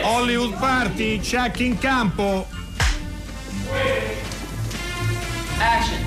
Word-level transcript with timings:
Hollywood 0.00 0.56
Party, 0.58 1.20
check 1.20 1.60
in 1.60 1.76
campo. 1.76 2.46
Action. 5.58 5.98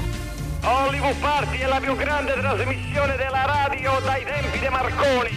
Hollywood 0.64 1.16
Party 1.18 1.60
è 1.60 1.68
la 1.68 1.80
più 1.80 1.96
grande 1.96 2.34
trasmissione 2.34 3.16
della 3.16 3.46
radio 3.46 4.00
dai 4.04 4.24
tempi 4.26 4.58
di 4.58 4.68
Marconi. 4.68 5.30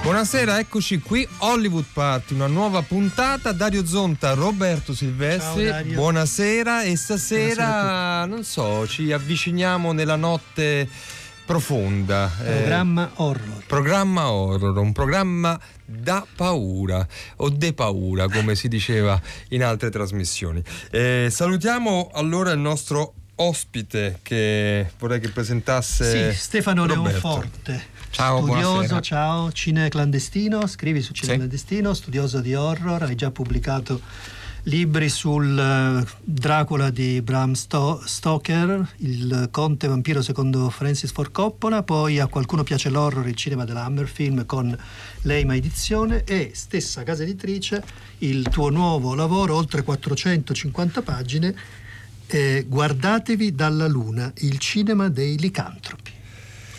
Buonasera, 0.00 0.58
eccoci 0.60 0.98
qui, 1.00 1.28
Hollywood 1.40 1.84
Party, 1.92 2.32
una 2.32 2.46
nuova 2.46 2.80
puntata. 2.80 3.52
Dario 3.52 3.84
Zonta, 3.84 4.32
Roberto 4.32 4.94
Silvestri, 4.94 5.64
Ciao, 5.64 5.72
Dario. 5.72 5.94
buonasera 5.94 6.82
e 6.84 6.96
stasera, 6.96 8.24
Buonasera 8.24 8.24
non 8.24 8.44
so, 8.44 8.86
ci 8.86 9.12
avviciniamo 9.12 9.92
nella 9.92 10.16
notte 10.16 10.88
profonda. 11.48 12.30
eh, 12.44 12.56
Programma 12.58 13.10
horror. 13.14 13.64
programma 13.66 14.30
horror, 14.30 14.76
un 14.76 14.92
programma 14.92 15.58
da 15.82 16.26
paura 16.36 17.06
o 17.36 17.48
de 17.48 17.72
paura, 17.72 18.28
come 18.28 18.54
si 18.54 18.68
diceva 18.68 19.18
in 19.48 19.64
altre 19.64 19.88
trasmissioni. 19.88 20.62
Eh, 20.90 21.28
salutiamo 21.30 22.10
allora 22.12 22.50
il 22.50 22.58
nostro 22.58 23.14
ospite 23.36 24.18
che 24.22 24.90
vorrei 24.98 25.20
che 25.20 25.30
presentasse 25.30 26.32
Sì, 26.32 26.38
Stefano 26.38 26.82
Roberto. 26.86 27.08
Leonforte. 27.08 27.82
Ciao, 28.10 28.42
studioso, 28.42 28.70
buonasera. 28.72 29.00
ciao, 29.00 29.50
Cine 29.52 29.88
Clandestino, 29.88 30.66
scrivi 30.66 31.00
su 31.00 31.14
Cine 31.14 31.30
Sì. 31.32 31.36
Clandestino, 31.38 31.94
studioso 31.94 32.40
di 32.40 32.54
horror, 32.54 33.04
hai 33.04 33.14
già 33.14 33.30
pubblicato 33.30 34.00
libri 34.68 35.08
sul 35.08 35.58
eh, 35.58 36.06
Dracula 36.22 36.90
di 36.90 37.22
Bram 37.22 37.54
Sto- 37.54 38.02
Stoker, 38.04 38.94
il 38.98 39.48
conte 39.50 39.88
vampiro 39.88 40.20
secondo 40.20 40.68
Francis 40.68 41.10
Ford 41.10 41.32
Coppola, 41.32 41.82
poi 41.82 42.18
a 42.18 42.26
qualcuno 42.26 42.62
piace 42.62 42.90
l'horror, 42.90 43.26
il 43.26 43.34
cinema 43.34 43.64
della 43.64 43.84
Hammerfilm 43.84 44.44
con 44.44 44.76
l'Eima 45.22 45.56
Edizione 45.56 46.22
e 46.24 46.50
stessa 46.54 47.02
casa 47.02 47.22
editrice 47.22 47.82
il 48.18 48.46
tuo 48.48 48.68
nuovo 48.68 49.14
lavoro, 49.14 49.56
oltre 49.56 49.82
450 49.82 51.02
pagine, 51.02 51.54
eh, 52.26 52.66
Guardatevi 52.68 53.54
dalla 53.54 53.88
luna, 53.88 54.30
il 54.38 54.58
cinema 54.58 55.08
dei 55.08 55.38
licantropi. 55.38 56.07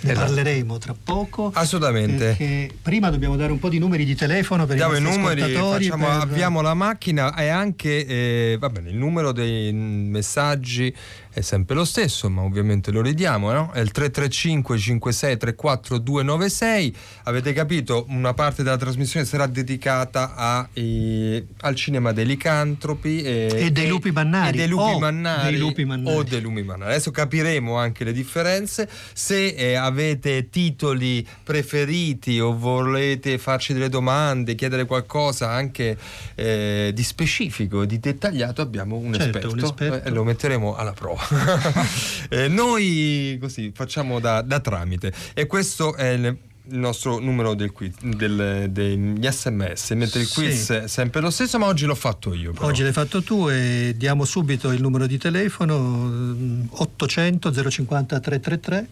Ne 0.01 0.11
Esatto. 0.11 0.25
parleremo 0.33 0.77
tra 0.77 0.95
poco. 1.03 1.51
Assolutamente. 1.53 2.25
Perché 2.25 2.69
prima 2.81 3.09
dobbiamo 3.09 3.35
dare 3.35 3.51
un 3.51 3.59
po' 3.59 3.67
di 3.69 3.79
numeri 3.79 4.05
di 4.05 4.15
telefono 4.15 4.65
per 4.65 4.75
Diamo 4.77 4.95
i 4.95 4.99
i 4.99 5.01
numeri, 5.01 5.41
facciamo- 5.41 6.05
per- 6.07 6.21
avviamo 6.21 6.61
la 6.61 6.73
macchina 6.73 7.35
e 7.35 7.47
anche 7.49 8.05
eh, 8.05 8.57
va 8.59 8.69
bene, 8.69 8.89
il 8.91 8.95
numero 8.95 9.31
dei 9.31 9.73
messaggi 9.73 10.93
è 11.39 11.41
sempre 11.41 11.75
lo 11.75 11.85
stesso, 11.85 12.29
ma 12.29 12.41
ovviamente 12.41 12.91
lo 12.91 13.01
ridiamo, 13.01 13.51
no? 13.51 13.71
È 13.71 13.79
il 13.79 13.91
335 13.91 14.77
56 14.77 15.37
34 15.37 15.97
296. 15.97 16.95
Avete 17.23 17.53
capito? 17.53 18.05
Una 18.09 18.33
parte 18.33 18.61
della 18.63 18.77
trasmissione 18.77 19.25
sarà 19.25 19.47
dedicata 19.47 20.35
a, 20.35 20.67
eh, 20.73 21.45
al 21.61 21.75
cinema 21.75 22.11
dei 22.11 22.25
licantropi 22.25 23.21
e, 23.21 23.49
E 23.53 23.71
dei 23.71 23.87
lupi 23.87 24.11
mannari, 24.11 24.49
e 24.55 24.59
dei 24.59 24.67
lupi 24.67 24.91
o 24.93 24.99
mannari, 24.99 25.49
dei 25.51 25.59
lupi 25.59 25.85
mannari. 25.85 26.15
o 26.17 26.23
dei 26.23 26.41
lupi 26.41 26.61
mannari. 26.63 26.91
Adesso 26.91 27.11
capiremo 27.11 27.75
anche 27.77 28.03
le 28.03 28.11
differenze. 28.11 28.89
Se 29.13 29.47
eh, 29.47 29.75
avete 29.75 30.49
titoli 30.49 31.25
preferiti 31.43 32.39
o 32.39 32.57
volete 32.57 33.37
farci 33.37 33.73
delle 33.73 33.89
domande, 33.89 34.55
chiedere 34.55 34.85
qualcosa 34.85 35.49
anche 35.49 35.97
eh, 36.35 36.91
di 36.93 37.03
specifico, 37.03 37.85
di 37.85 37.99
dettagliato, 37.99 38.61
abbiamo 38.61 38.97
un 38.97 39.13
Certo, 39.13 39.25
esperto 39.37 39.51
un 39.53 39.59
esperto. 39.63 40.07
e 40.07 40.11
lo 40.11 40.23
metteremo 40.23 40.75
alla 40.75 40.91
prova. 40.93 41.27
Eh, 42.31 42.47
noi 42.47 43.37
così 43.41 43.71
facciamo 43.73 44.19
da, 44.19 44.41
da 44.41 44.59
tramite 44.59 45.11
e 45.33 45.47
questo 45.47 45.95
è 45.95 46.09
il 46.09 46.37
nostro 46.71 47.17
numero 47.17 47.55
del 47.55 47.71
quiz, 47.71 47.95
del- 48.01 48.67
degli 48.69 49.27
sms 49.27 49.91
mentre 49.91 50.19
il 50.19 50.27
Sì. 50.27 50.33
quiz 50.35 50.69
è 50.69 50.87
sempre 50.87 51.21
lo 51.21 51.31
stesso 51.31 51.57
ma 51.57 51.65
oggi 51.65 51.85
l'ho 51.85 51.95
fatto 51.95 52.33
io 52.35 52.51
però. 52.53 52.67
Oggi 52.67 52.83
l'hai 52.83 52.91
fatto 52.93 53.23
tu 53.23 53.47
e 53.49 53.95
diamo 53.97 54.25
subito 54.25 54.71
il 54.71 54.79
numero 54.81 55.07
di 55.07 55.17
telefono 55.17 55.79
mm, 55.79 56.61
800 56.69 57.69
050 57.71 58.19
333. 58.19 58.87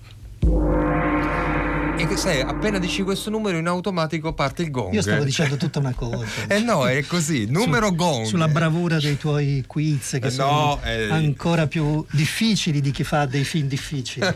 E 2.00 2.06
che 2.06 2.16
sai, 2.16 2.42
appena 2.42 2.78
dici 2.78 3.02
questo 3.02 3.32
numero 3.32 3.58
in 3.58 3.66
automatico 3.66 4.32
parte 4.32 4.62
il 4.62 4.70
gong. 4.70 4.94
Io 4.94 5.02
stavo 5.02 5.24
dicendo 5.24 5.58
tutta 5.58 5.80
una 5.80 5.96
cosa. 5.96 6.26
Eh 6.48 6.60
no, 6.60 6.88
è 6.88 7.04
così, 7.06 7.48
numero 7.50 7.88
Su- 7.88 7.96
gong. 7.96 8.26
Sulla 8.26 8.48
bravura 8.48 9.00
dei 9.00 9.18
tuoi 9.18 9.64
quiz 9.66 10.18
che 10.22 10.28
Eh 10.28 10.30
sono 10.30 10.52
no, 10.52 10.82
eh. 10.84 11.10
ancora 11.10 11.66
più 11.66 12.06
difficili 12.12 12.82
di 12.82 12.92
chi 12.92 13.04
fa 13.04 13.26
dei 13.26 13.44
film 13.44 13.68
difficili. 13.68 14.28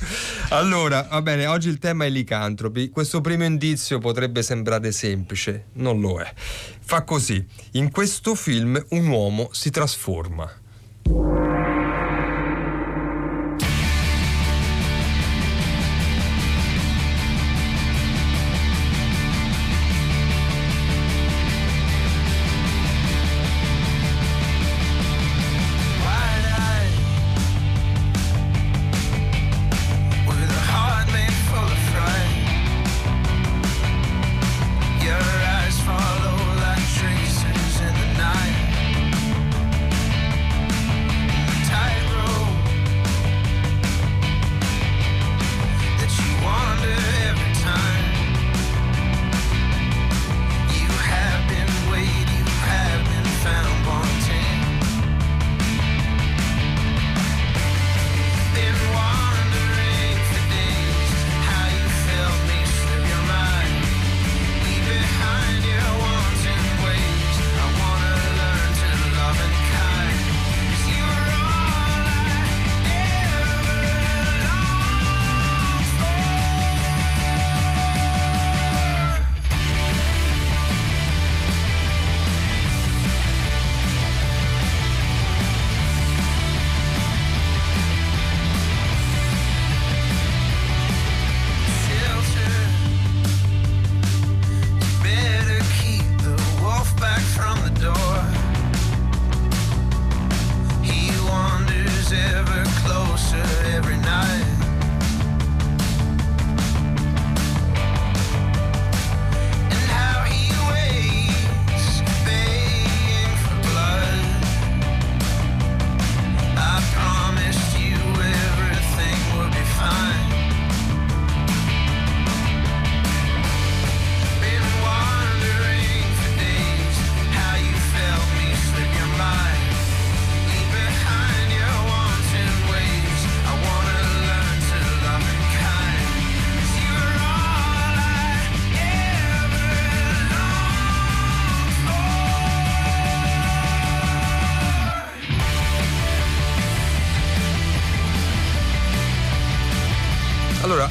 allora, 0.48 1.06
va 1.10 1.20
bene, 1.20 1.46
oggi 1.46 1.68
il 1.68 1.78
tema 1.78 2.06
è 2.06 2.08
licantropi. 2.08 2.88
Questo 2.88 3.20
primo 3.20 3.44
indizio 3.44 3.98
potrebbe 3.98 4.42
sembrare 4.42 4.90
semplice, 4.90 5.66
non 5.74 6.00
lo 6.00 6.20
è. 6.20 6.32
Fa 6.80 7.02
così: 7.02 7.44
in 7.72 7.90
questo 7.90 8.34
film 8.34 8.82
un 8.90 9.06
uomo 9.08 9.50
si 9.52 9.70
trasforma. 9.70 10.50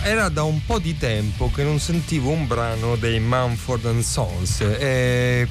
Era 0.10 0.28
da 0.30 0.42
un 0.42 0.66
po' 0.66 0.80
di 0.80 0.98
tempo 0.98 1.52
che 1.52 1.64
non 1.64 1.80
sentivo 1.80 2.32
un 2.32 2.48
brano 2.48 2.96
dei 2.96 3.20
Mumford 3.20 3.86
and 3.86 4.02
Sons. 4.02 4.62
E 4.62 5.48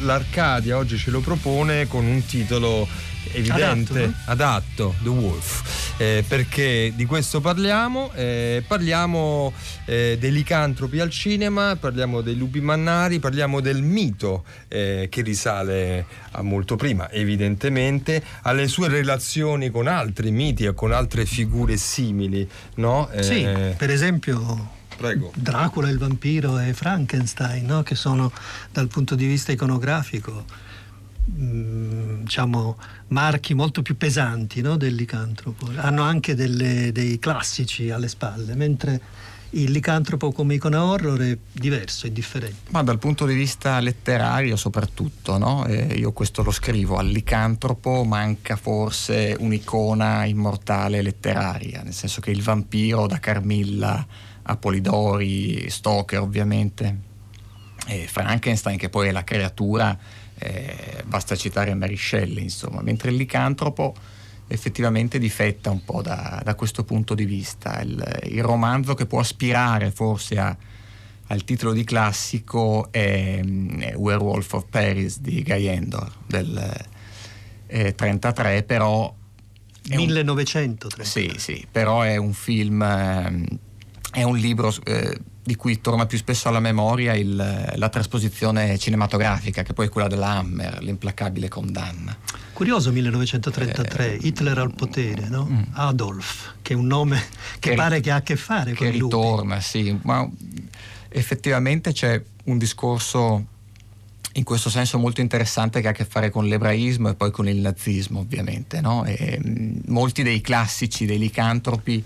L'Arcadia 0.00 0.76
oggi 0.76 0.96
ce 0.96 1.10
lo 1.10 1.20
propone 1.20 1.86
con 1.86 2.04
un 2.04 2.24
titolo 2.26 2.88
evidente, 3.32 3.92
Adatto, 3.92 4.06
no? 4.06 4.14
adatto, 4.24 4.94
The 5.02 5.08
Wolf, 5.08 5.81
Eh, 5.98 6.24
perché 6.26 6.92
di 6.96 7.04
questo 7.04 7.40
parliamo, 7.40 8.10
eh, 8.14 8.64
parliamo 8.66 9.52
eh, 9.84 10.16
dei 10.18 10.32
licantropi 10.32 10.98
al 10.98 11.10
cinema, 11.10 11.76
parliamo 11.76 12.22
dei 12.22 12.36
lupi 12.36 12.60
mannari, 12.60 13.18
parliamo 13.18 13.60
del 13.60 13.82
mito 13.82 14.44
eh, 14.68 15.08
che 15.10 15.22
risale 15.22 16.06
a 16.32 16.42
molto 16.42 16.76
prima, 16.76 17.10
evidentemente, 17.10 18.22
alle 18.42 18.66
sue 18.68 18.88
relazioni 18.88 19.70
con 19.70 19.86
altri 19.86 20.30
miti 20.30 20.64
e 20.64 20.74
con 20.74 20.92
altre 20.92 21.26
figure 21.26 21.76
simili, 21.76 22.48
no? 22.76 23.08
Eh, 23.10 23.22
Sì, 23.22 23.46
per 23.76 23.90
esempio 23.90 24.80
Prego. 24.96 25.32
Dracula, 25.34 25.88
il 25.88 25.98
vampiro 25.98 26.58
e 26.58 26.72
Frankenstein, 26.74 27.66
no? 27.66 27.82
che 27.82 27.94
sono 27.94 28.30
dal 28.70 28.88
punto 28.88 29.14
di 29.14 29.26
vista 29.26 29.50
iconografico 29.50 30.44
diciamo, 31.34 32.76
marchi 33.08 33.54
molto 33.54 33.82
più 33.82 33.96
pesanti 33.96 34.60
no? 34.60 34.76
del 34.76 34.94
licantropo. 34.94 35.70
Hanno 35.76 36.02
anche 36.02 36.34
delle- 36.34 36.92
dei 36.92 37.18
classici 37.18 37.90
alle 37.90 38.08
spalle, 38.08 38.54
mentre 38.54 39.00
il 39.54 39.70
licantropo 39.70 40.32
come 40.32 40.54
icona 40.54 40.82
horror 40.82 41.20
è 41.20 41.38
diverso, 41.52 42.06
è 42.06 42.10
differente. 42.10 42.70
Ma 42.70 42.82
dal 42.82 42.98
punto 42.98 43.26
di 43.26 43.34
vista 43.34 43.80
letterario 43.80 44.56
soprattutto, 44.56 45.36
no? 45.36 45.66
Eh, 45.66 45.94
io 45.98 46.12
questo 46.12 46.42
lo 46.42 46.50
scrivo, 46.50 46.96
al 46.96 47.08
licantropo 47.08 48.04
manca 48.04 48.56
forse 48.56 49.36
un'icona 49.38 50.24
immortale 50.24 51.02
letteraria, 51.02 51.82
nel 51.82 51.92
senso 51.92 52.20
che 52.20 52.30
il 52.30 52.42
vampiro 52.42 53.06
da 53.06 53.18
Carmilla 53.18 54.06
a 54.44 54.56
Polidori, 54.56 55.68
Stoker 55.68 56.20
ovviamente, 56.20 57.10
e 57.86 58.06
Frankenstein 58.06 58.78
che 58.78 58.88
poi 58.88 59.08
è 59.08 59.12
la 59.12 59.24
creatura, 59.24 59.98
eh, 60.42 61.02
basta 61.04 61.36
citare 61.36 61.74
Mary 61.74 61.96
Shelley 61.96 62.42
insomma, 62.42 62.82
mentre 62.82 63.10
il 63.10 63.16
licantropo 63.16 63.94
effettivamente 64.48 65.18
difetta 65.18 65.70
un 65.70 65.84
po' 65.84 66.02
da, 66.02 66.40
da 66.44 66.54
questo 66.54 66.84
punto 66.84 67.14
di 67.14 67.24
vista. 67.24 67.80
Il, 67.80 68.20
il 68.24 68.42
romanzo 68.42 68.94
che 68.94 69.06
può 69.06 69.20
aspirare 69.20 69.90
forse 69.90 70.38
a, 70.38 70.56
al 71.28 71.44
titolo 71.44 71.72
di 71.72 71.84
classico 71.84 72.92
è, 72.92 73.40
mm, 73.42 73.80
è 73.80 73.96
Werewolf 73.96 74.52
of 74.52 74.66
Paris 74.68 75.20
di 75.20 75.42
Guy 75.42 75.66
Endor 75.66 76.12
del 76.26 76.86
eh, 77.66 77.94
33, 77.94 78.62
però... 78.64 79.14
è 79.88 79.96
un- 79.96 80.04
1930. 80.04 81.04
sì, 81.04 81.32
sì, 81.36 81.66
però 81.70 82.02
è 82.02 82.16
un 82.16 82.34
film, 82.34 82.82
ehm, 82.82 83.46
è 84.12 84.22
un 84.22 84.36
libro 84.36 84.72
eh, 84.84 85.18
di 85.44 85.56
cui 85.56 85.80
torna 85.80 86.06
più 86.06 86.18
spesso 86.18 86.48
alla 86.48 86.60
memoria 86.60 87.14
il- 87.14 87.72
la 87.74 87.88
trasposizione 87.88 88.78
cinematografica, 88.78 89.62
che 89.62 89.72
poi 89.72 89.86
è 89.86 89.88
quella 89.88 90.06
della 90.06 90.28
Hammer, 90.36 90.80
l'implacabile 90.82 91.48
condanna. 91.48 92.16
Curioso 92.52 92.92
1933, 92.92 94.18
Hitler 94.22 94.58
al 94.58 94.72
potere, 94.74 95.28
no? 95.28 95.46
mm. 95.50 95.62
Adolf, 95.72 96.52
che 96.62 96.74
è 96.74 96.76
un 96.76 96.86
nome 96.86 97.20
che, 97.58 97.70
Che- 97.70 97.74
pare 97.74 98.00
che 98.00 98.10
ha 98.12 98.16
a 98.16 98.22
che 98.22 98.36
fare 98.36 98.72
con 98.74 98.86
che 98.86 98.94
i 98.94 98.98
lupi. 98.98 99.16
ritorna, 99.16 99.60
sì, 99.60 99.98
ma 100.02 100.28
effettivamente 101.08 101.92
c'è 101.92 102.22
un 102.44 102.58
discorso 102.58 103.46
in 104.34 104.44
questo 104.44 104.70
senso 104.70 104.98
molto 104.98 105.20
interessante 105.20 105.80
che 105.82 105.88
ha 105.88 105.90
a 105.90 105.94
che 105.94 106.04
fare 106.06 106.30
con 106.30 106.46
l'ebraismo 106.46 107.10
e 107.10 107.14
poi 107.14 107.30
con 107.30 107.48
il 107.48 107.56
nazismo, 107.58 108.20
ovviamente. 108.20 108.80
no? 108.80 109.04
E, 109.04 109.38
mh, 109.42 109.82
molti 109.88 110.22
dei 110.22 110.40
classici 110.40 111.04
dei 111.04 111.18
licantropi 111.18 112.02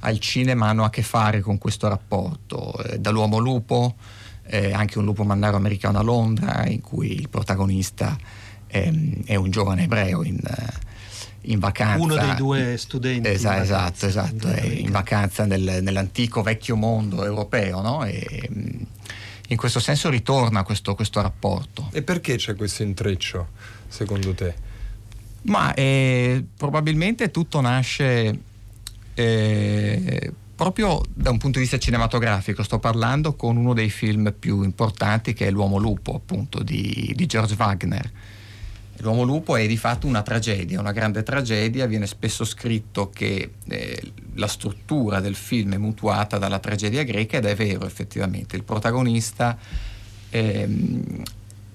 al 0.00 0.18
cinema 0.18 0.68
hanno 0.68 0.84
a 0.84 0.90
che 0.90 1.02
fare 1.02 1.40
con 1.40 1.58
questo 1.58 1.88
rapporto, 1.88 2.76
eh, 2.84 2.98
dall'uomo 2.98 3.38
lupo, 3.38 3.96
eh, 4.44 4.72
anche 4.72 4.98
un 4.98 5.04
lupo 5.04 5.24
mannaro 5.24 5.56
americano 5.56 5.98
a 5.98 6.02
Londra, 6.02 6.66
in 6.66 6.80
cui 6.80 7.12
il 7.12 7.28
protagonista 7.28 8.16
ehm, 8.66 9.24
è 9.24 9.34
un 9.34 9.50
giovane 9.50 9.84
ebreo 9.84 10.22
in, 10.24 10.38
eh, 10.38 10.72
in 11.42 11.58
vacanza. 11.58 12.02
Uno 12.02 12.16
dei 12.16 12.34
due 12.34 12.76
studenti. 12.78 13.28
Esa- 13.28 13.60
esatto, 13.60 14.06
esatto, 14.06 14.48
è 14.48 14.64
in 14.64 14.86
in 14.86 14.90
vacanza 14.90 15.44
nel- 15.44 15.82
nell'antico 15.82 16.42
vecchio 16.42 16.76
mondo 16.76 17.24
europeo, 17.24 17.80
no? 17.80 18.04
E, 18.04 18.48
mh, 18.48 18.86
in 19.50 19.56
questo 19.56 19.80
senso 19.80 20.10
ritorna 20.10 20.62
questo, 20.62 20.94
questo 20.94 21.20
rapporto. 21.22 21.88
E 21.92 22.02
perché 22.02 22.36
c'è 22.36 22.54
questo 22.54 22.82
intreccio, 22.82 23.48
secondo 23.88 24.34
te? 24.34 24.54
Ma 25.42 25.72
eh, 25.72 26.44
probabilmente 26.56 27.30
tutto 27.30 27.60
nasce 27.60 28.38
eh, 29.18 30.32
proprio 30.54 31.00
da 31.12 31.30
un 31.30 31.38
punto 31.38 31.58
di 31.58 31.64
vista 31.64 31.78
cinematografico. 31.78 32.62
Sto 32.62 32.78
parlando 32.78 33.34
con 33.34 33.56
uno 33.56 33.74
dei 33.74 33.90
film 33.90 34.32
più 34.38 34.62
importanti 34.62 35.32
che 35.32 35.48
è 35.48 35.50
L'uomo 35.50 35.78
lupo, 35.78 36.14
appunto, 36.14 36.62
di, 36.62 37.12
di 37.16 37.26
George 37.26 37.56
Wagner. 37.58 38.10
L'uomo 38.98 39.22
lupo 39.22 39.56
è 39.56 39.66
di 39.66 39.76
fatto 39.76 40.06
una 40.06 40.22
tragedia, 40.22 40.78
una 40.78 40.92
grande 40.92 41.24
tragedia. 41.24 41.86
Viene 41.86 42.06
spesso 42.06 42.44
scritto 42.44 43.10
che 43.10 43.54
eh, 43.68 44.12
la 44.34 44.46
struttura 44.46 45.20
del 45.20 45.34
film 45.34 45.74
è 45.74 45.78
mutuata 45.78 46.38
dalla 46.38 46.60
tragedia 46.60 47.02
greca 47.02 47.38
ed 47.38 47.44
è 47.44 47.56
vero 47.56 47.86
effettivamente. 47.86 48.54
Il 48.54 48.64
protagonista 48.64 49.58
ehm, 50.30 51.22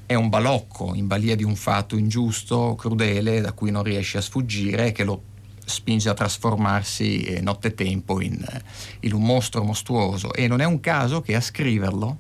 è 0.06 0.16
un 0.16 0.30
balocco 0.30 0.94
in 0.96 1.08
balia 1.08 1.36
di 1.36 1.44
un 1.44 1.56
fatto 1.56 1.98
ingiusto, 1.98 2.76
crudele, 2.76 3.42
da 3.42 3.52
cui 3.52 3.72
non 3.72 3.84
riesce 3.84 4.18
a 4.18 4.22
sfuggire 4.22 4.88
e 4.88 4.92
che 4.94 5.04
lo 5.04 5.32
spinge 5.66 6.10
a 6.10 6.14
trasformarsi 6.14 7.22
eh, 7.22 7.42
nottetempo 7.42 8.22
in, 8.22 8.34
eh, 8.34 8.62
in 9.02 9.14
un 9.14 9.24
mostro 9.24 9.64
mostruoso. 9.64 10.34
E 10.34 10.48
non 10.48 10.62
è 10.62 10.66
un 10.66 10.80
caso 10.80 11.22
che 11.22 11.36
a 11.36 11.42
scriverlo, 11.42 12.18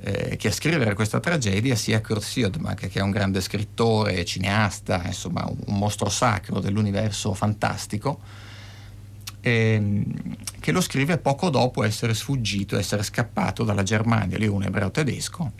eh, 0.00 0.36
che 0.36 0.48
a 0.48 0.52
scrivere 0.52 0.94
questa 0.94 1.20
tragedia 1.20 1.74
sia 1.74 2.00
Kurt 2.00 2.22
Siodmak, 2.22 2.88
che 2.88 2.98
è 2.98 3.02
un 3.02 3.10
grande 3.10 3.40
scrittore, 3.40 4.24
cineasta, 4.24 5.02
insomma 5.04 5.44
un, 5.46 5.58
un 5.66 5.78
mostro 5.78 6.08
sacro 6.08 6.60
dell'universo 6.60 7.34
fantastico, 7.34 8.20
ehm, 9.40 10.04
che 10.58 10.72
lo 10.72 10.80
scrive 10.80 11.18
poco 11.18 11.50
dopo 11.50 11.82
essere 11.82 12.14
sfuggito, 12.14 12.78
essere 12.78 13.02
scappato 13.02 13.64
dalla 13.64 13.82
Germania, 13.82 14.36
lui 14.38 14.46
è 14.46 14.50
un 14.50 14.62
ebreo 14.62 14.90
tedesco, 14.90 15.52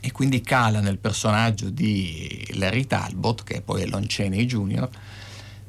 e 0.00 0.12
quindi 0.12 0.40
cala 0.40 0.80
nel 0.80 0.98
personaggio 0.98 1.70
di 1.70 2.46
Larry 2.54 2.86
Talbot, 2.86 3.42
che 3.42 3.60
poi 3.60 3.82
è 3.82 3.86
Lon 3.86 4.04
Chaney 4.06 4.46
Jr., 4.46 4.88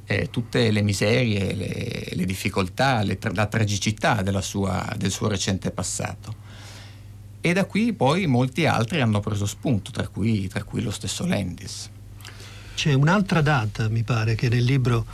eh, 0.10 0.30
tutte 0.32 0.72
le 0.72 0.82
miserie, 0.82 1.54
le, 1.54 2.08
le 2.14 2.26
difficoltà, 2.26 3.04
le 3.04 3.20
la 3.34 3.46
tragicità 3.46 4.24
sua- 4.42 4.96
del 4.98 5.12
suo 5.12 5.28
recente 5.28 5.70
passato. 5.70 6.48
E 7.40 7.54
da 7.54 7.66
qui 7.66 7.94
poi 7.94 8.26
molti 8.26 8.66
altri 8.66 9.02
hanno 9.02 9.20
preso 9.20 9.46
spunto, 9.46 9.92
tra 9.92 10.08
cui, 10.08 10.48
tra 10.48 10.64
cui 10.64 10.82
lo 10.82 10.90
stesso 10.90 11.28
Landis. 11.28 11.92
C'è 12.74 12.94
un'altra 12.94 13.42
data, 13.42 13.88
mi 13.88 14.02
pare, 14.02 14.34
che 14.34 14.50
nel 14.50 14.64
libro 14.64 15.06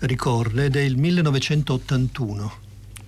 ricorre, 0.00 0.64
ed 0.64 0.74
è 0.74 0.80
il 0.80 0.96
1981, 0.96 2.52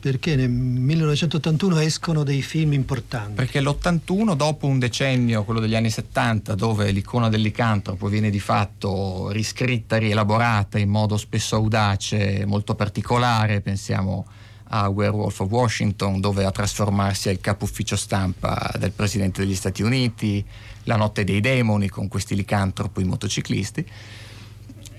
perché 0.02 0.34
nel 0.34 0.50
1981 0.50 1.78
escono 1.78 2.24
dei 2.24 2.42
film 2.42 2.72
importanti. 2.72 3.34
Perché 3.34 3.60
l'81, 3.60 4.34
dopo 4.34 4.66
un 4.66 4.80
decennio, 4.80 5.44
quello 5.44 5.60
degli 5.60 5.76
anni 5.76 5.90
70, 5.90 6.56
dove 6.56 6.90
l'icona 6.90 7.28
del 7.28 7.40
licantropo 7.40 8.08
viene 8.08 8.28
di 8.28 8.40
fatto 8.40 9.30
riscritta, 9.30 9.98
rielaborata 9.98 10.76
in 10.80 10.88
modo 10.88 11.16
spesso 11.16 11.54
audace, 11.54 12.44
molto 12.46 12.74
particolare, 12.74 13.60
pensiamo 13.60 14.26
a 14.70 14.88
Werewolf 14.88 15.38
of 15.38 15.48
Washington, 15.48 16.20
dove 16.20 16.44
a 16.44 16.50
trasformarsi 16.50 17.28
il 17.28 17.40
capo 17.40 17.62
ufficio 17.62 17.94
stampa 17.94 18.72
del 18.80 18.90
Presidente 18.90 19.42
degli 19.42 19.54
Stati 19.54 19.84
Uniti, 19.84 20.44
La 20.84 20.96
notte 20.96 21.22
dei 21.22 21.38
demoni 21.38 21.88
con 21.88 22.08
questi 22.08 22.34
licantropi 22.34 23.04
motociclisti. 23.04 23.86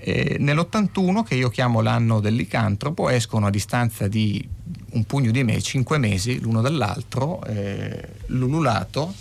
E 0.00 0.36
nell'81, 0.38 1.24
che 1.24 1.34
io 1.34 1.50
chiamo 1.50 1.82
l'anno 1.82 2.20
del 2.20 2.36
licantropo, 2.36 3.10
escono 3.10 3.48
a 3.48 3.50
distanza 3.50 4.08
di 4.08 4.53
un 4.92 5.04
pugno 5.04 5.30
di 5.30 5.42
mesi, 5.44 5.62
cinque 5.62 5.98
mesi 5.98 6.40
l'uno 6.40 6.60
dall'altro, 6.60 7.44
eh, 7.44 8.08
l'ululato 8.26 9.14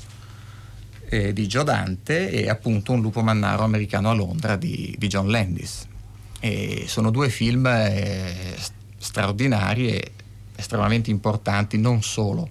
eh, 1.09 1.33
di 1.33 1.47
Joe 1.47 1.63
Dante 1.63 2.29
e 2.29 2.49
appunto 2.49 2.91
un 2.91 3.01
lupo 3.01 3.21
mannaro 3.21 3.63
americano 3.63 4.09
a 4.09 4.13
Londra 4.13 4.55
di, 4.55 4.95
di 4.97 5.07
John 5.07 5.29
Landis. 5.29 5.87
E 6.39 6.85
sono 6.87 7.09
due 7.09 7.29
film 7.29 7.65
eh, 7.67 8.55
st- 8.57 8.73
straordinari 8.97 9.89
e 9.89 10.11
estremamente 10.55 11.09
importanti 11.09 11.77
non 11.77 12.01
solo 12.01 12.49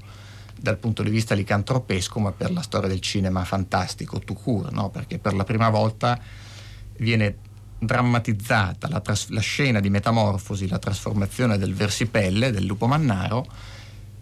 dal 0.59 0.79
punto 0.79 1.03
di 1.03 1.11
vista 1.11 1.35
licantropesco 1.35 2.21
ma 2.21 2.31
per 2.31 2.53
la 2.53 2.63
storia 2.63 2.89
del 2.89 3.01
cinema 3.01 3.45
fantastico 3.45 4.21
tout 4.21 4.41
court, 4.41 4.71
no? 4.71 4.91
perché 4.91 5.19
per 5.19 5.35
la 5.35 5.45
prima 5.45 5.69
volta 5.71 6.19
viene 6.99 7.35
drammatizzata 7.83 8.89
la, 8.89 9.01
tras- 9.01 9.29
la 9.31 9.41
scena 9.41 9.81
di 9.81 9.91
metamorfosi, 9.91 10.69
la 10.69 10.79
trasformazione 10.79 11.59
del 11.59 11.75
versipelle, 11.75 12.53
del 12.53 12.65
lupo 12.65 12.87
mannaro, 12.87 13.47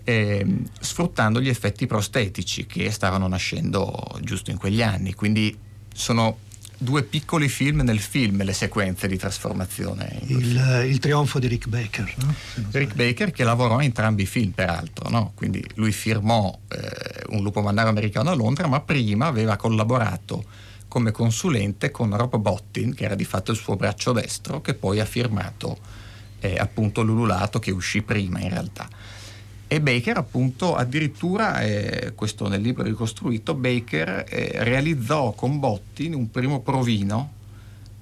ehm, 0.05 0.65
sfruttando 0.81 1.41
gli 1.41 1.49
effetti 1.49 1.87
prostetici 1.87 2.67
che 2.67 2.91
stavano 2.91 3.29
nascendo 3.29 4.19
giusto 4.23 4.51
in 4.51 4.57
quegli 4.57 4.83
anni. 4.83 5.13
Quindi 5.13 5.57
sono 5.93 6.39
due 6.83 7.03
piccoli 7.03 7.49
film 7.51 7.83
nel 7.83 8.01
film 8.01 8.43
le 8.43 8.55
sequenze 8.55 9.07
di 9.07 9.19
trasformazione. 9.19 10.21
Il, 10.29 10.87
il 10.89 10.99
trionfo 10.99 11.39
di 11.39 11.47
Rick 11.47 11.69
Baker. 11.69 12.15
no? 12.17 12.35
Rick. 12.71 12.95
Baker 12.95 13.31
che 13.31 13.45
lavorò 13.45 13.75
in 13.77 13.87
entrambi 13.87 14.23
i 14.23 14.27
film 14.27 14.53
peraltro, 14.53 15.11
no? 15.11 15.33
quindi 15.35 15.63
lui 15.75 15.93
firmò 15.93 16.59
eh, 16.69 17.25
Un 17.29 17.43
lupo 17.43 17.61
mannaro 17.61 17.91
americano 17.91 18.31
a 18.31 18.35
Londra, 18.35 18.67
ma 18.67 18.81
prima 18.81 19.27
aveva 19.27 19.57
collaborato 19.57 20.69
come 20.91 21.13
consulente 21.13 21.93
con 21.93 22.17
Rob 22.17 22.37
Bottin, 22.37 22.93
che 22.97 23.05
era 23.05 23.15
di 23.15 23.25
fatto 23.25 23.53
il 23.53 23.57
suo 23.57 23.77
braccio 23.77 24.11
destro, 24.11 24.61
che 24.61 24.75
poi 24.75 24.99
ha 24.99 25.05
firmato 25.05 25.79
eh, 26.41 26.57
appunto 26.59 27.03
l'ululato 27.03 27.61
che 27.61 27.71
uscì 27.71 28.03
prima 28.03 28.41
in 28.41 28.49
realtà. 28.49 28.89
E 29.69 29.81
Baker 29.81 30.17
appunto 30.17 30.75
addirittura, 30.75 31.61
eh, 31.61 32.13
questo 32.17 32.49
nel 32.49 32.61
libro 32.61 32.83
ricostruito, 32.83 33.55
Baker 33.55 34.25
eh, 34.29 34.65
realizzò 34.65 35.31
con 35.31 35.61
Bottin 35.61 36.13
un 36.13 36.29
primo 36.29 36.61
provino 36.61 37.35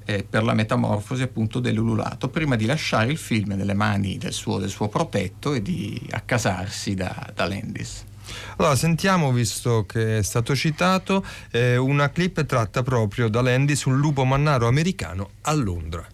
eh, 0.06 0.24
per 0.24 0.42
la 0.42 0.54
metamorfosi 0.54 1.20
appunto 1.20 1.60
dell'ululato 1.60 2.30
prima 2.30 2.56
di 2.56 2.64
lasciare 2.64 3.12
il 3.12 3.18
film 3.18 3.52
nelle 3.52 3.74
mani 3.74 4.16
del 4.16 4.32
suo, 4.32 4.56
del 4.56 4.70
suo 4.70 4.88
protetto 4.88 5.52
e 5.52 5.60
di 5.60 6.00
accasarsi 6.10 6.94
da, 6.94 7.30
da 7.34 7.46
Landis. 7.46 8.06
Allora, 8.56 8.76
sentiamo, 8.76 9.32
visto 9.32 9.86
che 9.86 10.18
è 10.18 10.22
stato 10.22 10.54
citato, 10.54 11.24
eh, 11.50 11.76
una 11.76 12.10
clip 12.10 12.44
tratta 12.46 12.82
proprio 12.82 13.28
da 13.28 13.42
Landy 13.42 13.74
sul 13.74 13.96
lupo 13.96 14.24
mannaro 14.24 14.66
americano 14.66 15.30
a 15.42 15.52
Londra. 15.52 16.06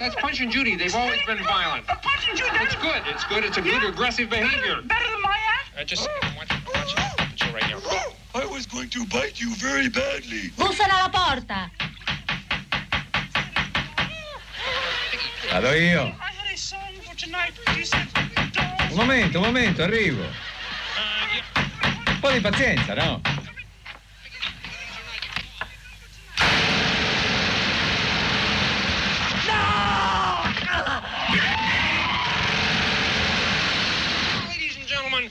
that's, 0.00 0.16
Punch 0.16 0.40
and 0.40 0.50
Judy. 0.50 0.76
They've 0.76 0.94
always 0.94 1.20
been 1.26 1.42
violent. 1.44 1.86
But 1.86 2.02
Punch 2.02 2.28
and 2.28 2.36
Judy, 2.36 2.56
It's 2.62 2.74
good. 2.76 3.02
It's 3.06 3.24
good. 3.24 3.44
It's 3.44 3.58
a 3.58 3.62
good 3.62 3.84
aggressive 3.84 4.30
behavior. 4.30 4.80
Better 4.82 5.10
than 5.12 5.22
my 5.22 5.36
act? 5.54 5.78
Uh, 5.78 5.84
just 5.84 6.08
watch, 6.36 6.50
watch 6.74 6.94
it. 6.96 7.36
Chill 7.36 7.52
right 7.52 7.68
now. 7.70 7.80
I 8.34 8.46
was 8.46 8.66
going 8.66 8.88
to 8.90 9.04
bite 9.06 9.40
you 9.40 9.54
very 9.56 9.88
badly. 9.88 10.50
Bussano 10.56 10.94
alla 10.94 11.10
porta! 11.10 11.70
Vado 15.50 15.72
io. 15.72 16.02
I 16.02 16.30
had 16.30 16.54
a 16.54 16.56
song 16.56 16.94
for 17.02 17.14
tonight. 17.16 17.52
You 17.76 17.84
said 17.84 18.19
momento, 19.00 19.38
un 19.38 19.46
momento, 19.46 19.82
arrivo. 19.82 20.22
Un 22.06 22.20
po' 22.20 22.30
di 22.30 22.40
pazienza, 22.40 22.92
no? 22.92 23.20
Ladies 34.48 34.76
and 34.76 34.86
gentlemen, 34.86 35.30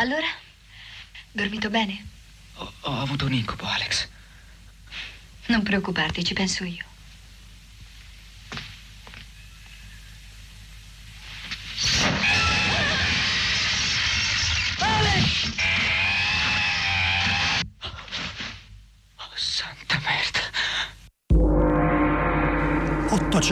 Allora? 0.00 0.26
Dormito 1.50 1.68
bene? 1.68 2.06
Ho, 2.58 2.72
ho 2.82 3.00
avuto 3.00 3.26
un 3.26 3.32
incubo, 3.32 3.64
Alex. 3.66 4.06
Non 5.46 5.64
preoccuparti, 5.64 6.22
ci 6.22 6.32
penso 6.32 6.62
io. 6.62 6.84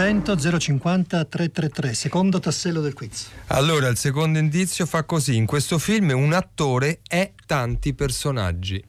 800 0.08 0.58
050 0.58 1.24
333, 1.26 1.92
secondo 1.92 2.40
tassello 2.40 2.80
del 2.80 2.94
quiz. 2.94 3.28
Allora, 3.48 3.88
il 3.88 3.98
secondo 3.98 4.38
indizio 4.38 4.86
fa 4.86 5.04
così: 5.04 5.36
in 5.36 5.44
questo 5.44 5.78
film 5.78 6.10
un 6.14 6.32
attore 6.32 7.00
è 7.06 7.32
tanti 7.44 7.92
personaggi. 7.92 8.82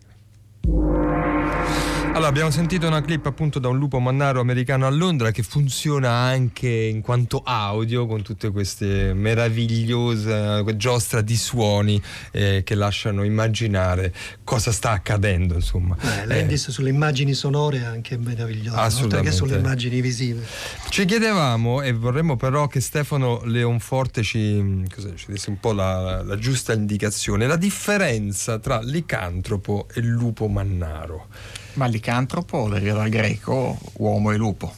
Allora, 2.20 2.34
abbiamo 2.34 2.52
sentito 2.52 2.86
una 2.86 3.00
clip 3.00 3.28
appunto 3.28 3.60
da 3.60 3.70
un 3.70 3.78
lupo 3.78 3.98
mannaro 4.00 4.42
americano 4.42 4.86
a 4.86 4.90
Londra 4.90 5.32
che 5.32 5.42
funziona 5.42 6.10
anche 6.10 6.68
in 6.68 7.00
quanto 7.00 7.42
audio 7.46 8.08
con 8.08 8.24
tutte 8.24 8.52
queste 8.52 9.14
meravigliose 9.14 10.66
giostra 10.76 11.22
di 11.22 11.38
suoni 11.38 12.00
eh, 12.32 12.64
che 12.66 12.76
lasciano 12.76 13.24
immaginare 13.24 14.14
cosa 14.44 14.74
sta 14.74 14.92
accadendo, 14.92 15.54
insomma. 15.54 15.96
Eh, 15.98 16.24
Eh, 16.24 16.26
Landis 16.26 16.72
sulle 16.72 16.90
immagini 16.90 17.34
sonore 17.34 17.78
è 17.78 17.86
anche 17.86 18.18
meraviglioso, 18.18 18.72
oltre 18.72 18.86
Assolutamente. 18.86 19.30
che 19.30 19.36
sulle 19.38 19.56
immagini 19.56 20.02
visive. 20.02 20.46
Ci 20.90 21.06
chiedevamo 21.06 21.82
e 21.82 21.94
vorremmo 21.94 22.36
però 22.36 22.68
che 22.68 22.82
Stefano 22.82 23.40
Leonforte 23.46 24.24
ci, 24.24 24.84
cos'è, 24.94 25.14
ci 25.14 25.28
desse 25.30 25.52
un 25.52 25.60
po' 25.62 25.72
la, 25.72 26.22
la 26.22 26.38
giusta 26.38 26.74
indicazione, 26.74 27.48
la 27.48 27.56
differenza 27.56 28.60
tra 28.60 28.82
licantropo 28.82 29.88
e 29.94 30.02
lupo 30.02 30.50
mannaro. 30.50 31.28
Ma 31.74 31.86
licantropo 31.86 32.68
deriva 32.70 32.96
dal 32.98 33.10
greco 33.10 33.78
uomo 33.98 34.32
e 34.32 34.38
lupo. 34.38 34.74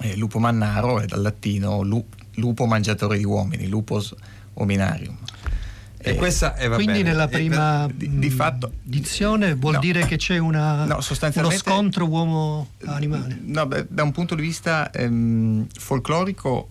E 0.00 0.16
lupo 0.16 0.38
mannaro 0.38 1.00
è 1.00 1.06
dal 1.06 1.22
latino 1.22 1.82
lu- 1.82 2.04
lupo 2.34 2.66
mangiatore 2.66 3.18
di 3.18 3.24
uomini, 3.24 3.68
lupus 3.68 4.14
hominarium. 4.54 5.16
E 5.98 6.10
Eh, 6.10 6.14
questa 6.16 6.54
è 6.54 6.68
va 6.68 6.74
Quindi 6.74 6.98
bene. 6.98 7.10
nella 7.10 7.24
E- 7.24 7.28
prima 7.28 7.88
di- 7.92 8.18
di 8.18 8.28
mh, 8.28 8.30
fatto- 8.32 8.72
dizione 8.82 9.54
vuol 9.54 9.74
no. 9.74 9.80
dire 9.80 10.04
che 10.06 10.16
c'è 10.16 10.36
una- 10.38 10.84
No, 10.84 10.98
uno 11.36 11.50
scontro 11.50 12.06
uomo-animale. 12.06 13.38
No, 13.42 13.66
beh, 13.66 13.86
da 13.88 14.02
un 14.02 14.12
punto 14.12 14.34
di 14.34 14.42
vista 14.42 14.90
ehm, 14.90 15.66
folclorico, 15.78 16.68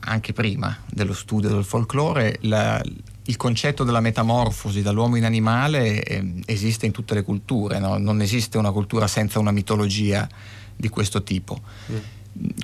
anche 0.00 0.32
prima 0.32 0.76
dello 0.90 1.14
studio 1.14 1.48
del 1.50 1.64
folklore, 1.64 2.38
la- 2.42 2.82
il 3.26 3.36
concetto 3.36 3.84
della 3.84 4.00
metamorfosi 4.00 4.82
dall'uomo 4.82 5.16
in 5.16 5.24
animale 5.24 6.02
ehm, 6.02 6.42
esiste 6.46 6.86
in 6.86 6.92
tutte 6.92 7.14
le 7.14 7.22
culture, 7.22 7.78
no? 7.78 7.98
non 7.98 8.20
esiste 8.20 8.58
una 8.58 8.70
cultura 8.70 9.06
senza 9.06 9.38
una 9.38 9.50
mitologia 9.50 10.28
di 10.74 10.88
questo 10.88 11.22
tipo. 11.22 11.60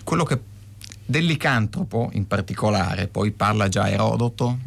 Quello 0.04 0.24
che 0.24 0.38
del 1.04 1.24
licantropo 1.24 2.10
in 2.12 2.26
particolare, 2.26 3.08
poi 3.08 3.32
parla 3.32 3.68
già 3.68 3.90
Erodoto, 3.90 4.58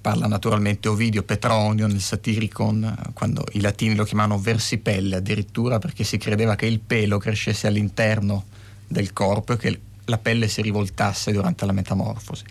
parla 0.00 0.26
naturalmente 0.26 0.88
Ovidio 0.88 1.22
Petronio 1.22 1.86
nel 1.86 2.00
Satiricon, 2.00 2.84
eh, 2.84 3.12
quando 3.12 3.44
i 3.52 3.60
latini 3.60 3.94
lo 3.94 4.04
chiamavano 4.04 4.38
versipelle 4.38 5.16
addirittura 5.16 5.78
perché 5.78 6.04
si 6.04 6.16
credeva 6.16 6.54
che 6.56 6.66
il 6.66 6.80
pelo 6.80 7.18
crescesse 7.18 7.66
all'interno 7.66 8.44
del 8.86 9.12
corpo 9.12 9.54
e 9.54 9.56
che 9.56 9.80
la 10.06 10.18
pelle 10.18 10.48
si 10.48 10.62
rivoltasse 10.62 11.32
durante 11.32 11.66
la 11.66 11.72
metamorfosi. 11.72 12.44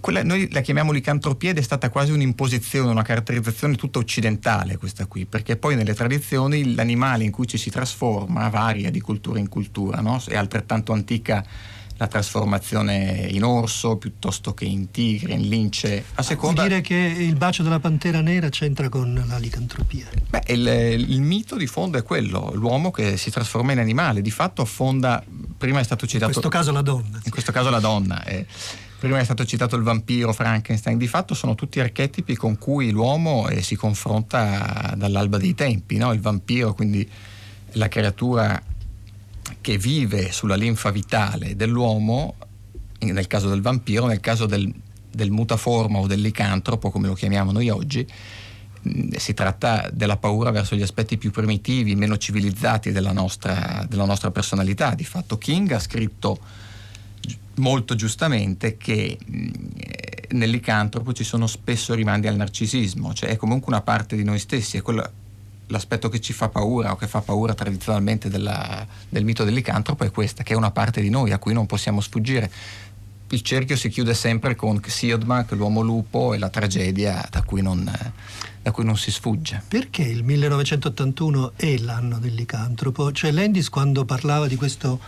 Quella- 0.00 0.22
noi 0.22 0.50
la 0.50 0.60
chiamiamo 0.60 0.92
licantropia 0.92 1.50
ed 1.50 1.58
è 1.58 1.62
stata 1.62 1.90
quasi 1.90 2.12
un'imposizione, 2.12 2.90
una 2.90 3.02
caratterizzazione 3.02 3.76
tutta 3.76 3.98
occidentale 3.98 4.76
questa 4.76 5.06
qui, 5.06 5.26
perché 5.26 5.56
poi 5.56 5.76
nelle 5.76 5.94
tradizioni 5.94 6.74
l'animale 6.74 7.24
in 7.24 7.30
cui 7.30 7.46
ci 7.46 7.58
si 7.58 7.70
trasforma 7.70 8.48
varia 8.48 8.90
di 8.90 9.00
cultura 9.00 9.38
in 9.38 9.48
cultura, 9.48 10.00
no? 10.00 10.20
è 10.26 10.36
altrettanto 10.36 10.92
antica 10.92 11.44
la 11.98 12.08
trasformazione 12.08 13.26
in 13.30 13.42
orso 13.42 13.96
piuttosto 13.96 14.52
che 14.52 14.66
in 14.66 14.90
tigre, 14.90 15.32
in 15.32 15.48
lince, 15.48 15.98
a 15.98 16.02
Vuol 16.16 16.26
seconda... 16.26 16.62
dire 16.62 16.80
che 16.82 16.94
il 16.94 17.36
bacio 17.36 17.62
della 17.62 17.80
pantera 17.80 18.20
nera 18.20 18.50
c'entra 18.50 18.88
con 18.88 19.24
la 19.26 19.38
licantropia. 19.38 20.06
Beh, 20.28 20.42
il, 20.48 20.66
il 21.08 21.20
mito 21.22 21.56
di 21.56 21.66
fondo 21.66 21.96
è 21.96 22.02
quello, 22.02 22.50
l'uomo 22.54 22.90
che 22.90 23.16
si 23.16 23.30
trasforma 23.30 23.72
in 23.72 23.78
animale, 23.78 24.20
di 24.20 24.30
fatto 24.30 24.62
affonda, 24.62 25.24
prima 25.56 25.80
è 25.80 25.84
stato 25.84 26.04
In 26.04 26.10
citato... 26.10 26.32
questo 26.32 26.50
caso 26.50 26.70
la 26.70 26.82
donna. 26.82 27.18
in 27.24 27.30
questo 27.30 27.52
caso 27.52 27.70
la 27.70 27.80
donna. 27.80 28.22
eh. 28.24 28.46
Prima 28.98 29.18
è 29.18 29.24
stato 29.24 29.44
citato 29.44 29.76
il 29.76 29.82
vampiro 29.82 30.32
Frankenstein, 30.32 30.96
di 30.96 31.06
fatto 31.06 31.34
sono 31.34 31.54
tutti 31.54 31.80
archetipi 31.80 32.34
con 32.34 32.56
cui 32.56 32.90
l'uomo 32.90 33.46
eh, 33.46 33.60
si 33.60 33.76
confronta 33.76 34.94
dall'alba 34.96 35.36
dei 35.36 35.54
tempi, 35.54 35.98
no? 35.98 36.14
il 36.14 36.20
vampiro, 36.20 36.72
quindi 36.72 37.06
la 37.72 37.88
creatura 37.88 38.60
che 39.60 39.76
vive 39.76 40.32
sulla 40.32 40.54
linfa 40.54 40.90
vitale 40.90 41.56
dell'uomo, 41.56 42.36
nel 43.00 43.26
caso 43.26 43.50
del 43.50 43.60
vampiro, 43.60 44.06
nel 44.06 44.20
caso 44.20 44.46
del, 44.46 44.72
del 45.10 45.30
mutaforma 45.30 45.98
o 45.98 46.06
del 46.06 46.22
licantropo, 46.22 46.90
come 46.90 47.06
lo 47.06 47.14
chiamiamo 47.14 47.52
noi 47.52 47.68
oggi, 47.68 48.06
mh, 48.80 49.16
si 49.16 49.34
tratta 49.34 49.90
della 49.92 50.16
paura 50.16 50.50
verso 50.50 50.74
gli 50.74 50.82
aspetti 50.82 51.18
più 51.18 51.30
primitivi, 51.30 51.94
meno 51.94 52.16
civilizzati 52.16 52.92
della 52.92 53.12
nostra, 53.12 53.84
della 53.86 54.06
nostra 54.06 54.30
personalità. 54.30 54.94
Di 54.94 55.04
fatto 55.04 55.36
King 55.36 55.70
ha 55.72 55.80
scritto 55.80 56.64
molto 57.56 57.94
giustamente 57.94 58.76
che 58.76 59.18
mh, 59.24 59.48
eh, 59.76 60.28
nel 60.30 60.50
licantropo 60.50 61.12
ci 61.12 61.24
sono 61.24 61.46
spesso 61.46 61.94
rimandi 61.94 62.26
al 62.26 62.36
narcisismo, 62.36 63.14
cioè 63.14 63.30
è 63.30 63.36
comunque 63.36 63.72
una 63.72 63.82
parte 63.82 64.16
di 64.16 64.24
noi 64.24 64.38
stessi, 64.38 64.76
è 64.76 64.82
quella 64.82 65.10
l'aspetto 65.68 66.08
che 66.08 66.20
ci 66.20 66.32
fa 66.32 66.48
paura 66.48 66.92
o 66.92 66.96
che 66.96 67.06
fa 67.06 67.20
paura 67.20 67.54
tradizionalmente 67.54 68.28
della, 68.28 68.86
del 69.08 69.24
mito 69.24 69.44
del 69.44 69.54
licantropo 69.54 70.04
è 70.04 70.10
questa, 70.10 70.42
che 70.42 70.52
è 70.52 70.56
una 70.56 70.70
parte 70.70 71.00
di 71.00 71.10
noi 71.10 71.32
a 71.32 71.38
cui 71.38 71.52
non 71.52 71.66
possiamo 71.66 72.00
sfuggire. 72.00 72.50
Il 73.30 73.42
cerchio 73.42 73.76
si 73.76 73.88
chiude 73.88 74.14
sempre 74.14 74.54
con 74.54 74.80
Siodmak, 74.84 75.50
l'uomo 75.52 75.80
lupo 75.80 76.32
e 76.32 76.38
la 76.38 76.48
tragedia 76.48 77.26
da 77.28 77.42
cui 77.42 77.60
non, 77.60 77.90
da 78.62 78.70
cui 78.70 78.84
non 78.84 78.96
si 78.96 79.10
sfugge. 79.10 79.62
Perché 79.66 80.02
il 80.02 80.22
1981 80.22 81.52
è 81.56 81.76
l'anno 81.78 82.18
del 82.18 82.34
licantropo? 82.34 83.10
Cioè 83.10 83.32
Landis 83.32 83.68
quando 83.68 84.04
parlava 84.04 84.46
di 84.46 84.54
questo, 84.54 85.00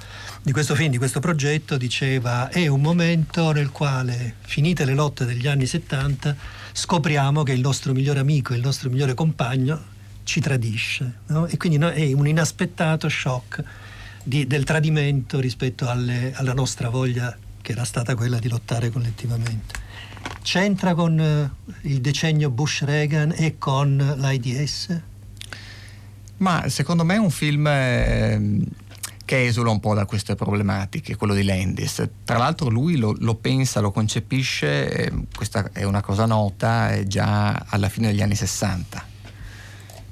di 0.43 0.53
questo 0.53 0.75
film, 0.75 0.91
di 0.91 0.99
questo 0.99 1.21
progetto, 1.21 1.77
diceva 1.77 2.49
è 2.49 2.67
un 2.67 2.81
momento 2.81 3.53
nel 3.53 3.71
quale, 3.71 4.35
finite 4.41 4.85
le 4.85 4.95
lotte 4.95 5.25
degli 5.25 5.47
anni 5.47 5.67
70, 5.67 6.35
scopriamo 6.73 7.43
che 7.43 7.53
il 7.53 7.61
nostro 7.61 7.93
migliore 7.93 8.21
amico, 8.21 8.55
il 8.55 8.61
nostro 8.61 8.89
migliore 8.89 9.15
compagno 9.15 9.97
ci 10.25 10.41
tradisce. 10.41 11.21
no? 11.27 11.47
E 11.47 11.57
quindi 11.57 11.79
no, 11.79 11.89
è 11.89 12.13
un 12.13 12.27
inaspettato 12.27 13.09
shock 13.09 13.63
di- 14.23 14.47
del 14.47 14.65
tradimento 14.65 15.41
rispetto 15.41 15.89
alle- 15.89 16.33
alla 16.35 16.53
nostra 16.53 16.89
voglia 16.89 17.37
che 17.61 17.73
era 17.73 17.85
stata 17.85 18.15
quella 18.15 18.39
di 18.39 18.49
lottare 18.49 18.91
collettivamente. 18.91 19.87
C'entra 20.43 20.95
con 20.95 21.19
eh, 21.19 21.51
il 21.83 22.01
decennio 22.01 22.51
Bush-Reagan 22.51 23.35
e 23.37 23.57
con 23.59 24.15
l'AIDS? 24.17 25.01
Ma 26.39 26.69
secondo 26.69 27.05
me 27.05 27.15
è 27.15 27.19
un 27.19 27.31
film 27.31 27.67
ehm, 27.67 28.65
che 29.29 29.45
esula 29.45 29.69
un 29.69 29.79
po' 29.79 29.93
da 29.93 30.07
queste 30.07 30.37
problematiche, 30.37 31.17
quello 31.17 31.35
di 31.35 31.43
Landis. 31.43 32.03
Tra 32.25 32.39
l'altro 32.39 32.71
lui 32.71 32.97
lo, 32.97 33.15
lo 33.19 33.35
pensa, 33.35 33.81
lo 33.81 33.91
concepisce, 33.91 34.91
eh, 34.91 35.13
questa 35.37 35.69
è 35.75 35.83
una 35.83 36.01
cosa 36.01 36.25
nota, 36.25 36.95
eh, 36.95 37.07
già 37.07 37.53
alla 37.69 37.91
fine 37.91 38.07
degli 38.07 38.23
anni 38.23 38.35
60. 38.35 39.07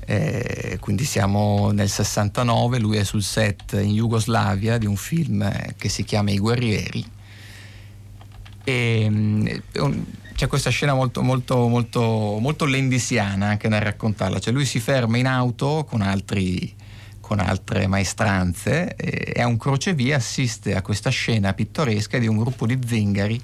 Eh, 0.05 0.77
quindi 0.81 1.05
siamo 1.05 1.71
nel 1.71 1.89
69, 1.89 2.79
lui 2.79 2.99
è 2.99 3.05
sul 3.05 3.23
set 3.23 3.73
in 3.81 3.95
Jugoslavia 3.95 4.77
di 4.77 4.85
un 4.85 4.97
film 4.97 5.41
eh, 5.41 5.75
che 5.79 5.89
si 5.89 6.05
chiama 6.05 6.31
I 6.31 6.39
guerrieri 6.39 7.05
e 8.65 9.07
mm, 9.09 9.47
un- 9.77 10.05
c'è 10.35 10.47
questa 10.47 10.69
scena 10.69 10.93
molto, 10.93 11.23
molto, 11.23 11.67
molto, 11.69 12.37
molto 12.39 12.67
lendisiana 12.67 13.47
anche 13.47 13.69
nel 13.69 13.81
raccontarla, 13.81 14.39
cioè 14.41 14.53
lui 14.53 14.67
si 14.67 14.79
ferma 14.81 15.17
in 15.17 15.27
auto 15.27 15.87
con, 15.89 16.03
altri, 16.03 16.75
con 17.27 17.41
altre 17.41 17.89
maestranze 17.89 18.95
e, 18.95 19.33
e 19.35 19.43
a 19.43 19.49
un 19.49 19.57
crocevia 19.57 20.15
assiste 20.15 20.77
a 20.77 20.81
questa 20.81 21.11
scena 21.11 21.53
pittoresca 21.55 22.19
di 22.19 22.29
un 22.29 22.37
gruppo 22.37 22.67
di 22.67 22.79
zingari 22.87 23.43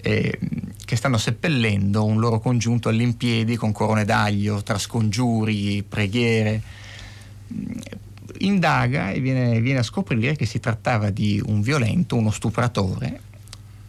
eh, 0.00 0.38
che 0.86 0.96
stanno 0.96 1.18
seppellendo 1.18 2.02
un 2.02 2.18
loro 2.18 2.40
congiunto 2.40 2.88
all'impiedi 2.88 3.56
con 3.56 3.72
corone 3.72 4.06
d'aglio, 4.06 4.62
tra 4.62 4.78
scongiuri, 4.78 5.82
preghiere. 5.82 6.62
Indaga 8.38 9.10
e 9.10 9.20
viene, 9.20 9.60
viene 9.60 9.80
a 9.80 9.82
scoprire 9.82 10.34
che 10.34 10.46
si 10.46 10.58
trattava 10.58 11.10
di 11.10 11.42
un 11.44 11.60
violento, 11.60 12.16
uno 12.16 12.30
stupratore 12.30 13.20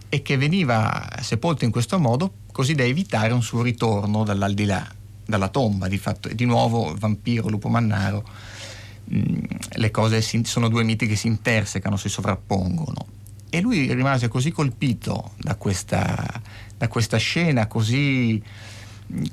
e 0.09 0.21
che 0.21 0.35
veniva 0.35 1.09
sepolto 1.21 1.63
in 1.63 1.71
questo 1.71 1.99
modo 1.99 2.33
così 2.51 2.75
da 2.75 2.83
evitare 2.83 3.31
un 3.31 3.41
suo 3.41 3.61
ritorno 3.61 4.25
dall'aldilà, 4.25 4.85
dalla 5.25 5.47
tomba. 5.47 5.87
Di 5.87 5.97
fatto, 5.97 6.27
di 6.27 6.43
nuovo, 6.43 6.93
vampiro, 6.97 7.47
lupo 7.47 7.69
mannaro, 7.69 8.23
le 9.07 9.91
cose 9.91 10.21
si- 10.21 10.43
sono 10.45 10.67
due 10.67 10.83
miti 10.83 11.07
che 11.07 11.15
si 11.15 11.27
intersecano, 11.27 11.97
si 11.97 12.09
sovrappongono. 12.09 13.05
E 13.49 13.61
lui 13.61 13.93
rimase 13.93 14.27
così 14.27 14.51
colpito 14.51 15.31
da 15.37 15.55
questa, 15.55 16.41
da 16.77 16.87
questa 16.87 17.17
scena, 17.17 17.67
così, 17.67 18.41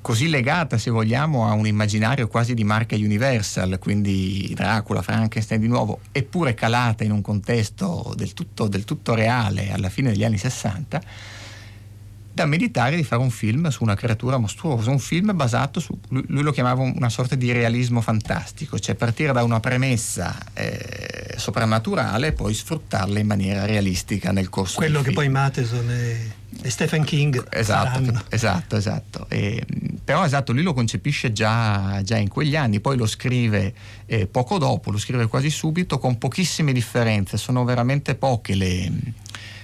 così 0.01 0.29
legata, 0.29 0.79
se 0.79 0.91
vogliamo, 0.91 1.49
a 1.49 1.53
un 1.53 1.67
immaginario 1.67 2.29
quasi 2.29 2.55
di 2.55 2.63
marca 2.63 2.95
Universal, 2.95 3.79
quindi 3.81 4.53
Dracula, 4.55 5.03
Frankenstein 5.03 5.61
di 5.61 5.67
nuovo, 5.67 6.01
eppure 6.13 6.55
calata 6.55 7.03
in 7.03 7.11
un 7.11 7.21
contesto 7.21 8.13
del 8.17 8.33
tutto, 8.33 8.69
del 8.69 8.85
tutto 8.85 9.15
reale 9.15 9.73
alla 9.73 9.89
fine 9.89 10.11
degli 10.11 10.25
anni 10.25 10.39
60, 10.39 11.03
da 12.35 12.47
meditare 12.47 12.97
di 12.97 13.05
fare 13.05 13.21
un 13.21 13.31
film 13.31 13.69
su 13.69 13.83
una 13.83 13.95
creatura 13.95 14.39
mostruosa, 14.39 14.91
un 14.91 14.99
film 14.99 15.35
basato 15.35 15.81
su, 15.81 15.99
lui, 16.09 16.43
lo 16.43 16.51
chiamava 16.51 16.81
una 16.83 17.11
sorta 17.11 17.35
di 17.35 17.53
realismo 17.53 18.01
fantastico, 18.01 18.79
cioè 18.79 18.95
partire 18.95 19.33
da 19.33 19.43
una 19.43 19.61
premessa 19.61 20.39
eh, 20.55 21.35
soprannaturale 21.37 22.29
e 22.29 22.33
poi 22.33 22.55
sfruttarla 22.55 23.19
in 23.19 23.27
maniera 23.27 23.67
realistica 23.67 24.33
nel 24.33 24.49
corso 24.49 24.77
Quello 24.77 25.03
del 25.03 25.05
che 25.05 25.11
film. 25.11 25.23
poi 25.23 25.29
Matheson 25.29 25.91
e, 25.91 26.33
e 26.63 26.71
Stephen 26.71 27.05
King 27.05 27.45
Esatto, 27.51 27.89
faranno. 28.01 28.23
esatto, 28.31 28.77
esatto. 28.77 29.27
E, 29.29 29.63
però 30.03 30.25
esatto, 30.25 30.53
lui 30.53 30.63
lo 30.63 30.73
concepisce 30.73 31.33
già, 31.33 32.01
già 32.03 32.17
in 32.17 32.29
quegli 32.29 32.57
anni, 32.57 32.81
poi 32.81 32.97
lo 32.97 33.07
scrive 33.07 33.75
eh, 34.07 34.27
poco 34.27 34.57
dopo, 34.57 34.91
lo 34.91 34.99
scrive 34.99 35.27
quasi 35.27 35.51
subito 35.51 35.99
con 35.99 36.17
pochissime 36.17 36.73
differenze, 36.73 37.37
sono 37.37 37.63
veramente 37.65 38.15
poche 38.15 38.55
le, 38.55 38.91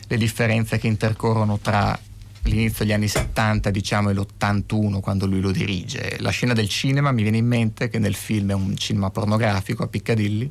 le 0.07 0.17
differenze 0.19 0.79
che 0.79 0.87
intercorrono 0.87 1.59
tra 1.59 1.99
l'inizio 2.43 2.85
degli 2.85 2.93
anni 2.93 3.09
70 3.09 3.71
diciamo 3.71 4.11
e 4.11 4.15
l'81 4.15 5.01
quando 5.01 5.27
lui 5.27 5.41
lo 5.41 5.51
dirige. 5.51 6.17
La 6.21 6.31
scena 6.31 6.53
del 6.53 6.69
cinema 6.69 7.13
mi 7.13 7.23
viene 7.23 7.39
in 7.39 7.47
mente 7.47 7.89
che 7.89 7.99
nel 7.99 8.15
film 8.15 8.51
è 8.51 8.55
un 8.55 8.77
cinema 8.77 9.11
pornografico 9.11 9.83
a 9.83 9.89
Piccadilly, 9.89 10.51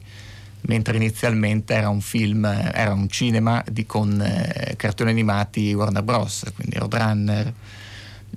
mentre 0.61 0.97
inizialmente 0.97 1.73
era 1.73 1.89
un 1.89 2.01
film, 2.01 2.45
era 2.45 2.93
un 2.93 3.09
cinema 3.09 3.63
di- 3.69 3.85
con 3.85 4.21
eh, 4.21 4.75
cartoni 4.75 5.09
animati 5.09 5.73
Warner 5.73 6.03
Bros., 6.03 6.45
quindi 6.55 6.77
Roadrunner. 6.77 7.53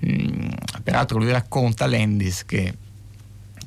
Mm, 0.07 0.51
peraltro 0.83 1.19
lui 1.19 1.31
racconta 1.31 1.87
Landis 1.87 2.45
che 2.45 2.75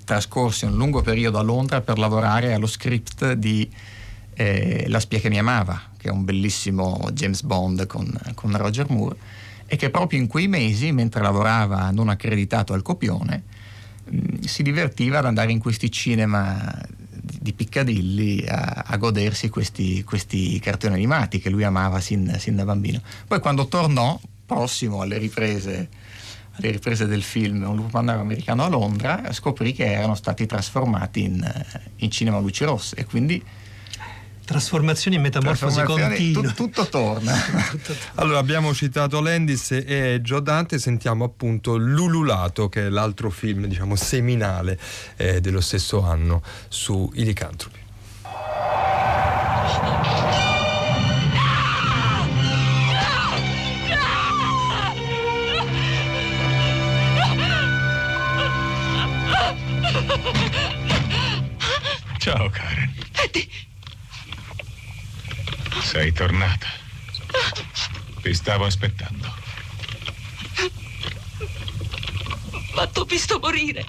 trascorse 0.04 0.66
un 0.66 0.76
lungo 0.76 1.02
periodo 1.02 1.38
a 1.38 1.42
Londra 1.42 1.82
per 1.82 1.98
lavorare 1.98 2.54
allo 2.54 2.68
script 2.68 3.34
di 3.34 3.70
eh, 4.36 4.86
La 4.88 5.00
spia 5.00 5.20
che 5.20 5.30
mi 5.30 5.38
amava, 5.38 5.80
che 5.98 6.10
è 6.10 6.12
un 6.12 6.26
bellissimo 6.26 7.08
James 7.14 7.42
Bond 7.44 7.86
con, 7.88 8.12
con 8.34 8.56
Roger 8.58 8.90
Moore, 8.90 9.16
e 9.74 9.76
che 9.76 9.90
proprio 9.90 10.20
in 10.20 10.28
quei 10.28 10.48
mesi, 10.48 10.92
mentre 10.92 11.22
lavorava 11.22 11.90
non 11.90 12.10
accreditato 12.10 12.74
al 12.74 12.84
copione, 12.84 13.44
mh, 14.06 14.42
si 14.42 14.62
divertiva 14.62 15.18
ad 15.18 15.26
andare 15.26 15.52
in 15.52 15.60
questi 15.60 15.92
cinema 15.92 16.80
di 16.80 17.04
di 17.44 17.54
Piccadilly 17.54 18.46
a, 18.48 18.84
a 18.86 18.98
godersi 18.98 19.50
questi, 19.50 20.04
questi 20.04 20.60
cartoni 20.60 20.94
animati 20.94 21.40
che 21.40 21.50
lui 21.50 21.64
amava 21.64 22.00
sin, 22.00 22.36
sin 22.38 22.56
da 22.56 22.64
bambino. 22.64 23.02
Poi 23.28 23.40
quando 23.40 23.68
tornò, 23.68 24.20
prossimo 24.46 25.02
alle 25.02 25.18
riprese, 25.18 25.90
alle 26.52 26.72
riprese 26.72 27.06
del 27.06 27.24
film 27.24 27.64
Un 27.64 27.76
lupo 27.76 27.90
mannaro 27.98 28.22
americano 28.22 28.64
a 28.64 28.70
Londra, 28.70 29.32
scoprì 29.32 29.74
che 29.74 29.92
erano 29.92 30.16
stati 30.16 30.46
trasformati 30.46 31.24
in, 31.24 31.66
in 31.98 32.12
cinema 32.12 32.38
a 32.38 32.40
luci 32.40 32.64
rosse 32.64 32.96
e 32.96 33.06
quindi 33.06 33.44
Trasformazioni 34.46 35.16
e 35.16 35.20
metamorfosi 35.20 35.82
continue. 35.84 36.32
tu- 36.34 36.54
tutto 36.54 36.88
torna. 36.88 37.34
Allora, 38.16 38.40
abbiamo 38.40 38.74
citato 38.74 39.22
Landis 39.22 39.72
e 39.72 40.20
Joe 40.22 40.42
Dante, 40.42 40.80
sentiamo 40.80 41.24
appunto 41.24 41.76
Lululato, 41.78 42.68
che 42.70 42.88
è 42.88 42.90
l'altro 42.90 43.30
film, 43.30 43.66
diciamo, 43.68 43.96
seminale 43.96 44.78
eh, 45.16 45.40
dello 45.42 45.62
stesso 45.62 46.02
anno 46.04 46.42
su 46.68 47.10
i 47.16 47.24
licantropi. 47.24 47.82
Ciao 62.20 62.50
Karen. 62.50 62.92
Sei 65.82 66.12
tornata. 66.12 66.68
Ti 68.22 68.34
stavo 68.34 68.66
aspettando. 68.66 69.34
Ma 72.76 72.88
t'ho 72.88 73.04
visto 73.06 73.40
morire. 73.40 73.86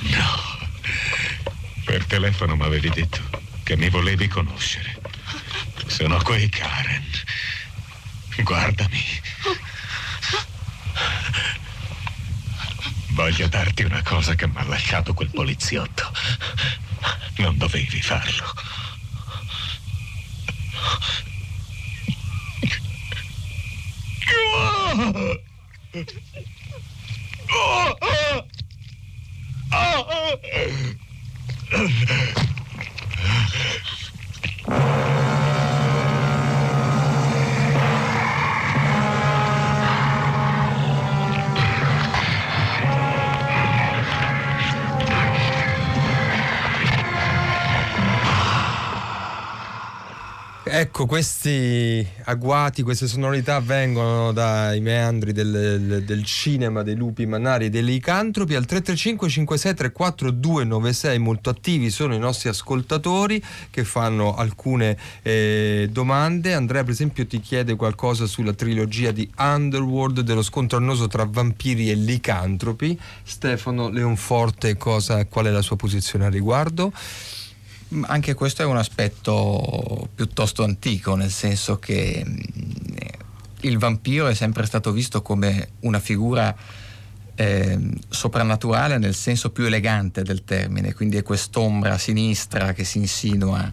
No. 0.00 0.40
Per 1.84 2.04
telefono 2.06 2.56
mi 2.56 2.64
avevi 2.64 2.90
detto 2.90 3.20
che 3.62 3.76
mi 3.76 3.88
volevi 3.88 4.28
conoscere. 4.28 5.00
Sono 5.86 6.20
qui, 6.22 6.48
Karen. 6.48 7.04
Guardami. 8.38 9.20
Voglio 13.08 13.46
darti 13.46 13.82
una 13.82 14.02
cosa 14.02 14.34
che 14.34 14.46
mi 14.46 14.56
ha 14.56 14.64
lasciato 14.64 15.12
quel 15.12 15.30
poliziotto. 15.30 16.10
Non 17.36 17.58
dovevi 17.58 18.00
farlo. 18.00 18.52
Oh! 25.14 25.34
oh, 27.50 27.94
oh. 31.72 32.28
Questi 51.12 52.08
agguati, 52.24 52.80
queste 52.80 53.06
sonorità 53.06 53.60
vengono 53.60 54.32
dai 54.32 54.80
meandri 54.80 55.32
del, 55.32 56.02
del- 56.06 56.24
cinema, 56.24 56.82
dei 56.82 56.94
lupi 56.94 57.26
mannari 57.26 57.66
e 57.66 57.68
dei 57.68 57.84
licantropi. 57.84 58.54
Al 58.54 58.64
335 58.64 59.28
5634 59.28 60.30
296 60.30 61.18
molto 61.18 61.50
attivi 61.50 61.90
sono 61.90 62.14
i 62.14 62.18
nostri 62.18 62.48
ascoltatori 62.48 63.44
che 63.68 63.84
fanno 63.84 64.34
alcune 64.34 64.96
eh, 65.20 65.86
domande. 65.92 66.54
Andrea, 66.54 66.82
per 66.82 66.92
esempio, 66.92 67.26
ti 67.26 67.40
chiede 67.40 67.76
qualcosa 67.76 68.24
sulla 68.24 68.54
trilogia 68.54 69.10
di 69.10 69.30
Underworld 69.36 70.20
dello 70.20 70.40
scontro 70.40 70.78
annoso 70.78 71.08
tra 71.08 71.26
vampiri 71.28 71.90
e 71.90 71.94
licantropi. 71.94 72.98
Stefano 73.22 73.90
Leonforte, 73.90 74.78
cosa, 74.78 75.26
qual 75.26 75.44
è 75.44 75.50
la 75.50 75.60
sua 75.60 75.76
posizione 75.76 76.24
al 76.24 76.32
riguardo? 76.32 76.90
Anche 78.02 78.34
questo 78.34 78.62
è 78.62 78.64
un 78.64 78.76
aspetto 78.76 80.08
piuttosto 80.14 80.64
antico, 80.64 81.14
nel 81.14 81.30
senso 81.30 81.78
che 81.78 82.24
mm, 82.26 82.38
il 83.60 83.78
vampiro 83.78 84.28
è 84.28 84.34
sempre 84.34 84.64
stato 84.66 84.92
visto 84.92 85.20
come 85.20 85.72
una 85.80 86.00
figura 86.00 86.54
ehm, 87.34 87.92
soprannaturale 88.08 88.98
nel 88.98 89.14
senso 89.14 89.50
più 89.50 89.64
elegante 89.64 90.22
del 90.22 90.44
termine, 90.44 90.94
quindi 90.94 91.16
è 91.16 91.22
quest'ombra 91.22 91.98
sinistra 91.98 92.72
che 92.72 92.84
si 92.84 92.98
insinua 92.98 93.72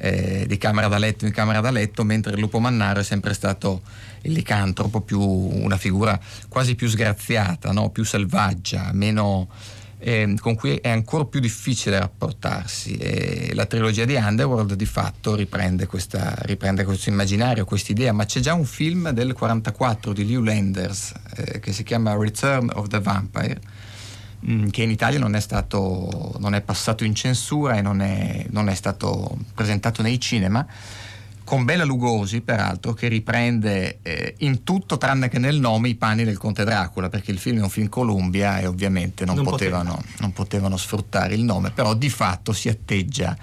eh, 0.00 0.44
di 0.46 0.58
camera 0.58 0.88
da 0.88 0.98
letto 0.98 1.26
in 1.26 1.32
camera 1.32 1.60
da 1.60 1.70
letto, 1.70 2.04
mentre 2.04 2.32
il 2.32 2.40
lupo 2.40 2.60
mannaro 2.60 3.00
è 3.00 3.04
sempre 3.04 3.34
stato 3.34 3.82
il 4.22 4.32
licantropo, 4.32 5.00
più 5.00 5.20
una 5.20 5.76
figura 5.76 6.18
quasi 6.48 6.74
più 6.74 6.88
sgraziata, 6.88 7.72
no? 7.72 7.90
più 7.90 8.04
selvaggia, 8.04 8.90
meno, 8.92 9.48
ehm, 9.98 10.36
con 10.38 10.54
cui 10.54 10.76
è 10.76 10.88
ancora 10.88 11.24
più 11.24 11.40
difficile 11.40 11.98
rapportarsi. 11.98 12.96
E 12.96 13.50
la 13.54 13.66
trilogia 13.66 14.04
di 14.04 14.14
Underworld 14.14 14.74
di 14.74 14.86
fatto 14.86 15.34
riprende, 15.34 15.86
questa, 15.86 16.34
riprende 16.42 16.84
questo 16.84 17.08
immaginario, 17.10 17.64
questa 17.64 17.92
idea, 17.92 18.12
ma 18.12 18.24
c'è 18.24 18.40
già 18.40 18.54
un 18.54 18.64
film 18.64 19.10
del 19.10 19.32
44 19.32 20.12
di 20.12 20.26
Lew 20.26 20.42
Landers 20.42 21.12
eh, 21.36 21.60
che 21.60 21.72
si 21.72 21.82
chiama 21.82 22.16
Return 22.16 22.70
of 22.74 22.88
the 22.88 23.00
Vampire 23.00 23.60
mh, 24.40 24.68
che 24.68 24.82
in 24.82 24.90
Italia 24.90 25.18
non 25.18 25.34
è 25.34 25.40
stato 25.40 26.36
non 26.38 26.54
è 26.54 26.60
passato 26.60 27.04
in 27.04 27.14
censura 27.14 27.76
e 27.76 27.82
non 27.82 28.00
è, 28.00 28.46
non 28.50 28.68
è 28.68 28.74
stato 28.74 29.36
presentato 29.54 30.02
nei 30.02 30.20
cinema 30.20 30.66
con 31.48 31.64
Bela 31.64 31.84
Lugosi 31.84 32.42
peraltro 32.42 32.92
che 32.92 33.08
riprende 33.08 34.00
eh, 34.02 34.34
in 34.40 34.64
tutto 34.64 34.98
tranne 34.98 35.30
che 35.30 35.38
nel 35.38 35.58
nome 35.58 35.88
i 35.88 35.94
panni 35.94 36.22
del 36.24 36.36
conte 36.36 36.62
Dracula 36.62 37.08
perché 37.08 37.30
il 37.30 37.38
film 37.38 37.60
è 37.60 37.62
un 37.62 37.70
film 37.70 37.88
Columbia 37.88 38.58
e 38.58 38.66
ovviamente 38.66 39.24
non, 39.24 39.36
Non 39.36 39.44
potevano, 39.44 39.98
non 40.18 40.32
potevano 40.34 40.76
sfruttare 40.76 41.32
il 41.34 41.42
nome 41.42 41.70
però 41.70 41.94
di 41.94 42.10
fatto 42.10 42.52
si 42.52 42.68
atteggia 42.68 43.34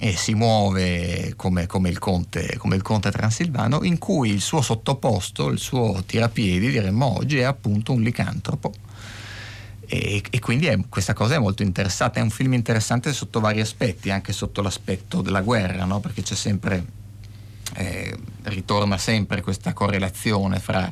e 0.00 0.16
si 0.16 0.34
muove 0.34 1.34
come, 1.36 1.66
come 1.66 1.90
il 1.90 2.00
conte, 2.00 2.56
come 2.58 2.74
il 2.74 2.82
conte 2.82 3.12
transilvano 3.12 3.84
in 3.84 3.98
cui 3.98 4.30
il 4.30 4.40
suo 4.40 4.60
sottoposto, 4.60 5.48
il 5.48 5.60
suo 5.60 6.02
tirapiedi 6.04 6.70
diremmo 6.70 7.18
oggi 7.18 7.38
è 7.38 7.44
appunto 7.44 7.92
un 7.92 8.02
licantropo 8.02 8.72
e, 9.86 10.22
e 10.28 10.38
quindi 10.40 10.66
è- 10.66 10.78
questa 10.88 11.12
cosa 11.12 11.36
è 11.36 11.38
molto 11.38 11.62
interessante, 11.62 12.18
è 12.18 12.22
un 12.22 12.30
film 12.30 12.54
interessante 12.54 13.12
sotto 13.12 13.38
vari 13.38 13.60
aspetti, 13.60 14.10
anche 14.10 14.32
sotto 14.32 14.60
l'aspetto 14.60 15.20
della 15.22 15.42
guerra, 15.42 15.84
no? 15.84 16.00
perché 16.00 16.22
c'è 16.22 16.34
sempre, 16.34 16.84
eh, 17.74 18.16
ritorna 18.44 18.98
sempre 18.98 19.40
questa 19.42 19.72
correlazione 19.72 20.58
fra 20.58 20.90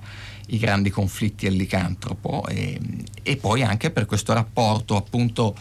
i 0.48 0.58
grandi 0.58 0.90
conflitti 0.90 1.46
e 1.46 1.50
il 1.50 1.56
licantropo 1.56 2.46
e, 2.46 2.78
e 3.22 3.36
poi 3.36 3.62
anche 3.62 3.90
per 3.90 4.06
questo 4.06 4.32
rapporto 4.32 4.96
appunto 4.96 5.54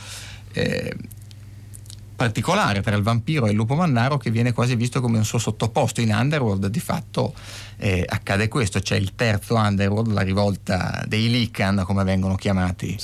eh, 0.53 0.95
particolare 2.21 2.81
tra 2.81 2.95
il 2.95 3.01
vampiro 3.01 3.47
e 3.47 3.49
il 3.49 3.55
lupo 3.55 3.73
mannaro 3.73 4.17
che 4.17 4.29
viene 4.29 4.53
quasi 4.53 4.75
visto 4.75 5.01
come 5.01 5.17
un 5.17 5.25
suo 5.25 5.39
sottoposto. 5.39 6.01
In 6.01 6.13
Underworld 6.13 6.67
di 6.67 6.79
fatto 6.79 7.33
eh, 7.77 8.05
accade 8.07 8.47
questo 8.47 8.79
c'è 8.79 8.95
il 8.95 9.15
terzo 9.15 9.55
Underworld 9.55 10.11
la 10.11 10.21
rivolta 10.21 11.03
dei 11.07 11.31
Lican 11.31 11.81
come 11.83 12.03
vengono 12.03 12.35
chiamati 12.35 12.95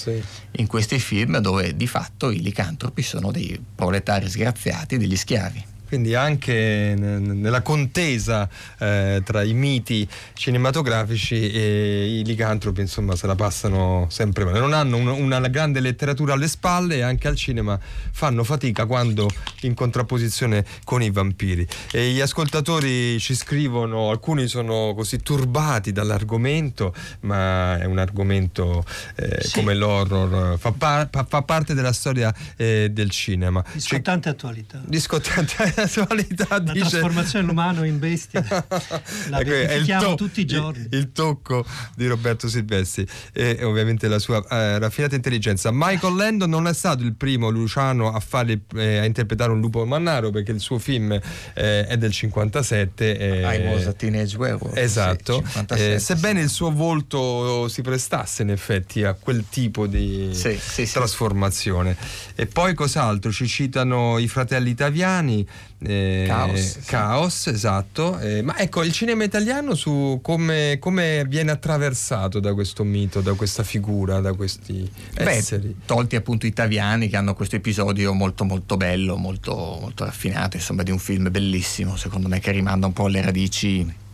in 0.52 0.68
questi 0.68 1.00
film 1.00 1.40
dove 1.40 1.76
di 1.76 1.88
fatto 1.88 2.30
i 2.30 2.42
licantropi 2.42 3.02
sono 3.02 3.32
dei 3.32 3.60
proletari 3.74 4.30
sgraziati 4.30 4.98
degli 4.98 5.16
schiavi 5.16 5.76
Quindi 5.88 6.16
anche 6.16 6.94
nella 6.98 7.62
contesa 7.62 8.48
eh, 8.80 9.22
tra 9.24 9.42
i 9.44 9.54
miti 9.54 10.08
cinematografici 10.34 11.50
e 11.52 12.20
i 12.20 12.24
licantropi, 12.26 12.82
insomma, 12.82 13.16
se 13.16 13.28
la 13.28 13.36
passano 13.36 14.08
sempre 14.10 14.44
male. 14.44 14.60
Non 14.60 14.74
hanno 14.74 14.98
un- 14.98 15.08
una 15.08 15.40
grande 15.48 15.80
letteratura 15.80 16.34
alle 16.34 16.48
spalle 16.48 16.96
e 16.98 17.02
anche 17.02 17.28
al 17.28 17.36
cinema 17.36 17.80
fanno 18.12 18.44
fatica 18.44 18.86
quando 18.86 19.30
in 19.62 19.74
contrapposizione 19.74 20.66
con 20.84 21.02
i 21.02 21.10
vampiri. 21.10 21.66
E 21.92 22.10
gli 22.12 22.20
ascoltatori 22.20 23.20
ci 23.20 23.36
scrivono, 23.36 24.10
alcuni 24.10 24.48
sono 24.48 24.94
così 24.96 25.18
turbati 25.22 25.92
dall'argomento, 25.92 26.94
ma 27.22 27.78
è 27.80 27.86
un 27.86 27.98
argomento 28.00 28.84
eh, 29.16 29.42
Sì. 29.42 29.54
come 29.54 29.74
l'horror, 29.74 30.58
fa, 30.60 30.72
par- 30.72 31.10
fa- 31.12 31.42
parte 31.44 31.74
della 31.74 31.94
storia 31.94 32.34
eh, 32.58 32.90
del 32.92 33.10
cinema. 33.10 33.64
Di 33.74 33.80
scottante 33.80 34.30
attualità. 34.30 34.82
Di 34.86 35.00
scottante 35.00 35.56
attualità 35.84 36.46
La 36.50 36.60
dice 36.60 36.90
trasformazione 36.90 37.46
dell'umano 37.46 37.84
in 37.86 38.00
bestia 38.00 38.44
la 39.30 39.40
Ecco, 39.40 39.52
è 39.52 39.74
il 39.74 39.86
to- 40.00 40.16
tutti 40.16 40.42
i 40.42 40.46
giorni. 40.46 40.88
Il, 40.92 40.98
il 40.98 41.12
tocco 41.12 41.66
di 41.96 42.08
Roberto 42.08 42.48
Silvestri 42.48 43.08
e, 43.34 43.58
e 43.60 43.64
ovviamente 43.64 44.08
la 44.08 44.20
sua 44.20 44.44
eh, 44.50 44.80
raffinata 44.80 45.16
intelligenza. 45.16 45.70
Michael 45.72 46.16
Landon 46.18 46.50
non 46.50 46.68
è 46.68 46.74
stato 46.74 47.04
il 47.04 47.14
primo 47.14 47.50
Luciano 47.50 48.12
a, 48.14 48.20
fare, 48.20 48.62
eh, 48.76 48.98
a 48.98 49.06
interpretare 49.06 49.52
un 49.52 49.60
lupo 49.60 49.86
mannaro 49.86 50.30
perché 50.32 50.52
il 50.52 50.60
suo 50.60 50.78
film 50.80 51.12
eh, 51.12 51.86
è 51.86 51.98
del 51.98 52.12
57. 52.12 53.18
eh, 53.18 53.56
I 53.56 53.68
was 53.68 53.86
a 53.86 53.94
teenage 53.94 54.36
werewolf 54.38 54.76
Esatto, 54.78 55.36
sì, 55.46 55.52
57, 55.54 55.94
Eh, 55.94 56.00
sebbene 56.00 56.42
il 56.42 56.50
suo 56.50 56.72
volto 56.72 57.68
si 57.68 57.82
prestasse 57.82 58.42
in 58.42 58.50
effetti 58.52 59.04
a 59.04 59.14
quel 59.14 59.46
tipo 59.50 59.88
di 59.88 60.30
Sì, 60.34 60.58
sì, 60.60 60.86
sì. 60.86 60.94
trasformazione. 60.94 61.96
E 62.36 62.46
poi 62.48 62.74
cos'altro? 62.74 63.32
Ci 63.32 63.48
citano 63.48 64.18
i 64.18 64.28
fratelli 64.28 64.70
italiani. 64.70 65.46
Eh, 65.80 66.24
Caos, 66.28 66.60
sì. 66.60 66.80
Caos, 66.86 67.48
esatto. 67.48 68.18
Eh, 68.20 68.42
ma 68.42 68.58
ecco, 68.58 68.84
il 68.84 68.92
cinema 68.92 69.24
italiano 69.24 69.76
su 69.76 70.20
come, 70.24 70.78
come 70.80 71.24
viene 71.28 71.52
attraversato 71.52 72.40
da 72.40 72.54
questo 72.54 72.84
mito, 72.84 73.22
da 73.22 73.34
questa 73.34 73.64
figura, 73.64 74.20
da 74.20 74.34
questi 74.34 74.90
Beh, 75.14 75.30
esseri. 75.30 75.76
tolti 75.86 76.16
appunto 76.16 76.48
i 76.48 76.54
Taviani 76.54 77.10
che 77.10 77.18
hanno 77.18 77.36
questo 77.36 77.58
episodio 77.58 78.14
molto 78.14 78.44
molto 78.44 78.76
bello, 78.76 79.18
molto, 79.18 79.54
molto 79.56 80.04
raffinato, 80.04 80.58
insomma 80.58 80.82
di 80.84 80.92
un 80.92 81.00
film 81.00 81.30
bellissimo 81.30 81.96
secondo 81.96 82.28
me 82.28 82.40
che 82.40 82.52
rimanda 82.52 82.88
un 82.88 82.94
po' 82.94 83.06
alle 83.06 83.22
radici 83.22 84.06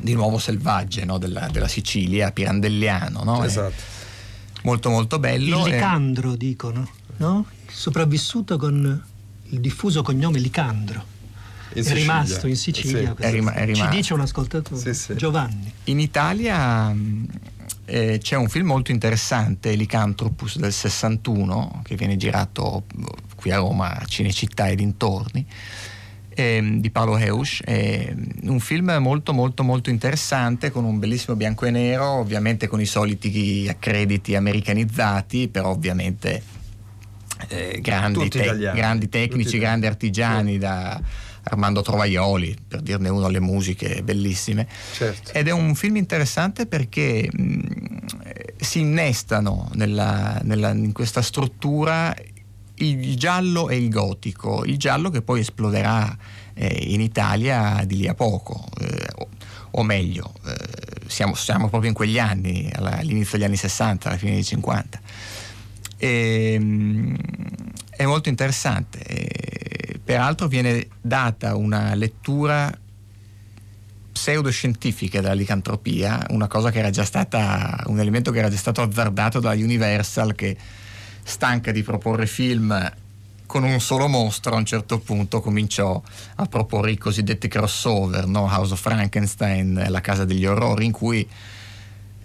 di 0.00 0.12
nuovo 0.14 0.38
selvagge 0.38 1.04
no? 1.04 1.18
della, 1.18 1.48
della 1.50 1.68
Sicilia, 1.68 2.30
pirandelliano, 2.32 3.22
no? 3.24 3.42
È 3.42 3.46
Esatto. 3.46 3.82
molto 4.62 4.90
molto 4.90 5.18
bello. 5.18 5.66
Il 5.66 5.72
e- 5.72 5.74
licandro, 5.76 6.36
dicono, 6.36 6.88
no? 7.16 7.46
Sopravvissuto 7.66 8.56
con 8.58 9.04
il 9.50 9.60
diffuso 9.60 10.02
cognome 10.02 10.38
Licandro. 10.38 11.16
In 11.74 11.80
è 11.80 11.82
Sicilia. 11.82 11.94
rimasto 12.00 12.46
in 12.46 12.56
Sicilia. 12.56 13.14
Sì. 13.16 13.22
È 13.22 13.30
rima- 13.30 13.52
è 13.52 13.60
Ci 13.66 13.72
rimasto. 13.72 13.94
dice 13.96 14.14
un 14.14 14.20
ascoltatore, 14.20 14.80
Sì, 14.80 14.94
sì. 14.94 15.16
Giovanni. 15.16 15.70
In 15.84 16.00
Italia 16.00 16.88
mh, 16.88 17.26
eh, 17.84 18.18
c'è 18.22 18.36
un 18.36 18.48
film 18.48 18.66
molto 18.66 18.90
interessante, 18.90 19.74
Lycanthropus 19.74 20.58
del 20.58 20.72
61, 20.72 21.82
che 21.84 21.94
viene 21.94 22.16
girato 22.16 22.84
eh, 22.98 23.04
qui 23.36 23.50
a 23.50 23.56
Roma, 23.56 23.94
a 23.98 24.04
Cinecittà 24.06 24.68
e 24.68 24.74
dintorni, 24.76 25.44
ehm, 26.30 26.80
di 26.80 26.90
Paolo 26.90 27.16
Heus. 27.18 27.60
È 27.62 28.14
un 28.44 28.60
film 28.60 28.96
molto 29.00 29.32
molto 29.34 29.62
molto 29.62 29.90
interessante 29.90 30.70
con 30.70 30.84
un 30.84 30.98
bellissimo 30.98 31.36
bianco 31.36 31.66
e 31.66 31.70
nero, 31.70 32.06
ovviamente 32.12 32.66
con 32.66 32.80
i 32.80 32.86
soliti 32.86 33.66
accrediti 33.68 34.34
americanizzati, 34.34 35.48
però 35.48 35.68
ovviamente 35.70 36.42
eh, 37.48 37.78
grandi, 37.80 38.28
te- 38.28 38.40
grandi 38.74 39.08
tecnici, 39.08 39.44
Tutti 39.44 39.58
grandi 39.58 39.86
artigiani 39.86 40.58
da 40.58 41.00
Armando 41.44 41.80
Trovaioli, 41.82 42.56
per 42.66 42.80
dirne 42.82 43.08
uno, 43.08 43.28
le 43.28 43.40
musiche 43.40 44.02
bellissime. 44.02 44.66
Certo. 44.92 45.32
Ed 45.32 45.48
è 45.48 45.52
un 45.52 45.74
film 45.74 45.96
interessante 45.96 46.66
perché 46.66 47.28
mh, 47.32 47.58
si 48.58 48.80
innestano 48.80 49.70
nella- 49.74 50.40
nella- 50.42 50.70
in 50.72 50.92
questa 50.92 51.22
struttura 51.22 52.14
il 52.80 53.16
giallo 53.16 53.68
e 53.70 53.76
il 53.76 53.88
gotico, 53.88 54.64
il 54.64 54.76
giallo 54.76 55.10
che 55.10 55.22
poi 55.22 55.40
esploderà 55.40 56.16
eh, 56.54 56.66
in 56.88 57.00
Italia 57.00 57.82
di 57.86 57.96
lì 57.98 58.08
a 58.08 58.14
poco, 58.14 58.64
eh, 58.80 59.06
o, 59.16 59.28
o 59.72 59.82
meglio, 59.84 60.32
eh, 60.46 60.54
siamo, 61.06 61.34
siamo 61.34 61.68
proprio 61.68 61.88
in 61.90 61.96
quegli 61.96 62.18
anni, 62.18 62.68
alla- 62.74 62.98
all'inizio 62.98 63.38
degli 63.38 63.46
anni 63.46 63.56
60, 63.56 64.08
alla 64.08 64.18
fine 64.18 64.32
dei 64.32 64.44
50. 64.44 65.00
E, 65.98 66.58
mh, 66.58 67.16
è 67.90 68.06
molto 68.06 68.28
interessante, 68.28 69.02
e, 69.02 70.00
peraltro 70.02 70.46
viene 70.48 70.86
data 71.00 71.56
una 71.56 71.94
lettura 71.94 72.72
pseudoscientifica 74.12 75.20
della 75.20 75.34
licantropia, 75.34 76.26
una 76.30 76.46
cosa 76.46 76.70
che 76.70 76.78
era 76.78 76.90
già 76.90 77.04
stata, 77.04 77.84
un 77.86 78.00
elemento 78.00 78.30
che 78.30 78.38
era 78.38 78.48
già 78.48 78.56
stato 78.56 78.82
azzardato 78.82 79.40
da 79.40 79.52
Universal 79.52 80.34
che 80.34 80.56
stanca 81.22 81.72
di 81.72 81.82
proporre 81.82 82.26
film 82.26 82.92
con 83.48 83.64
un 83.64 83.80
solo 83.80 84.08
mostro 84.08 84.54
a 84.54 84.58
un 84.58 84.66
certo 84.66 84.98
punto 84.98 85.40
cominciò 85.40 86.00
a 86.36 86.46
proporre 86.46 86.90
i 86.90 86.98
cosiddetti 86.98 87.48
crossover, 87.48 88.26
no? 88.26 88.42
House 88.42 88.74
of 88.74 88.80
Frankenstein, 88.80 89.86
La 89.88 90.02
casa 90.02 90.26
degli 90.26 90.44
orrori, 90.44 90.84
in 90.84 90.92
cui, 90.92 91.26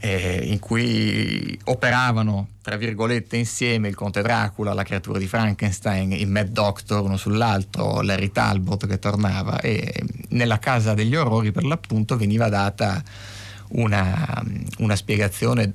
eh, 0.04 0.42
in 0.44 0.60
cui 0.60 1.58
operavano, 1.64 2.50
tra 2.62 2.76
virgolette, 2.76 3.38
insieme 3.38 3.88
il 3.88 3.96
conte 3.96 4.22
Dracula, 4.22 4.74
la 4.74 4.84
creatura 4.84 5.18
di 5.18 5.28
Frankenstein, 5.28 6.12
il 6.12 6.28
Mad 6.28 6.50
Doctor 6.50 7.04
uno 7.04 7.16
sull'altro, 7.16 8.02
Larry 8.02 8.30
Talbot 8.30 8.86
che 8.86 9.00
tornava 9.00 9.62
e 9.62 10.04
nella 10.30 10.60
casa 10.60 10.94
degli 10.94 11.16
orrori 11.16 11.54
per 11.54 11.64
l'appunto 11.64 12.18
veniva 12.18 12.50
data 12.50 13.02
una, 13.70 14.44
una 14.80 14.96
spiegazione 14.98 15.72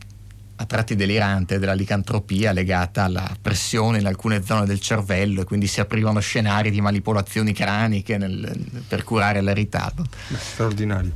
a 0.60 0.64
tratti 0.66 0.94
delirante 0.94 1.58
della 1.58 1.72
licantropia 1.72 2.52
legata 2.52 3.04
alla 3.04 3.34
pressione 3.40 3.98
in 3.98 4.06
alcune 4.06 4.44
zone 4.44 4.66
del 4.66 4.80
cervello 4.80 5.40
e 5.40 5.44
quindi 5.44 5.68
si 5.68 5.80
aprivano 5.80 6.20
scenari 6.20 6.70
di 6.70 6.82
manipolazioni 6.82 7.54
craniche 7.54 8.18
nel, 8.18 8.66
per 8.86 9.04
curare 9.04 9.40
la 9.40 9.54
ritardo. 9.54 10.04
Beh, 10.28 10.36
straordinario. 10.36 11.12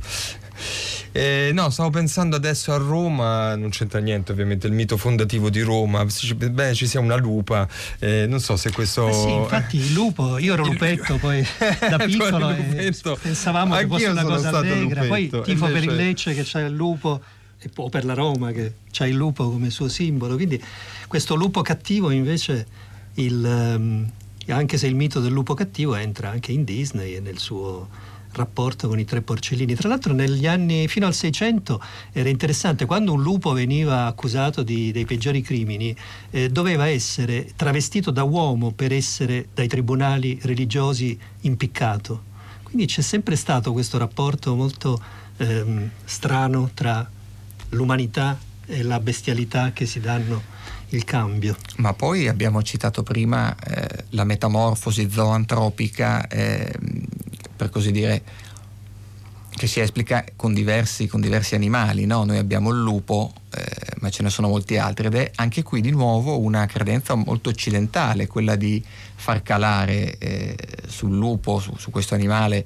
Eh, 1.11 1.51
no, 1.53 1.69
stavo 1.69 1.89
pensando 1.89 2.35
adesso 2.35 2.71
a 2.73 2.77
Roma, 2.77 3.55
non 3.55 3.69
c'entra 3.69 3.99
niente 3.99 4.31
ovviamente 4.31 4.67
il 4.67 4.73
mito 4.73 4.97
fondativo 4.97 5.49
di 5.49 5.61
Roma, 5.61 6.05
beh 6.05 6.73
ci 6.73 6.87
sia 6.87 6.99
una 6.99 7.15
lupa, 7.15 7.67
eh, 7.99 8.25
non 8.27 8.39
so 8.39 8.55
se 8.55 8.71
questo... 8.71 9.07
Eh 9.07 9.13
sì, 9.13 9.31
infatti 9.31 9.77
il 9.77 9.93
lupo, 9.93 10.37
io 10.37 10.53
ero 10.53 10.65
lupetto 10.65 11.17
poi 11.17 11.45
da 11.89 11.97
piccolo 11.97 12.49
e 12.49 12.93
pensavamo 13.21 13.75
che 13.75 13.87
fosse 13.87 14.07
una 14.07 14.23
cosa 14.23 14.49
allegra, 14.49 15.05
poi 15.05 15.29
tifo 15.29 15.49
invece... 15.49 15.71
per 15.71 15.83
il 15.83 15.95
Lecce 15.95 16.33
che 16.33 16.43
c'è 16.43 16.65
il 16.65 16.73
lupo 16.73 17.21
o 17.75 17.89
per 17.89 18.05
la 18.05 18.13
Roma 18.13 18.51
che 18.51 18.73
ha 18.97 19.07
il 19.07 19.15
lupo 19.15 19.49
come 19.49 19.69
suo 19.69 19.87
simbolo. 19.87 20.35
Quindi 20.35 20.61
questo 21.07 21.35
lupo 21.35 21.61
cattivo 21.61 22.09
invece, 22.09 22.65
il, 23.15 23.43
um, 23.43 24.09
anche 24.47 24.77
se 24.77 24.87
il 24.87 24.95
mito 24.95 25.19
del 25.19 25.31
lupo 25.31 25.53
cattivo 25.53 25.95
entra 25.95 26.29
anche 26.29 26.51
in 26.51 26.63
Disney 26.63 27.15
e 27.15 27.19
nel 27.19 27.37
suo 27.37 27.87
rapporto 28.33 28.87
con 28.87 28.99
i 28.99 29.05
tre 29.05 29.21
porcellini. 29.21 29.75
Tra 29.75 29.89
l'altro 29.89 30.13
negli 30.13 30.47
anni 30.47 30.87
fino 30.87 31.05
al 31.05 31.13
600 31.13 31.81
era 32.11 32.29
interessante, 32.29 32.85
quando 32.85 33.13
un 33.13 33.21
lupo 33.21 33.53
veniva 33.53 34.05
accusato 34.05 34.63
di, 34.63 34.91
dei 34.91 35.05
peggiori 35.05 35.41
crimini, 35.41 35.95
eh, 36.31 36.49
doveva 36.49 36.87
essere 36.87 37.51
travestito 37.55 38.11
da 38.11 38.23
uomo 38.23 38.71
per 38.71 38.91
essere 38.91 39.47
dai 39.53 39.67
tribunali 39.67 40.39
religiosi 40.41 41.17
impiccato. 41.41 42.31
Quindi 42.63 42.85
c'è 42.85 43.01
sempre 43.01 43.35
stato 43.35 43.71
questo 43.71 43.97
rapporto 43.97 44.55
molto 44.55 44.99
ehm, 45.37 45.89
strano 46.05 46.71
tra 46.73 47.07
l'umanità 47.69 48.37
e 48.65 48.81
la 48.83 48.99
bestialità 48.99 49.71
che 49.73 49.85
si 49.85 49.99
danno 49.99 50.41
il 50.89 51.03
cambio. 51.03 51.55
Ma 51.77 51.93
poi 51.93 52.27
abbiamo 52.27 52.61
citato 52.61 53.03
prima 53.03 53.55
eh, 53.55 54.05
la 54.09 54.23
metamorfosi 54.23 55.09
zoantropica, 55.09 56.27
eh, 56.27 56.71
per 57.63 57.69
così 57.71 57.91
dire, 57.91 58.21
che 59.49 59.67
si 59.67 59.79
esplica 59.79 60.25
con 60.35 60.53
diversi, 60.53 61.07
con 61.07 61.21
diversi 61.21 61.55
animali. 61.55 62.05
No? 62.05 62.25
Noi 62.25 62.37
abbiamo 62.37 62.71
il 62.71 62.81
lupo, 62.81 63.33
eh, 63.55 63.63
ma 63.99 64.09
ce 64.09 64.23
ne 64.23 64.29
sono 64.29 64.49
molti 64.49 64.77
altri, 64.77 65.07
ed 65.07 65.15
è 65.15 65.31
anche 65.35 65.63
qui 65.63 65.79
di 65.79 65.91
nuovo 65.91 66.39
una 66.39 66.65
credenza 66.65 67.15
molto 67.15 67.49
occidentale, 67.49 68.27
quella 68.27 68.55
di 68.55 68.83
far 69.15 69.41
calare 69.43 70.17
eh, 70.17 70.57
sul 70.87 71.15
lupo, 71.15 71.59
su, 71.59 71.73
su 71.77 71.89
questo 71.89 72.13
animale, 72.13 72.65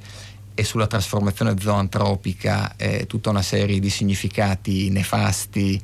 e 0.55 0.63
sulla 0.63 0.87
trasformazione 0.87 1.53
zoantropica 1.59 2.75
eh, 2.77 3.05
tutta 3.05 3.29
una 3.29 3.43
serie 3.43 3.79
di 3.79 3.91
significati 3.91 4.89
nefasti 4.89 5.79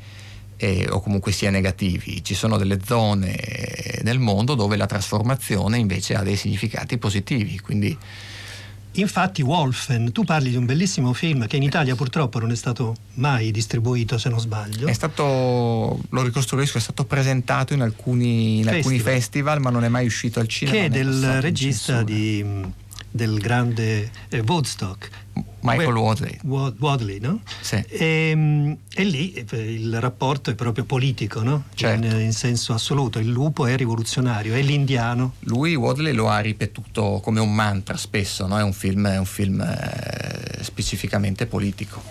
eh, 0.57 0.87
o 0.89 0.99
comunque 0.99 1.31
sia 1.31 1.51
negativi. 1.51 2.23
Ci 2.23 2.33
sono 2.33 2.57
delle 2.57 2.79
zone 2.83 3.37
nel 4.01 4.17
mondo 4.17 4.55
dove 4.55 4.75
la 4.75 4.87
trasformazione 4.87 5.77
invece 5.77 6.15
ha 6.15 6.23
dei 6.23 6.37
significati 6.37 6.97
positivi. 6.97 7.59
Quindi 7.59 7.95
Infatti 8.95 9.41
Wolfen, 9.41 10.11
tu 10.11 10.23
parli 10.23 10.51
di 10.51 10.55
un 10.55 10.65
bellissimo 10.65 11.13
film 11.13 11.47
che 11.47 11.55
in 11.55 11.63
Italia 11.63 11.95
purtroppo 11.95 12.39
non 12.39 12.51
è 12.51 12.55
stato 12.55 12.95
mai 13.15 13.51
distribuito 13.51 14.17
se 14.17 14.29
non 14.29 14.39
sbaglio. 14.39 14.87
È 14.87 14.93
stato, 14.93 15.99
lo 16.09 16.21
ricostruisco, 16.21 16.77
è 16.77 16.81
stato 16.81 17.05
presentato 17.05 17.73
in 17.73 17.81
alcuni, 17.81 18.57
in 18.57 18.63
festival. 18.63 18.75
alcuni 18.75 18.99
festival 18.99 19.59
ma 19.61 19.69
non 19.69 19.83
è 19.83 19.87
mai 19.87 20.05
uscito 20.05 20.39
al 20.39 20.47
cinema. 20.47 20.77
Che 20.77 20.85
è 20.85 20.89
del 20.89 21.41
regista 21.41 22.03
di 22.03 22.71
del 23.13 23.37
grande 23.39 24.09
eh, 24.29 24.43
Woodstock. 24.45 25.09
Michael 25.61 25.95
Wadley. 25.95 26.39
Wadley, 26.43 27.19
no? 27.19 27.41
Sì. 27.61 27.75
E, 27.75 28.29
ehm, 28.29 28.77
e, 28.93 29.03
lì 29.03 29.33
eh, 29.33 29.73
il 29.73 29.99
rapporto 30.01 30.49
è 30.49 30.55
proprio 30.55 30.83
politico, 30.83 31.41
no? 31.41 31.65
Certo. 31.73 32.05
In, 32.05 32.19
in, 32.21 32.33
senso 32.33 32.73
assoluto. 32.73 33.19
Il 33.19 33.29
lupo 33.29 33.65
è 33.65 33.77
rivoluzionario, 33.77 34.55
è 34.55 34.61
l'indiano. 34.61 35.35
Lui, 35.41 35.75
Wadley, 35.75 36.11
lo 36.11 36.27
ha 36.27 36.39
ripetuto 36.39 37.21
come 37.23 37.39
un 37.39 37.53
mantra 37.53 37.95
spesso, 37.95 38.47
no? 38.47 38.57
È 38.57 38.63
un 38.63 38.73
film, 38.73 39.07
è 39.07 39.17
un 39.17 39.25
film 39.25 39.61
eh, 39.61 40.63
specificamente 40.63 41.45
politico. 41.45 42.01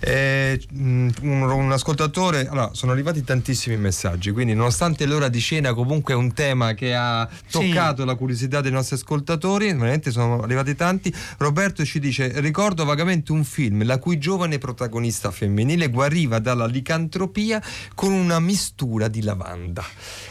Eh, 0.00 0.60
un, 0.74 1.12
un, 1.22 1.72
ascoltatore, 1.72 2.48
allora 2.48 2.70
sono 2.72 2.92
arrivati 2.92 3.24
tantissimi 3.24 3.76
messaggi, 3.76 4.30
quindi 4.30 4.54
nonostante 4.54 5.06
l'ora 5.06 5.28
di 5.28 5.40
cena 5.40 5.74
comunque 5.74 6.14
è 6.14 6.16
un 6.16 6.32
tema 6.32 6.74
che 6.74 6.94
ha 6.94 7.28
toccato 7.50 8.02
sì. 8.02 8.06
la 8.06 8.14
curiosità 8.14 8.60
dei 8.60 8.72
nostri 8.72 8.96
ascoltatori, 8.96 9.72
veramente 9.72 10.10
sono 10.10 10.42
arrivati 10.42 10.74
tanti. 10.74 11.14
Roberto 11.38 11.84
ci 11.84 11.98
dice, 11.98 12.40
ricordo 12.40 12.84
vagamente 12.84 13.32
un 13.32 13.44
film 13.44 13.84
la 13.84 13.98
cui 13.98 14.18
giovane 14.18 14.58
protagonista 14.58 15.30
femminile 15.30 15.88
guariva 15.88 16.38
dalla 16.38 16.66
licantropia 16.66 17.62
con 17.94 18.12
una 18.12 18.40
mistura 18.40 19.08
di 19.08 19.22
lavanda. 19.22 19.84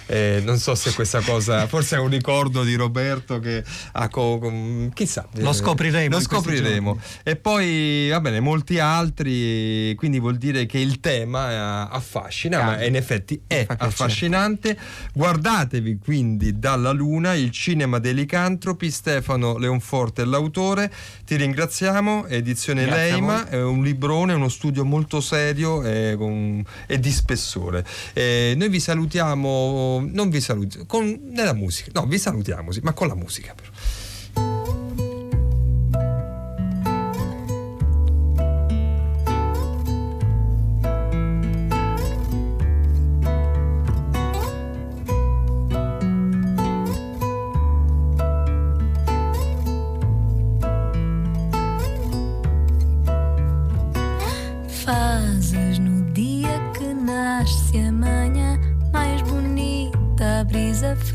Eh, 0.07 0.41
non 0.45 0.57
so 0.59 0.75
se 0.75 0.93
questa 0.93 1.21
cosa, 1.21 1.65
forse 1.67 1.95
è 1.95 1.99
un 1.99 2.09
ricordo 2.09 2.63
di 2.63 2.75
Roberto 2.75 3.39
che 3.39 3.63
ha, 3.93 4.09
co, 4.09 4.89
chissà. 4.93 5.27
Lo 5.35 5.53
scopriremo. 5.53 6.15
Lo 6.15 6.21
scopriremo. 6.21 6.99
E 7.23 7.35
poi, 7.35 8.09
va 8.09 8.21
bene, 8.21 8.39
molti 8.39 8.79
altri, 8.79 9.54
quindi 9.95 10.19
vuol 10.19 10.37
dire 10.37 10.65
che 10.65 10.79
il 10.79 10.99
tema 10.99 11.89
affascina, 11.89 12.57
Cambia. 12.57 12.77
ma 12.77 12.83
in 12.85 12.95
effetti 12.95 13.41
è 13.47 13.65
affascinante. 13.67 14.77
Guardatevi 15.13 15.97
quindi 15.97 16.59
dalla 16.59 16.91
Luna 16.91 17.33
il 17.33 17.51
cinema 17.51 17.99
dei 17.99 18.13
licantropi, 18.13 18.89
Stefano 18.91 19.57
Leonforte 19.57 20.23
è 20.23 20.25
l'autore, 20.25 20.91
ti 21.25 21.35
ringraziamo, 21.35 22.27
edizione 22.27 22.85
Grazie 22.85 23.11
Leima, 23.11 23.47
è 23.49 23.61
un 23.61 23.83
librone, 23.83 24.33
uno 24.33 24.49
studio 24.49 24.85
molto 24.85 25.21
serio 25.21 25.83
e, 25.83 26.15
con, 26.17 26.63
e 26.87 26.99
di 26.99 27.11
spessore. 27.11 27.85
E 28.13 28.53
noi 28.57 28.69
vi 28.69 28.79
salutiamo 28.79 30.05
non 30.11 30.29
vi 30.29 30.41
saluto, 30.41 30.85
con, 30.85 31.19
nella 31.31 31.53
musica, 31.53 31.91
no, 31.93 32.05
vi 32.05 32.17
salutiamo, 32.17 32.71
sì, 32.71 32.79
ma 32.83 32.93
con 32.93 33.07
la 33.07 33.15
musica 33.15 33.53
però. 33.53 33.69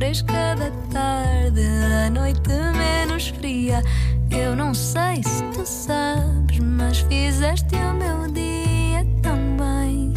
Fresca 0.01 0.57
da 0.57 0.71
tarde, 0.91 1.61
a 2.07 2.09
noite 2.09 2.49
menos 2.73 3.29
fria. 3.29 3.83
Eu 4.31 4.57
não 4.57 4.73
sei 4.73 5.23
se 5.23 5.45
tu 5.53 5.67
sabes, 5.67 6.59
mas 6.59 7.01
fizeste 7.01 7.75
o 7.75 7.93
meu 7.93 8.33
dia 8.33 9.07
tão 9.21 9.37
bem. 9.59 10.15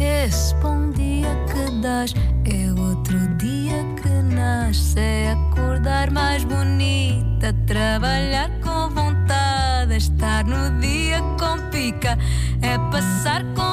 Esse 0.00 0.54
bom 0.54 0.90
dia 0.92 1.28
que 1.52 1.82
dás 1.82 2.14
é 2.46 2.72
outro 2.80 3.18
dia 3.36 3.84
que 4.00 4.34
nasce. 4.34 4.98
É 4.98 5.32
acordar 5.32 6.10
mais 6.10 6.42
bonita, 6.44 7.52
trabalhar 7.66 8.48
com 8.62 8.88
vontade, 8.88 9.94
estar 9.94 10.42
no 10.46 10.80
dia 10.80 11.20
com 11.38 11.70
pica, 11.70 12.16
é 12.62 12.78
passar 12.90 13.44
com 13.54 13.63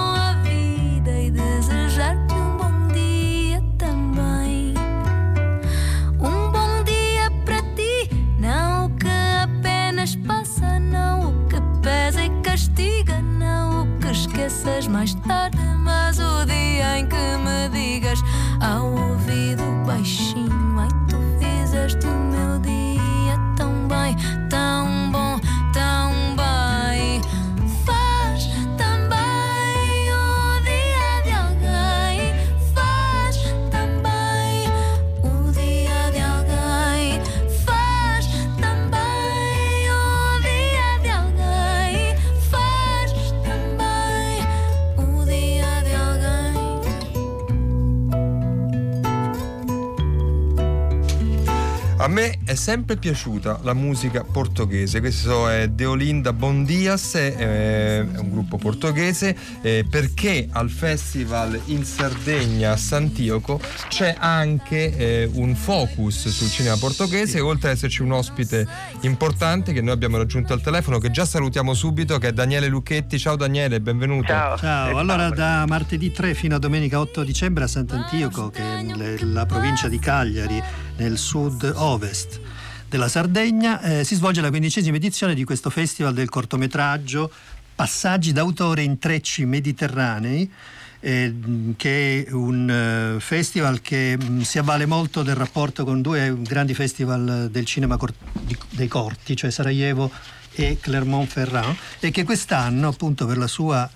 sempre 52.62 52.96
piaciuta 52.96 53.62
la 53.64 53.74
musica 53.74 54.24
portoghese, 54.24 55.00
questo 55.00 55.50
è 55.50 55.68
Deolinda 55.68 56.32
Bondias, 56.32 57.16
è, 57.16 57.36
è 57.36 58.00
un 58.20 58.30
gruppo 58.30 58.58
portoghese, 58.58 59.36
eh, 59.64 59.84
perché 59.90 60.48
al 60.52 60.70
festival 60.70 61.60
in 61.66 61.84
Sardegna 61.84 62.74
a 62.74 62.78
Sant'Ioco 62.78 63.60
c'è 63.88 64.16
anche 64.16 64.96
eh, 64.96 65.30
un 65.34 65.56
focus 65.56 66.28
sul 66.30 66.52
cinema 66.52 66.78
portoghese, 66.78 67.40
oltre 67.40 67.70
ad 67.72 67.78
esserci 67.78 68.04
un 68.04 68.12
ospite 68.12 68.68
importante 69.02 69.74
che 69.74 69.82
noi 69.82 69.94
abbiamo 69.94 70.18
raggiunto 70.18 70.54
al 70.54 70.62
telefono, 70.62 71.00
che 71.00 71.10
già 71.10 71.26
salutiamo 71.26 71.74
subito, 71.74 72.20
che 72.20 72.28
è 72.28 72.32
Daniele 72.32 72.68
Lucchetti. 72.68 73.18
Ciao 73.18 73.38
Daniele, 73.38 73.82
benvenuto. 73.82 74.28
Ciao. 74.28 74.56
Ciao. 74.58 74.98
Allora 75.00 75.32
da 75.32 75.66
martedì 75.68 76.12
3 76.12 76.36
fino 76.36 76.58
a 76.58 76.60
domenica 76.60 77.00
8 77.00 77.24
dicembre 77.24 77.64
a 77.64 77.68
Sant'Antioco, 77.68 78.52
che 78.52 78.62
è 78.62 79.24
la 79.24 79.48
provincia 79.48 79.88
di 79.88 79.98
Cagliari, 79.98 80.62
nel 81.02 81.18
sud-ovest 81.18 82.40
della 82.88 83.08
Sardegna, 83.08 83.82
eh, 83.82 84.04
si 84.04 84.14
svolge 84.14 84.40
la 84.42 84.50
quindicesima 84.50 84.98
edizione 84.98 85.34
di 85.34 85.44
questo 85.44 85.72
festival 85.72 86.14
del 86.14 86.30
cortometraggio 86.30 87.32
Passaggi 87.74 88.32
d'autore 88.32 88.84
in 88.84 89.00
trecci 89.00 89.46
mediterranei. 89.46 90.52
Eh, 91.04 91.34
che 91.78 92.26
è 92.28 92.32
un 92.32 93.16
uh, 93.16 93.20
festival 93.20 93.82
che 93.82 94.16
mh, 94.16 94.42
si 94.42 94.60
avvale 94.60 94.86
molto 94.86 95.24
del 95.24 95.34
rapporto 95.34 95.84
con 95.84 96.00
due 96.00 96.38
grandi 96.42 96.76
festival 96.76 97.50
del 97.50 97.66
cinema 97.66 97.98
cor- 97.98 98.14
di, 98.40 98.56
dei 98.70 98.88
corti, 98.88 99.36
cioè 99.36 99.50
Sarajevo 99.50 100.12
e 100.54 100.78
Clermont-Ferrand, 100.80 101.76
e 102.02 102.12
che 102.12 102.24
quest'anno, 102.24 102.90
appunto 102.90 103.26
per 103.26 103.40
la 103.40 103.48
sua 103.48 103.90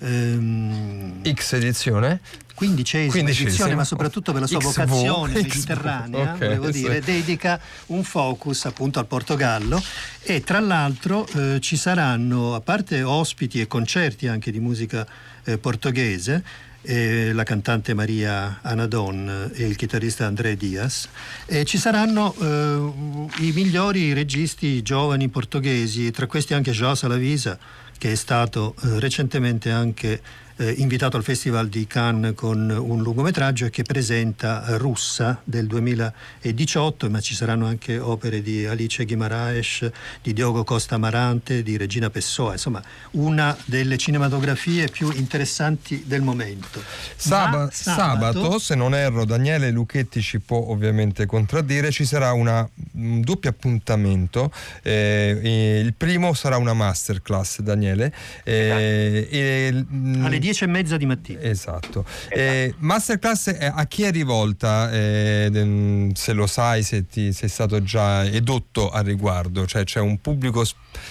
ehm, 0.00 1.22
X 1.32 1.54
edizione 1.54 2.20
quindicesima, 2.60 3.10
quindicesima. 3.10 3.48
edizione, 3.48 3.74
ma 3.74 3.84
soprattutto 3.84 4.32
per 4.32 4.42
la 4.42 4.46
sua 4.46 4.58
XV, 4.58 4.66
vocazione 4.66 5.32
mediterranea, 5.40 6.32
ok, 6.34 6.38
volevo 6.38 6.72
sì. 6.72 6.80
dire, 6.82 7.00
dedica 7.00 7.58
un 7.86 8.04
focus 8.04 8.66
appunto 8.66 8.98
al 8.98 9.06
Portogallo. 9.06 9.82
E 10.20 10.42
tra 10.42 10.60
l'altro 10.60 11.26
eh, 11.26 11.58
ci 11.60 11.76
saranno, 11.76 12.54
a 12.54 12.60
parte 12.60 13.02
ospiti 13.02 13.62
e 13.62 13.66
concerti 13.66 14.26
anche 14.26 14.50
di 14.50 14.60
musica 14.60 15.06
eh, 15.44 15.56
portoghese, 15.56 16.44
eh, 16.82 17.32
la 17.32 17.44
cantante 17.44 17.94
Maria 17.94 18.58
Anadon 18.60 19.50
e 19.54 19.64
il 19.64 19.76
chitarrista 19.76 20.26
André 20.26 20.54
Diaz, 20.54 21.08
e 21.46 21.64
ci 21.64 21.78
saranno 21.78 22.34
eh, 22.38 23.42
i 23.42 23.52
migliori 23.52 24.12
registi 24.12 24.82
giovani 24.82 25.28
portoghesi, 25.28 26.10
tra 26.10 26.26
questi 26.26 26.52
anche 26.52 26.72
João 26.72 26.94
Salavisa, 26.94 27.58
che 27.96 28.12
è 28.12 28.14
stato 28.14 28.74
eh, 28.82 29.00
recentemente 29.00 29.70
anche 29.70 30.20
eh, 30.60 30.74
invitato 30.76 31.16
al 31.16 31.24
Festival 31.24 31.68
di 31.68 31.86
Cannes 31.86 32.34
con 32.34 32.68
un 32.68 33.00
lungometraggio 33.02 33.68
che 33.70 33.82
presenta 33.82 34.62
Russa 34.76 35.40
del 35.42 35.66
2018, 35.66 37.08
ma 37.08 37.20
ci 37.20 37.34
saranno 37.34 37.66
anche 37.66 37.98
opere 37.98 38.42
di 38.42 38.66
Alice 38.66 39.04
Guimaraes, 39.06 39.90
di 40.22 40.34
Diogo 40.34 40.62
Costa 40.64 40.96
Amarante, 40.96 41.62
di 41.62 41.78
Regina 41.78 42.10
Pessoa, 42.10 42.52
insomma 42.52 42.82
una 43.12 43.56
delle 43.64 43.96
cinematografie 43.96 44.88
più 44.88 45.10
interessanti 45.14 46.04
del 46.06 46.20
momento. 46.20 46.82
Saba- 47.16 47.58
Ma 47.64 47.68
sabato, 47.70 48.58
se 48.58 48.74
non 48.74 48.94
erro, 48.94 49.24
Daniele 49.24 49.70
Lucchetti 49.70 50.20
ci 50.20 50.40
può 50.40 50.58
ovviamente 50.68 51.24
contraddire, 51.24 51.90
ci 51.90 52.04
sarà 52.04 52.32
una, 52.32 52.68
un 52.92 53.22
doppio 53.22 53.48
appuntamento. 53.50 54.52
eh, 54.82 55.80
il 55.82 55.94
primo 55.94 56.34
sarà 56.34 56.58
una 56.58 56.74
masterclass, 56.74 57.60
Daniele. 57.60 58.12
eh, 58.44 59.26
e- 59.30 59.84
alle 60.20 60.38
dieci 60.50 60.64
e 60.64 60.66
mezza 60.66 60.96
di 60.96 61.06
mattina. 61.06 61.40
Esatto. 61.42 62.04
Eh, 62.28 62.74
masterclass 62.78 63.48
eh, 63.48 63.72
a 63.72 63.86
chi 63.86 64.02
è 64.02 64.10
rivolta? 64.10 64.90
eh, 64.92 65.48
mm, 65.50 66.10
se 66.10 66.32
lo 66.32 66.46
sai, 66.46 66.82
se 66.82 67.06
ti 67.06 67.32
sei 67.32 67.48
stato 67.48 67.82
già 67.82 68.24
edotto 68.24 68.90
al 68.90 69.04
riguardo, 69.04 69.66
cioè 69.66 69.84
c'è 69.84 70.00
un 70.00 70.20
pubblico 70.20 70.64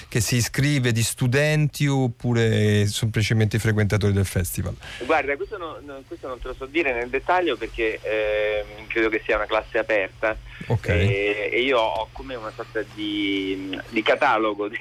che 0.10 0.20
si 0.20 0.36
iscrive 0.36 0.92
di 0.92 1.02
studenti 1.04 1.88
oppure 1.88 2.86
semplicemente 2.88 3.56
i 3.56 3.60
frequentatori 3.60 4.12
del 4.12 4.26
festival? 4.26 4.76
Guarda, 5.06 5.36
questo, 5.38 5.58
non- 5.58 5.78
non- 5.86 6.04
questo 6.08 6.28
non 6.28 6.40
te 6.40 6.50
lo 6.50 6.54
so 6.58 6.66
dire 6.66 6.94
nel 6.94 7.10
dettaglio 7.10 7.56
perché 7.56 8.00
ehm, 8.02 8.88
credo 8.88 9.10
che 9.10 9.22
sia 9.26 9.38
una 9.38 9.46
classe 9.46 9.78
aperta 9.78 10.38
Ok. 10.68 10.88
e, 10.90 11.50
e 11.54 11.62
io 11.62 11.80
ho 11.80 12.10
come 12.12 12.36
una 12.36 12.52
sorta 12.56 12.84
di, 12.94 13.80
di 13.90 14.02
catalogo 14.02 14.68
di, 14.68 14.78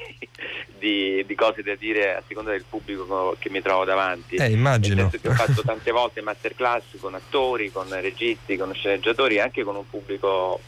di- 0.78 1.24
di 1.26 1.34
cose 1.34 1.62
da 1.62 1.74
dire 1.76 2.16
a 2.16 2.22
seconda 2.26 2.50
del 2.50 2.64
pubblico 2.68 3.36
che 3.38 3.50
mi 3.50 3.62
trovo 3.62 3.84
davanti. 3.84 4.34
Eh, 4.36 4.47
immagino. 4.48 5.08
Nel 5.10 5.20
che 5.20 5.28
ho 5.28 5.32
fatto 5.32 5.62
tante 5.62 5.90
volte 5.90 6.20
masterclass 6.20 6.84
con 7.00 7.14
attori, 7.14 7.70
con 7.70 7.88
registi, 8.00 8.56
con 8.56 8.72
sceneggiatori, 8.72 9.40
anche 9.40 9.64
con 9.64 9.76
un 9.76 9.88
pubblico 9.88 10.60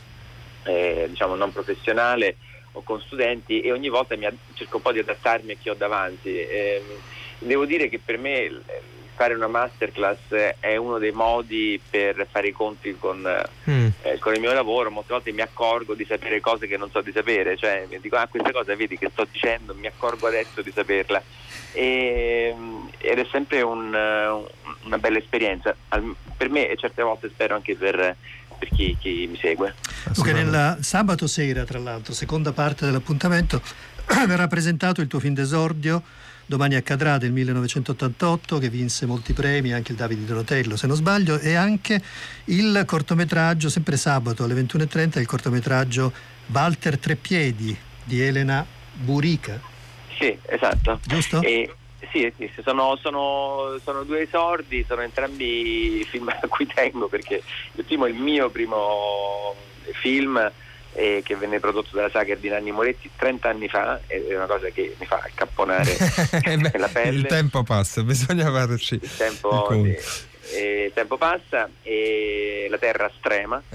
eh, 0.65 1.07
diciamo 1.09 1.35
non 1.35 1.53
professionale 1.53 2.37
o 2.73 2.83
con 2.83 3.01
studenti 3.01 3.61
e 3.61 3.73
ogni 3.73 3.89
volta 3.89 4.15
ad- 4.15 4.37
cerco 4.55 4.77
un 4.77 4.83
po' 4.83 4.93
di 4.93 5.01
adattarmi 5.01 5.53
a 5.53 5.57
chi 5.57 5.71
ho 5.71 5.75
davanti. 5.75 6.39
Ehm, 6.39 6.83
devo 7.39 7.65
dire 7.65 7.89
che 7.89 7.99
per 7.99 8.19
me 8.19 8.37
eh, 8.39 8.63
fare 9.21 9.35
una 9.35 9.49
masterclass 9.49 10.33
è 10.61 10.77
uno 10.77 10.97
dei 10.97 11.13
modi 11.13 11.79
per 11.91 12.27
fare 12.31 12.49
i 12.49 12.53
conti 12.53 12.97
con, 12.99 13.23
eh, 13.27 14.19
con 14.19 14.33
il 14.33 14.41
mio 14.41 14.55
lavoro. 14.55 14.91
Molte 14.91 15.13
volte 15.13 15.31
mi 15.33 15.43
accorgo 15.43 15.93
di 15.93 16.07
sapere 16.09 16.41
cose 16.41 16.67
che 16.67 16.79
non 16.79 16.91
so 16.91 17.03
di 17.03 17.13
sapere, 17.13 17.55
cioè 17.59 17.85
mi 17.91 18.01
dico 18.01 18.17
ah 18.17 18.27
questa 18.29 18.51
cosa 18.51 18.75
vedi 18.75 18.97
che 18.97 19.11
sto 19.13 19.27
dicendo, 19.31 19.75
mi 19.75 19.87
accorgo 19.87 20.27
adesso 20.27 20.63
di 20.63 20.73
saperla. 20.75 21.23
E, 21.73 22.57
ed 22.97 23.19
è 23.19 23.27
sempre 23.31 23.61
un, 23.61 23.95
eh, 23.95 24.55
una 24.85 24.97
bella 24.97 25.19
esperienza 25.19 25.77
Al- 25.89 26.17
per 26.35 26.49
me 26.49 26.71
e 26.71 26.77
certe 26.79 27.03
volte 27.03 27.29
spero 27.29 27.55
anche 27.55 27.77
per, 27.77 28.17
per 28.59 28.69
chi, 28.75 28.97
chi 28.99 29.27
mi 29.31 29.37
segue. 29.37 29.75
Ok, 30.17 30.29
nel 30.29 30.79
sabato 30.81 31.27
sera, 31.27 31.65
tra 31.65 31.79
l'altro, 31.79 32.15
seconda 32.15 32.53
parte 32.53 32.87
dell'appuntamento, 32.87 33.61
verrà 34.27 34.47
presentato 34.47 35.03
il 35.03 35.09
tuo 35.09 35.21
film 35.21 35.35
d'esordio, 35.35 36.03
Domani 36.51 36.75
accadrà 36.75 37.17
del 37.17 37.31
1988, 37.31 38.59
che 38.59 38.69
vinse 38.69 39.07
molti 39.07 39.33
premi, 39.33 39.73
anche 39.73 39.93
il 39.93 39.97
Davide 39.97 40.25
Donatello, 40.25 40.75
se 40.75 40.89
non 40.89 40.97
sbaglio, 40.97 41.39
e 41.39 41.55
anche 41.55 42.03
il 42.47 42.83
cortometraggio, 42.89 43.69
sempre 43.69 43.97
sabato 43.97 44.43
alle 44.43 44.55
21.30, 44.55 45.21
il 45.21 45.27
cortometraggio 45.27 46.13
Walter 46.47 46.99
Treppiedi 46.99 47.79
di 48.03 48.21
Elena 48.21 48.67
Burica. 48.95 49.61
Sì, 50.19 50.37
esatto. 50.47 50.99
Giusto? 51.07 51.41
E, 51.41 51.73
sì, 52.11 52.33
sì, 52.37 52.51
sì, 52.53 52.63
sono, 52.65 52.99
sono- 53.01 53.79
sono 53.85 54.03
due 54.03 54.23
esordi, 54.23 54.85
sono 54.89 55.03
entrambi 55.03 56.05
film 56.11 56.31
a 56.35 56.49
cui 56.49 56.67
tengo 56.67 57.07
perché 57.07 57.45
il 57.75 57.85
primo 57.85 58.07
è 58.07 58.11
il 58.11 58.17
mio 58.17 58.51
primo 58.51 59.55
film 60.01 60.51
eh, 60.95 61.23
che 61.25 61.37
venne 61.37 61.61
prodotto 61.61 61.95
dalla 61.97 62.11
Sager 62.11 62.39
di 62.39 62.49
Nanni 62.49 62.73
Moretti 62.73 63.11
30 63.17 63.49
anni 63.49 63.69
fa, 63.69 64.01
ed 64.07 64.27
è 64.29 64.37
una 64.37 64.47
cosa 64.47 64.69
che 64.69 64.95
mi 64.99 65.07
fa 65.07 65.21
accapponare 65.25 65.97
Eh 66.45 66.57
beh, 66.57 66.79
la 66.79 66.89
pelle. 66.89 67.17
il 67.19 67.27
tempo 67.27 67.63
passa, 67.63 68.03
bisogna 68.03 68.51
farci 68.51 68.95
Il 68.95 69.17
tempo, 69.17 69.49
i 69.51 69.67
conti. 69.67 69.97
eh, 70.57 70.85
il 70.87 70.93
tempo 70.93 71.17
passa 71.17 71.69
e 71.83 72.67
la 72.69 72.79
terra 72.79 73.11
strema 73.19 73.63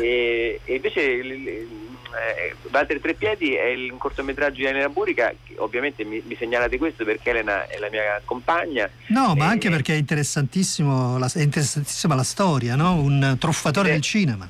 e, 0.00 0.60
e 0.64 0.74
invece 0.74 1.00
il, 1.00 1.30
il- 1.30 1.82
eh, 2.14 2.54
Walter 2.70 3.00
Treppiedi 3.00 3.54
è 3.56 3.64
il- 3.66 3.90
un 3.90 3.98
cortometraggio 3.98 4.58
di 4.58 4.66
Elena 4.66 4.88
Burica 4.88 5.32
ovviamente 5.56 6.04
mi, 6.04 6.22
mi 6.24 6.36
segnalate 6.38 6.78
questo 6.78 7.04
perché 7.04 7.30
Elena 7.30 7.66
è 7.66 7.76
la 7.78 7.88
mia 7.90 8.20
compagna 8.24 8.88
No, 9.08 9.34
ma 9.34 9.46
E- 9.46 9.48
anche 9.48 9.68
perché 9.68 9.94
è 9.94 9.96
interessantissimo 9.96 11.18
la, 11.18 11.28
è 11.34 11.40
interessantissima 11.40 12.14
la 12.14 12.22
storia, 12.22 12.76
no? 12.76 12.94
Un 13.00 13.36
truffatore 13.40 13.90
del 13.90 14.00
cinema. 14.00 14.48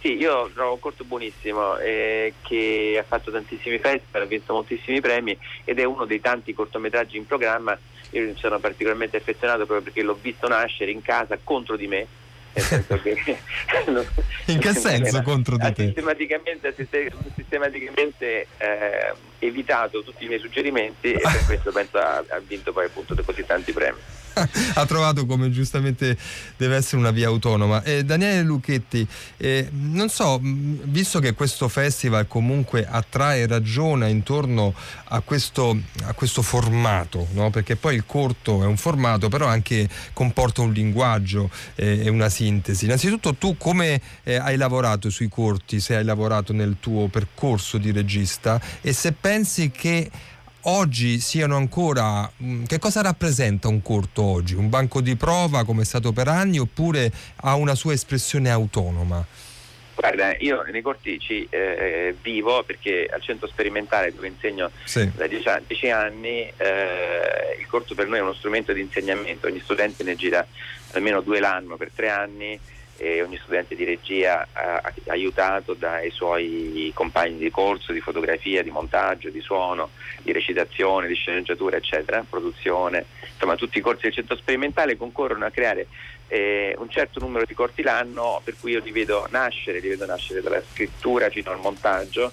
Sì, 0.00 0.16
io 0.16 0.50
trovo 0.54 0.72
un 0.74 0.80
corto 0.80 1.04
buonissimo 1.04 1.76
eh, 1.78 2.32
che 2.42 2.96
ha 2.98 3.04
fatto 3.04 3.30
tantissimi 3.30 3.78
festival, 3.78 4.22
ha 4.22 4.26
vinto 4.26 4.54
moltissimi 4.54 5.00
premi 5.00 5.36
ed 5.64 5.78
è 5.78 5.84
uno 5.84 6.06
dei 6.06 6.20
tanti 6.20 6.54
cortometraggi 6.54 7.18
in 7.18 7.26
programma. 7.26 7.78
Io 8.12 8.34
sono 8.36 8.58
particolarmente 8.58 9.18
affezionato 9.18 9.66
proprio 9.66 9.82
perché 9.82 10.02
l'ho 10.02 10.18
visto 10.20 10.48
nascere 10.48 10.90
in 10.90 11.02
casa 11.02 11.38
contro 11.44 11.76
di 11.76 11.86
me. 11.86 12.06
Che 12.52 13.28
In 14.46 14.58
che 14.58 14.72
senso 14.72 15.22
contro 15.22 15.56
di 15.56 15.72
te? 15.72 15.84
sistematicamente, 15.84 16.74
sistematicamente 17.36 18.46
eh, 18.56 19.14
evitato 19.40 20.02
tutti 20.02 20.24
i 20.24 20.28
miei 20.28 20.40
suggerimenti 20.40 21.12
e 21.12 21.20
per 21.20 21.44
questo 21.46 21.72
penso 21.72 21.98
ha, 21.98 22.18
ha 22.18 22.40
vinto 22.46 22.72
poi 22.72 22.86
appunto 22.86 23.14
così 23.24 23.44
tanti 23.44 23.72
premi. 23.72 23.98
ha 24.74 24.86
trovato 24.86 25.26
come 25.26 25.50
giustamente 25.50 26.16
deve 26.56 26.76
essere 26.76 26.96
una 26.98 27.10
via 27.10 27.28
autonoma. 27.28 27.82
Eh, 27.82 28.04
Daniele 28.04 28.42
Lucchetti, 28.42 29.06
eh, 29.36 29.68
non 29.70 30.08
so, 30.08 30.38
mh, 30.38 30.82
visto 30.84 31.18
che 31.18 31.34
questo 31.34 31.68
festival 31.68 32.26
comunque 32.26 32.86
attrae 32.86 33.42
e 33.42 33.46
ragiona 33.46 34.06
intorno 34.06 34.74
a 35.04 35.20
questo, 35.20 35.76
a 36.04 36.12
questo 36.14 36.42
formato, 36.42 37.28
no? 37.32 37.50
perché 37.50 37.76
poi 37.76 37.96
il 37.96 38.04
corto 38.06 38.62
è 38.62 38.66
un 38.66 38.76
formato, 38.76 39.28
però 39.28 39.46
anche 39.46 39.88
comporta 40.12 40.62
un 40.62 40.72
linguaggio 40.72 41.50
eh, 41.74 42.04
e 42.04 42.08
una 42.08 42.28
sintesi. 42.28 42.84
Innanzitutto 42.84 43.34
tu 43.34 43.56
come 43.56 44.00
eh, 44.22 44.36
hai 44.36 44.56
lavorato 44.56 45.10
sui 45.10 45.28
corti, 45.28 45.80
se 45.80 45.96
hai 45.96 46.04
lavorato 46.04 46.52
nel 46.52 46.76
tuo 46.80 47.08
percorso 47.08 47.78
di 47.78 47.90
regista 47.90 48.60
e 48.80 48.92
se 48.92 49.12
pensi 49.12 49.29
che 49.70 50.10
oggi 50.62 51.20
siano 51.20 51.54
ancora 51.56 52.28
mh, 52.36 52.64
che 52.64 52.80
cosa 52.80 53.00
rappresenta 53.00 53.68
un 53.68 53.80
corto 53.80 54.22
oggi? 54.24 54.54
Un 54.54 54.68
banco 54.68 55.00
di 55.00 55.14
prova 55.14 55.64
come 55.64 55.82
è 55.82 55.84
stato 55.84 56.10
per 56.10 56.26
anni 56.26 56.58
oppure 56.58 57.12
ha 57.42 57.54
una 57.54 57.76
sua 57.76 57.92
espressione 57.92 58.50
autonoma? 58.50 59.24
Guarda, 59.94 60.34
io 60.38 60.62
nei 60.72 60.82
cortici 60.82 61.46
eh, 61.48 62.16
vivo 62.20 62.64
perché 62.64 63.08
al 63.08 63.22
centro 63.22 63.46
sperimentale 63.46 64.12
dove 64.12 64.26
insegno 64.26 64.70
Sì. 64.84 65.08
da 65.14 65.28
dieci 65.28 65.46
an- 65.48 65.62
dieci 65.64 65.90
anni 65.90 66.40
eh, 66.56 67.56
il 67.60 67.66
corso 67.68 67.94
per 67.94 68.08
noi 68.08 68.18
è 68.18 68.22
uno 68.22 68.34
strumento 68.34 68.72
di 68.72 68.80
insegnamento, 68.80 69.46
ogni 69.46 69.60
studente 69.60 70.02
ne 70.02 70.16
gira 70.16 70.44
almeno 70.92 71.20
due 71.20 71.38
l'anno 71.38 71.76
per 71.76 71.90
tre 71.94 72.10
anni 72.10 72.58
e 73.02 73.22
ogni 73.22 73.38
studente 73.38 73.74
di 73.74 73.84
regia 73.84 74.46
ha- 74.52 74.92
aiutato 75.06 75.72
dai 75.72 76.10
suoi 76.10 76.90
compagni 76.94 77.38
di 77.38 77.50
corso, 77.50 77.94
di 77.94 78.00
fotografia, 78.00 78.62
di 78.62 78.70
montaggio, 78.70 79.30
di 79.30 79.40
suono, 79.40 79.88
di 80.22 80.32
recitazione, 80.32 81.08
di 81.08 81.14
sceneggiatura, 81.14 81.78
eccetera, 81.78 82.22
produzione, 82.28 83.06
insomma 83.32 83.56
tutti 83.56 83.78
i 83.78 83.80
corsi 83.80 84.02
del 84.02 84.12
centro 84.12 84.36
sperimentale 84.36 84.98
concorrono 84.98 85.46
a 85.46 85.50
creare 85.50 85.86
eh, 86.28 86.76
un 86.78 86.90
certo 86.90 87.20
numero 87.20 87.46
di 87.46 87.54
corsi 87.54 87.80
l'anno 87.82 88.42
per 88.44 88.56
cui 88.60 88.72
io 88.72 88.80
li 88.80 88.92
vedo 88.92 89.26
nascere, 89.30 89.80
li 89.80 89.88
vedo 89.88 90.04
nascere 90.04 90.42
dalla 90.42 90.62
scrittura 90.70 91.30
fino 91.30 91.50
al 91.50 91.58
montaggio 91.58 92.32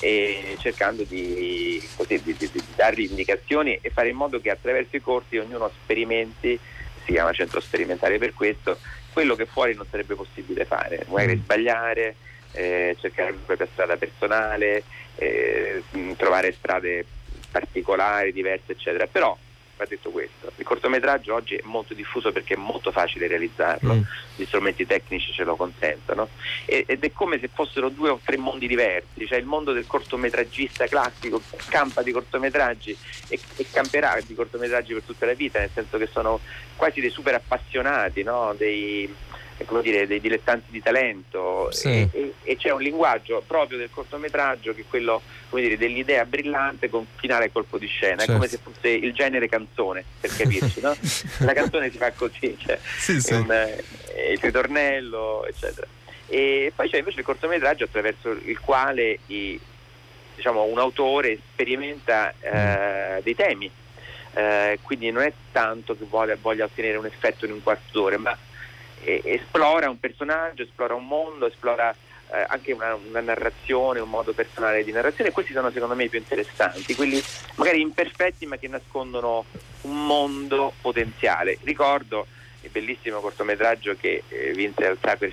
e 0.00 0.56
cercando 0.58 1.04
di, 1.04 1.80
così, 1.94 2.20
di, 2.20 2.34
di- 2.36 2.50
di 2.50 2.62
dargli 2.74 3.08
indicazioni 3.08 3.78
e 3.80 3.90
fare 3.90 4.08
in 4.08 4.16
modo 4.16 4.40
che 4.40 4.50
attraverso 4.50 4.96
i 4.96 5.00
corsi 5.00 5.36
ognuno 5.36 5.70
sperimenti, 5.84 6.58
si 7.04 7.12
chiama 7.12 7.32
centro 7.32 7.60
sperimentale 7.60 8.18
per 8.18 8.34
questo, 8.34 8.78
quello 9.12 9.34
che 9.34 9.46
fuori 9.46 9.74
non 9.74 9.86
sarebbe 9.90 10.14
possibile 10.14 10.64
fare, 10.64 11.04
magari 11.08 11.36
sbagliare, 11.36 12.14
eh, 12.52 12.96
cercare 13.00 13.32
la 13.32 13.38
propria 13.44 13.68
strada 13.72 13.96
personale, 13.96 14.82
eh, 15.16 15.82
trovare 16.16 16.52
strade 16.52 17.04
particolari, 17.50 18.32
diverse, 18.32 18.72
eccetera. 18.72 19.06
Però 19.06 19.36
va 19.80 19.86
detto 19.88 20.10
questo, 20.10 20.52
il 20.56 20.64
cortometraggio 20.64 21.34
oggi 21.34 21.54
è 21.54 21.62
molto 21.64 21.94
diffuso 21.94 22.32
perché 22.32 22.52
è 22.52 22.58
molto 22.58 22.92
facile 22.92 23.26
realizzarlo, 23.26 23.94
Mm. 23.94 24.02
gli 24.36 24.44
strumenti 24.44 24.86
tecnici 24.86 25.32
ce 25.32 25.42
lo 25.44 25.56
consentono 25.56 26.28
ed 26.66 27.02
è 27.02 27.12
come 27.12 27.40
se 27.40 27.48
fossero 27.52 27.88
due 27.88 28.10
o 28.10 28.20
tre 28.22 28.36
mondi 28.36 28.66
diversi, 28.66 29.26
cioè 29.26 29.38
il 29.38 29.46
mondo 29.46 29.72
del 29.72 29.86
cortometraggista 29.86 30.86
classico 30.86 31.40
che 31.50 31.56
campa 31.68 32.02
di 32.02 32.12
cortometraggi 32.12 32.96
e, 33.28 33.40
e 33.56 33.66
camperà 33.70 34.18
di 34.24 34.34
cortometraggi 34.34 34.92
per 34.92 35.02
tutta 35.02 35.26
la 35.26 35.32
vita, 35.32 35.58
nel 35.58 35.70
senso 35.72 35.96
che 35.96 36.08
sono 36.12 36.40
quasi 36.76 37.00
dei 37.00 37.10
super 37.10 37.34
appassionati, 37.34 38.22
no? 38.22 38.54
dei, 38.56 39.12
dire, 39.82 40.06
dei 40.06 40.20
dilettanti 40.20 40.70
di 40.70 40.80
talento 40.82 41.68
Sì. 41.70 42.08
e, 42.12 42.34
e- 42.42 42.56
c'è 42.56 42.70
un 42.70 42.80
linguaggio 42.82 43.42
proprio 43.46 43.78
del 43.78 43.90
cortometraggio 43.90 44.74
che 44.74 44.82
è 44.82 44.84
quello 44.88 45.22
come 45.48 45.62
dire, 45.62 45.76
dell'idea 45.76 46.24
brillante 46.24 46.88
con 46.88 47.06
finale 47.16 47.50
colpo 47.52 47.78
di 47.78 47.86
scena, 47.86 48.18
Certo. 48.18 48.32
è 48.32 48.34
come 48.34 48.48
se 48.48 48.58
fosse 48.62 48.88
il 48.88 49.12
genere 49.12 49.48
canzone, 49.48 50.04
per 50.20 50.34
capirci, 50.36 50.80
no? 50.80 50.94
La 51.38 51.52
canzone 51.52 51.90
si 51.90 51.98
fa 51.98 52.12
così, 52.12 52.56
cioè, 52.58 52.78
Sì, 52.98 53.20
sì. 53.20 53.32
un, 53.34 53.50
eh, 53.50 53.82
il 54.32 54.38
ritornello, 54.40 55.44
eccetera. 55.46 55.86
E 56.28 56.72
poi 56.74 56.88
c'è 56.88 56.98
invece 56.98 57.18
il 57.18 57.24
cortometraggio 57.24 57.84
attraverso 57.84 58.30
il 58.30 58.58
quale 58.60 59.18
i- 59.26 59.58
diciamo, 60.36 60.62
un 60.64 60.78
autore 60.78 61.38
sperimenta 61.52 62.32
eh, 62.40 63.20
dei 63.22 63.34
temi, 63.34 63.70
Eh, 64.32 64.78
quindi 64.82 65.10
non 65.10 65.24
è 65.24 65.32
tanto 65.50 65.96
che 65.96 66.04
vuole- 66.08 66.38
voglia 66.40 66.64
ottenere 66.64 66.96
un 66.96 67.04
effetto 67.04 67.46
in 67.46 67.50
un 67.52 67.60
quarto 67.64 67.82
d'ora, 67.90 68.16
ma 68.16 68.38
eh, 69.04 69.22
esplora 69.24 69.88
un 69.90 69.98
personaggio, 69.98 70.62
esplora 70.62 70.94
un 70.94 71.06
mondo, 71.06 71.46
esplora 71.46 71.90
eh, 72.32 72.44
anche 72.48 72.72
una, 72.72 72.94
una 72.94 73.20
narrazione, 73.20 74.00
un 74.00 74.08
modo 74.08 74.32
personale 74.32 74.84
di 74.84 74.92
narrazione. 74.92 75.30
Questi 75.32 75.52
sono 75.52 75.70
secondo 75.70 75.94
me 75.94 76.04
i 76.04 76.08
più 76.08 76.18
interessanti, 76.18 76.94
quelli 76.94 77.22
magari 77.56 77.80
imperfetti 77.80 78.46
ma 78.46 78.56
che 78.56 78.68
nascondono 78.68 79.44
un 79.82 80.06
mondo 80.06 80.72
potenziale. 80.80 81.58
Ricordo 81.62 82.26
il 82.62 82.70
bellissimo 82.70 83.20
cortometraggio 83.20 83.96
che 83.98 84.22
eh, 84.28 84.52
vinse 84.52 84.84
al 84.86 84.98
Sacher 85.00 85.32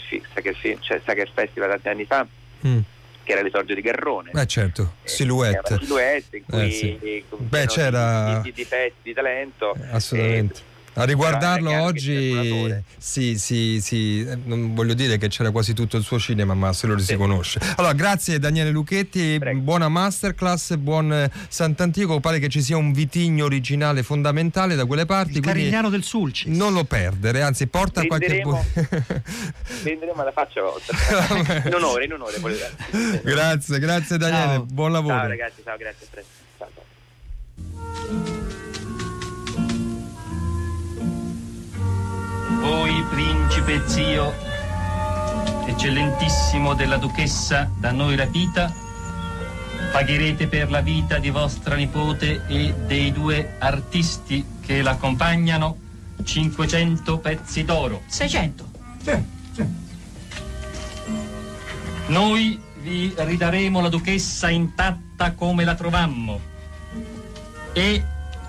Film- 0.55 0.79
cioè 0.81 1.01
Sacher 1.05 1.29
Festival 1.33 1.69
tanti 1.71 1.89
anni 1.89 2.05
fa, 2.05 2.25
Mm. 2.65 2.79
che 3.23 3.31
era 3.33 3.41
L'esordio 3.43 3.75
di 3.75 3.81
Garrone. 3.81 4.31
Eh 4.33 4.45
certo, 4.47 4.81
Era 5.03 5.13
silhouette. 5.13 5.73
una 5.73 5.81
silhouette 5.83 6.37
in 6.37 6.43
cui 6.45 6.65
Eh, 6.67 6.71
sì. 6.71 6.97
eh, 7.01 7.23
con 7.29 7.39
Beh, 7.47 7.65
c'era- 7.67 8.39
di, 8.41 8.49
di 8.49 8.53
difetti, 8.53 8.95
di 9.03 9.13
talento. 9.13 9.75
Assolutamente. 9.91 10.61
A 10.97 11.03
riguardarlo 11.03 11.69
anche 11.69 11.81
oggi, 11.81 12.75
sì, 12.97 13.37
sì, 13.37 13.79
sì, 13.81 14.27
non 14.45 14.73
voglio 14.73 14.95
dire 14.95 15.19
che 15.19 15.27
c'era 15.27 15.51
quasi 15.51 15.73
tutto 15.73 15.95
il 15.95 16.03
suo 16.03 16.17
cinema, 16.17 16.55
ma 16.55 16.73
se 16.73 16.87
lo 16.87 16.97
si 16.97 17.15
conosce. 17.15 17.59
Allora, 17.75 17.93
grazie 17.93 18.39
Daniele 18.39 18.71
Lucchetti, 18.71 19.37
buona 19.57 19.89
masterclass, 19.89 20.75
buon 20.77 21.13
eh, 21.13 21.31
Sant'Antico, 21.49 22.19
pare 22.19 22.39
che 22.39 22.47
ci 22.49 22.63
sia 22.63 22.77
un 22.77 22.93
vitigno 22.93 23.45
originale 23.45 24.01
fondamentale 24.01 24.73
da 24.73 24.85
quelle 24.85 25.05
parti. 25.05 25.33
Il 25.37 25.41
quindi 25.41 25.59
Carigliano 25.59 25.89
del 25.89 26.01
Sulcis. 26.01 26.51
Non 26.51 26.73
lo 26.73 26.83
perdere, 26.83 27.43
anzi 27.43 27.67
porta 27.67 28.03
qualche... 28.05 28.25
Prenderemo- 28.25 28.65
bu- 28.73 29.21
Prenderemo 29.83 30.19
alla 30.21 30.31
faccia 30.31 30.61
vostra. 30.63 30.97
in 31.63 31.73
onore, 31.75 32.05
in 32.05 32.13
onore. 32.13 32.39
grazie, 33.21 33.77
grazie 33.77 34.17
Daniele, 34.17 34.53
Ciao. 34.53 34.65
buon 34.65 34.91
lavoro. 34.91 35.15
Ciao 35.15 35.27
ragazzi, 35.27 35.61
ciao, 35.63 35.77
grazie. 35.77 36.07
presto. 36.09 36.45
Voi, 42.59 43.03
principe 43.09 43.83
zio, 43.87 44.33
eccellentissimo 45.65 46.73
della 46.73 46.97
duchessa 46.97 47.69
da 47.77 47.91
noi 47.91 48.15
rapita, 48.15 48.73
pagherete 49.91 50.47
per 50.47 50.71
la 50.71 50.81
vita 50.81 51.19
di 51.19 51.29
vostra 51.29 51.75
nipote 51.75 52.45
e 52.47 52.73
dei 52.85 53.11
due 53.11 53.55
artisti 53.59 54.45
che 54.59 54.81
l'accompagnano 54.81 55.77
500 56.23 57.17
pezzi 57.19 57.63
d'oro. 57.63 58.01
600. 58.07 58.69
Noi 62.07 62.59
vi 62.81 63.13
ridaremo 63.15 63.81
la 63.81 63.89
duchessa 63.89 64.49
intatta 64.49 65.33
come 65.33 65.63
la 65.63 65.75
trovammo 65.75 66.39
e 67.73 68.03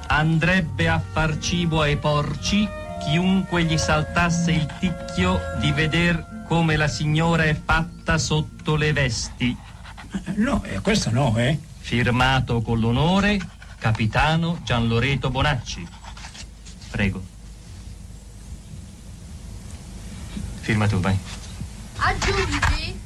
andrebbe 0.07 0.89
a 0.89 0.99
far 0.99 1.39
cibo 1.39 1.83
ai 1.83 1.97
porci 1.97 2.78
chiunque 2.99 3.65
gli 3.65 3.79
saltasse 3.79 4.53
il 4.53 4.67
ticchio 4.79 5.41
di 5.61 5.73
veder 5.73 6.45
come 6.47 6.77
la 6.77 6.89
signora 6.89 7.45
è 7.45 7.55
fatta 7.55 8.19
sotto 8.19 8.77
le 8.77 8.93
vesti. 8.93 9.57
No, 10.37 10.63
eh, 10.65 10.81
questo 10.81 11.11
no, 11.11 11.37
eh. 11.37 11.59
Firmato 11.79 12.61
con 12.63 12.81
l'onore, 12.81 13.39
capitano 13.79 14.61
Gianloreto 14.63 15.31
Bonacci. 15.31 15.87
Prego. 16.91 17.23
Firma 20.61 20.87
tu, 20.87 21.01
vai. 21.01 21.17
Aggiungi, 21.97 22.99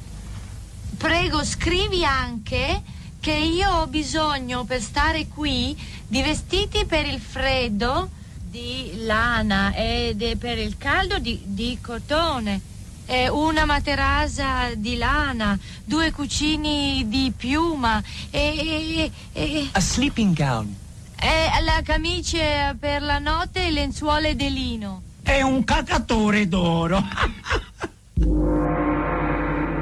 prego 0.97 1.43
scrivi 1.43 2.05
anche 2.05 2.81
che 3.19 3.31
io 3.31 3.69
ho 3.69 3.87
bisogno 3.87 4.65
per 4.65 4.81
stare 4.81 5.27
qui 5.27 5.77
di 6.07 6.21
vestiti 6.21 6.85
per 6.85 7.05
il 7.05 7.19
freddo 7.19 8.09
di 8.53 9.03
lana 9.03 9.73
e 9.73 10.13
de- 10.15 10.37
per 10.37 10.59
il 10.59 10.77
caldo 10.77 11.17
di, 11.17 11.41
di 11.43 11.79
cotone. 11.81 12.61
E 13.07 13.27
una 13.27 13.65
materasa 13.65 14.75
di 14.75 14.95
lana, 14.95 15.57
due 15.83 16.11
cucini 16.11 17.03
di 17.09 17.33
piuma 17.35 18.01
e, 18.29 19.09
e- 19.11 19.11
e- 19.33 19.67
A 19.71 19.79
sleeping 19.79 20.35
gown. 20.35 20.73
e 21.19 21.63
la 21.65 21.81
camicia 21.83 22.75
per 22.79 23.01
la 23.01 23.17
notte 23.17 23.65
e 23.65 23.71
lenzuole 23.71 24.35
di 24.35 24.53
lino. 24.53 25.01
È 25.23 25.41
un 25.41 25.63
cacatore 25.63 26.47
d'oro. 26.47 27.01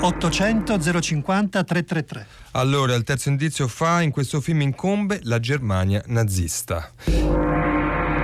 800 0.04 0.80
050 1.02 1.64
333. 1.64 2.28
Allora, 2.54 2.96
il 2.96 3.04
terzo 3.04 3.30
indizio 3.30 3.68
fa, 3.68 4.02
in 4.02 4.12
questo 4.12 4.40
film 4.42 4.62
incombe 4.62 5.20
la 5.24 5.40
Germania 5.40 6.02
nazista. 6.08 6.92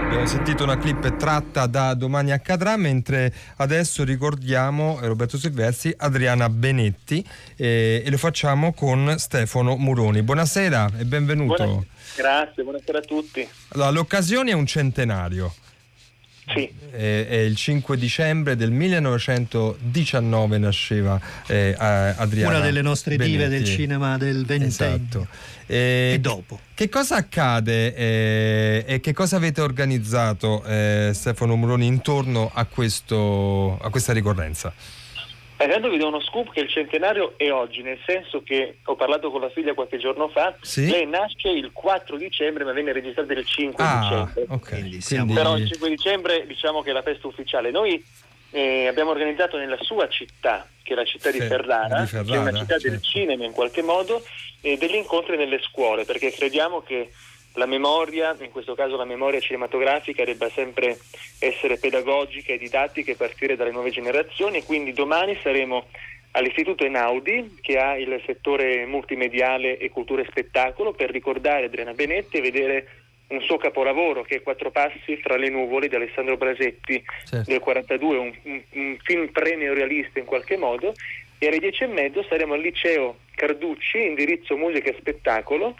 Abbiamo 0.07 0.25
sentito 0.25 0.63
una 0.63 0.77
clip 0.77 1.17
tratta 1.17 1.67
da 1.67 1.93
Domani 1.93 2.31
accadrà, 2.31 2.77
mentre 2.77 3.33
adesso 3.57 4.05
ricordiamo 4.05 5.01
eh, 5.01 5.07
Roberto 5.07 5.37
Silvestri, 5.37 5.93
Adriana 5.97 6.47
Benetti 6.47 7.23
eh, 7.57 8.01
e 8.05 8.09
lo 8.09 8.17
facciamo 8.17 8.71
con 8.71 9.15
Stefano 9.17 9.75
Muroni. 9.75 10.23
Buonasera 10.23 10.91
e 10.97 11.03
benvenuto. 11.03 11.61
Buona- 11.61 11.83
Grazie, 12.15 12.63
buonasera 12.63 12.99
a 12.99 13.01
tutti. 13.01 13.45
Allora, 13.69 13.89
l'occasione 13.89 14.51
è 14.51 14.53
un 14.53 14.65
centenario. 14.65 15.53
Sì. 16.49 16.69
Eh, 16.91 17.27
è 17.27 17.35
il 17.39 17.55
5 17.57 17.97
dicembre 17.97 18.55
del 18.55 18.71
1919 18.71 20.57
nasceva 20.57 21.19
eh, 21.45 21.75
Adriana 21.77 22.55
Una 22.55 22.65
delle 22.65 22.81
nostre 22.81 23.17
dive 23.17 23.49
del 23.49 23.59
Benetti. 23.61 23.71
cinema 23.71 24.17
del 24.17 24.45
ventennio. 24.45 24.97
Esatto. 24.97 25.27
Eh, 25.65 26.11
E 26.13 26.19
dopo. 26.21 26.59
Che 26.73 26.87
cosa 26.89 27.17
accade 27.17 27.93
eh, 27.95 28.85
e 28.87 28.99
che 29.01 29.11
cosa 29.13 29.35
avete 29.35 29.59
organizzato 29.61 30.63
eh, 30.63 31.11
Stefano 31.13 31.55
Muroni 31.55 31.85
intorno 31.85 32.49
a, 32.53 32.63
questo, 32.65 33.77
a 33.81 33.89
questa 33.89 34.13
ricorrenza? 34.13 34.73
Eh, 35.59 35.63
Intanto 35.65 35.89
vi 35.89 35.97
do 35.97 36.07
uno 36.07 36.21
scoop 36.21 36.51
che 36.51 36.59
il 36.59 36.69
centenario 36.69 37.33
è 37.35 37.51
oggi, 37.51 37.81
nel 37.81 37.97
senso 38.05 38.43
che 38.43 38.77
ho 38.83 38.95
parlato 38.95 39.31
con 39.31 39.41
la 39.41 39.49
figlia 39.49 39.73
qualche 39.73 39.97
giorno 39.97 40.27
fa, 40.27 40.55
Sì? 40.61 40.87
lei 40.87 41.07
nasce 41.07 41.49
il 41.49 41.71
4 41.73 42.15
dicembre 42.15 42.63
ma 42.63 42.73
venne 42.73 42.91
registrata 42.93 43.33
il 43.33 43.43
5 43.45 43.83
Ah, 43.83 43.99
dicembre. 44.31 44.45
ok. 44.55 44.97
siamo- 45.01 45.33
Però 45.33 45.57
il 45.57 45.67
5 45.67 45.89
dicembre 45.89 46.45
diciamo 46.45 46.81
che 46.83 46.91
è 46.91 46.93
la 46.93 47.01
festa 47.01 47.25
ufficiale. 47.27 47.71
Noi 47.71 48.03
eh, 48.51 48.87
abbiamo 48.87 49.09
organizzato 49.11 49.57
nella 49.57 49.77
sua 49.81 50.07
città, 50.07 50.65
che 50.83 50.93
è 50.93 50.95
la 50.95 51.03
città 51.03 51.31
di 51.31 51.39
Ferrara, 51.39 52.01
di 52.01 52.09
che 52.09 52.19
è 52.19 52.23
Ferrara, 52.23 52.41
una 52.49 52.53
città 52.57 52.77
del 52.77 52.91
certo. 52.91 53.05
cinema 53.07 53.43
in 53.43 53.51
qualche 53.51 53.81
modo, 53.81 54.23
eh, 54.61 54.77
degli 54.77 54.95
incontri 54.95 55.35
nelle 55.37 55.59
scuole, 55.61 56.05
perché 56.05 56.31
crediamo 56.31 56.81
che 56.81 57.09
la 57.57 57.65
memoria, 57.65 58.35
in 58.39 58.51
questo 58.51 58.75
caso 58.75 58.95
la 58.95 59.05
memoria 59.05 59.39
cinematografica, 59.39 60.23
debba 60.23 60.49
sempre 60.49 60.97
essere 61.39 61.77
pedagogica 61.77 62.53
e 62.53 62.57
didattica 62.57 63.11
e 63.11 63.15
partire 63.15 63.55
dalle 63.55 63.71
nuove 63.71 63.89
generazioni. 63.89 64.63
Quindi 64.63 64.93
domani 64.93 65.37
saremo 65.41 65.85
all'Istituto 66.31 66.85
Enaudi, 66.85 67.57
che 67.61 67.79
ha 67.79 67.97
il 67.97 68.21
settore 68.25 68.85
multimediale 68.85 69.77
e 69.77 69.89
cultura 69.89 70.21
e 70.21 70.27
spettacolo, 70.29 70.93
per 70.93 71.09
ricordare 71.09 71.65
Adriana 71.65 71.93
Benetti 71.93 72.37
e 72.37 72.41
vedere 72.41 72.87
un 73.29 73.41
suo 73.41 73.57
capolavoro 73.57 74.21
che 74.21 74.35
è 74.35 74.41
Quattro 74.41 74.71
passi 74.71 75.17
fra 75.17 75.35
le 75.35 75.49
nuvole 75.49 75.89
di 75.89 75.95
Alessandro 75.95 76.37
Brasetti 76.37 77.03
Certo. 77.25 77.49
del 77.49 77.59
42, 77.59 78.17
un, 78.17 78.33
un- 78.43 78.63
un 78.73 78.97
film 79.03 79.27
pre-neorealista 79.29 80.19
in 80.19 80.25
qualche 80.25 80.57
modo. 80.57 80.93
E 81.39 81.47
alle 81.47 81.59
dieci 81.59 81.83
e 81.83 81.87
mezzo 81.87 82.23
saremo 82.23 82.53
al 82.53 82.61
liceo 82.61 83.17
Carducci, 83.35 84.03
indirizzo 84.05 84.55
musica 84.57 84.89
e 84.89 84.95
spettacolo, 84.97 85.75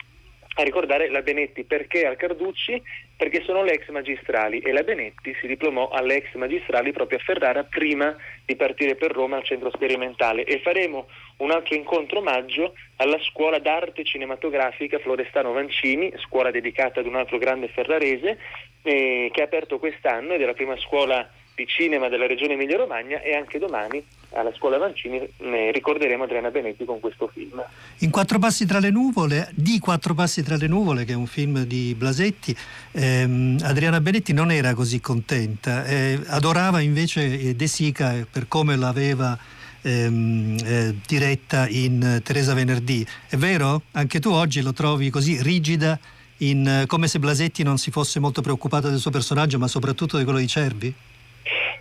a 0.58 0.64
ricordare 0.64 1.10
la 1.10 1.22
Benetti. 1.22 1.64
Perché 1.64 2.05
al 2.05 2.16
Carducci? 2.16 2.82
Perché 3.16 3.43
sono 3.43 3.64
le 3.64 3.74
ex 3.74 3.88
magistrali 3.89 4.60
e 4.60 4.72
la 4.72 4.84
Benetti 4.84 5.36
si 5.39 5.47
diplomò 5.47 5.89
alle 5.89 6.16
ex 6.16 6.34
magistrali 6.34 6.91
proprio 6.91 7.20
a 7.20 7.22
Ferrara 7.22 7.64
prima 7.64 8.16
di 8.45 8.55
partire 8.55 8.95
per 8.95 9.12
Roma 9.12 9.38
al 9.38 9.43
centro 9.43 9.72
sperimentale 9.72 10.43
e 10.43 10.60
faremo 10.60 11.08
un 11.38 11.51
altro 11.51 11.76
incontro 11.76 12.20
omaggio 12.20 12.74
alla 12.97 13.20
scuola 13.22 13.60
d'arte 13.60 14.03
cinematografica 14.03 14.99
Florestano 14.99 15.51
Vancini, 15.51 16.12
scuola 16.18 16.51
dedicata 16.51 16.99
ad 16.99 17.05
un 17.05 17.16
altro 17.16 17.38
grande 17.38 17.68
ferrarese 17.68 18.39
eh, 18.82 19.30
che 19.32 19.41
ha 19.41 19.45
aperto 19.45 19.80
quest'anno 19.80 20.34
ed 20.34 20.41
è 20.41 20.45
la 20.45 20.53
prima 20.53 20.78
scuola 20.78 21.30
di 21.58 21.66
cinema 21.66 22.08
della 22.08 22.28
regione 22.28 22.53
Emilia-Romagna 22.53 23.20
e 23.20 23.36
anche 23.36 23.58
domani 23.58 24.03
alla 24.34 24.53
scuola 24.55 24.78
Vancini 24.78 25.18
eh, 25.18 25.72
ricorderemo 25.72 26.26
Adriana 26.26 26.51
Benetti 26.51 26.86
con 26.86 26.99
questo 26.99 27.28
film. 27.34 27.64
In 27.99 28.12
Quattro 28.12 28.38
passi 28.38 28.68
tra 28.68 28.78
le 28.78 28.91
nuvole, 28.91 29.49
di 29.55 29.80
Quattro 29.80 30.14
passi 30.14 30.43
tra 30.43 30.55
le 30.55 30.68
nuvole, 30.68 31.03
che 31.03 31.14
è 31.14 31.16
un 31.16 31.26
film 31.26 31.64
di 31.64 31.95
Blasetti, 31.97 32.55
ehm, 32.91 33.58
Adriana 33.64 33.99
Benetti 33.99 34.34
non 34.34 34.51
era 34.51 34.76
così 34.76 34.99
contenta, 35.01 35.84
eh, 35.86 36.20
adorava 36.28 36.80
invece 36.80 37.39
eh, 37.39 37.55
De 37.55 37.66
Sica 37.66 38.14
per 38.32 38.47
come 38.47 38.76
l'aveva 38.76 39.36
ehm, 39.82 40.58
eh, 40.64 40.95
diretta 41.08 41.68
in 41.70 42.03
eh, 42.03 42.22
Teresa 42.22 42.53
Venerdì. 42.53 43.03
È 43.28 43.36
vero? 43.36 43.82
Anche 43.93 44.20
tu 44.20 44.30
oggi 44.30 44.62
lo 44.62 44.74
trovi 44.74 45.10
così 45.10 45.41
rigida, 45.41 45.97
in, 46.41 46.68
eh, 46.68 46.86
come 46.86 47.08
se 47.08 47.18
Blasetti 47.18 47.64
non 47.64 47.80
si 47.80 47.89
fosse 47.89 48.20
molto 48.20 48.41
preoccupata 48.43 48.89
del 48.89 48.99
suo 48.99 49.10
personaggio, 49.10 49.58
ma 49.58 49.68
soprattutto 49.68 50.20
di 50.20 50.24
quello 50.24 50.38
di 50.38 50.47
Cervi? 50.47 50.93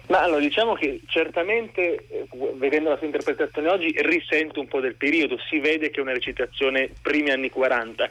Ma 0.09 0.23
allora 0.23 0.41
diciamo 0.41 0.75
che 0.75 1.01
certamente, 1.07 2.07
eh, 2.09 2.27
vedendo 2.55 2.91
la 2.91 2.97
sua 2.97 3.07
interpretazione 3.07 3.69
oggi, 3.69 3.93
risente 3.99 4.59
un 4.59 4.69
po' 4.69 4.81
del 4.81 4.95
periodo, 4.95 5.37
si 5.49 5.59
vede 5.59 5.91
che 5.91 5.99
è 5.99 6.03
una 6.03 6.13
recitazione 6.13 6.91
primi 7.03 7.31
anni 7.31 7.51
40, 7.51 8.09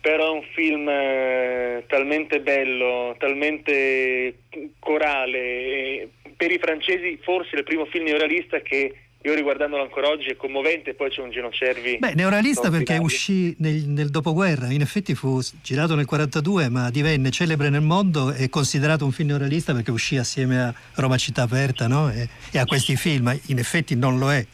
però 0.00 0.26
è 0.26 0.36
un 0.36 0.42
film 0.52 0.86
eh, 0.86 1.84
talmente 1.86 2.40
bello, 2.40 3.16
talmente 3.18 4.40
corale, 4.78 5.38
eh, 5.38 6.08
per 6.36 6.50
i 6.50 6.58
francesi 6.58 7.18
forse 7.22 7.56
il 7.56 7.64
primo 7.64 7.86
film 7.86 8.04
neorealista 8.04 8.60
che 8.60 8.94
io 9.24 9.34
riguardandolo 9.34 9.82
ancora 9.82 10.08
oggi 10.08 10.28
è 10.28 10.36
commovente, 10.36 10.92
poi 10.92 11.08
c'è 11.08 11.22
un 11.22 11.30
Gino 11.30 11.50
Cervi. 11.50 11.96
Beh, 11.98 12.12
neorealista 12.14 12.68
perché 12.70 12.98
uscì 12.98 13.54
nel, 13.58 13.88
nel 13.88 14.10
dopoguerra, 14.10 14.70
in 14.70 14.82
effetti 14.82 15.14
fu 15.14 15.40
girato 15.62 15.94
nel 15.94 16.04
42 16.04 16.68
ma 16.68 16.90
divenne 16.90 17.30
celebre 17.30 17.70
nel 17.70 17.80
mondo 17.80 18.34
e 18.34 18.50
considerato 18.50 19.06
un 19.06 19.12
film 19.12 19.28
neorealista 19.28 19.72
perché 19.72 19.90
uscì 19.90 20.18
assieme 20.18 20.60
a 20.60 20.74
Roma 20.96 21.16
Città 21.16 21.42
Aperta 21.42 21.86
no? 21.86 22.10
e, 22.10 22.28
e 22.50 22.58
a 22.58 22.66
questi 22.66 22.96
film, 22.96 23.34
in 23.46 23.58
effetti 23.58 23.96
non 23.96 24.18
lo 24.18 24.30
è. 24.30 24.46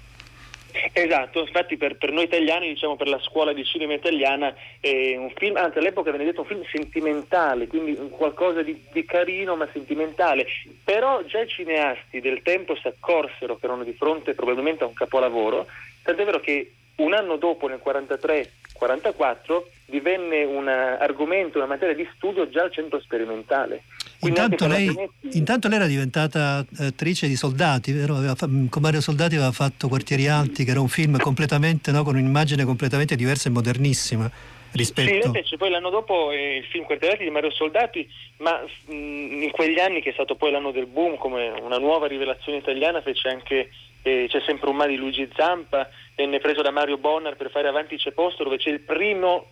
Esatto, 0.93 1.41
infatti 1.41 1.77
per, 1.77 1.97
per 1.97 2.13
noi 2.13 2.25
italiani, 2.25 2.69
diciamo 2.69 2.97
per 2.97 3.09
la 3.09 3.19
scuola 3.21 3.53
di 3.53 3.65
cinema 3.65 3.95
italiana, 3.95 4.55
è 4.81 5.17
un 5.17 5.31
film, 5.37 5.57
anzi 5.57 5.79
all'epoca 5.79 6.11
venne 6.11 6.25
detto 6.25 6.41
un 6.41 6.47
film 6.47 6.65
sentimentale, 6.71 7.67
quindi 7.67 7.97
qualcosa 8.11 8.63
di, 8.63 8.83
di 8.93 9.05
carino 9.05 9.57
ma 9.57 9.69
sentimentale, 9.73 10.47
però 10.85 11.23
già 11.25 11.41
i 11.41 11.49
cineasti 11.49 12.21
del 12.21 12.43
tempo 12.43 12.75
si 12.77 12.87
accorsero 12.87 13.57
che 13.57 13.67
erano 13.67 13.85
di 13.85 13.93
fronte 13.93 14.35
probabilmente 14.35 14.85
a 14.85 14.87
un 14.87 14.95
capolavoro, 14.95 15.67
tant'è 16.03 16.25
vero 16.25 16.41
che 16.41 16.73
un 17.01 17.15
anno 17.15 17.37
dopo, 17.37 17.67
nel 17.67 17.81
43-44, 17.85 19.63
divenne 19.87 20.45
un 20.45 20.69
eh, 20.69 20.73
argomento, 21.01 21.59
una 21.59 21.67
materia 21.67 21.95
di 21.95 22.09
studio 22.17 22.49
già 22.49 22.63
al 22.63 22.73
centro 22.73 23.01
sperimentale. 23.01 23.83
Intanto 24.23 24.67
lei, 24.67 24.87
Benetti- 24.87 25.39
intanto 25.39 25.69
lei 25.69 25.79
era 25.79 25.87
diventata 25.87 26.65
eh, 26.79 26.87
attrice 26.87 27.27
di 27.27 27.37
Soldati, 27.37 27.93
vero? 27.93 28.17
Aveva 28.17 28.35
fa- 28.35 28.49
con 28.69 28.83
Mario 28.83 29.01
Soldati 29.01 29.37
aveva 29.37 29.53
fatto 29.53 29.89
Quartieri 29.89 30.29
Alti, 30.29 30.65
che 30.65 30.73
era 30.73 30.81
un 30.81 30.89
film 30.89 31.19
completamente, 31.19 31.91
no? 31.91 32.03
con 32.05 32.17
un'immagine 32.17 32.65
completamente 32.65 33.17
diversa 33.17 33.49
e 33.49 33.53
modernissima 33.53 34.31
Sì, 34.31 34.77
rispetto... 34.77 35.27
invece 35.27 35.57
poi 35.57 35.71
l'anno 35.71 35.89
dopo 35.89 36.31
eh, 36.33 36.57
il 36.59 36.65
film 36.65 36.85
Quartierati 36.85 37.25
di 37.25 37.31
Mario 37.31 37.51
Soldati, 37.51 38.07
ma 38.39 38.61
mh, 38.61 38.93
in 38.93 39.51
quegli 39.53 39.79
anni 39.79 40.03
che 40.03 40.11
è 40.11 40.13
stato 40.13 40.35
poi 40.37 40.51
l'anno 40.51 40.71
del 40.71 40.87
boom, 40.87 41.17
come 41.17 41.49
una 41.49 41.79
nuova 41.79 42.07
rivelazione 42.07 42.59
italiana, 42.59 43.01
fece 43.01 43.29
anche 43.29 43.71
eh, 44.03 44.27
C'è 44.29 44.41
sempre 44.47 44.71
un 44.71 44.77
ma 44.77 44.87
di 44.87 44.97
Luigi 44.97 45.29
Zampa, 45.35 45.89
venne 46.21 46.39
preso 46.39 46.61
da 46.61 46.71
Mario 46.71 46.99
Bonnar 46.99 47.35
per 47.35 47.51
fare 47.51 47.69
Avanti 47.69 47.97
c'è 47.97 48.13
posto, 48.13 48.45
dove 48.45 48.59
c'è 48.59 48.69
il 48.69 48.81
primo 48.81 49.47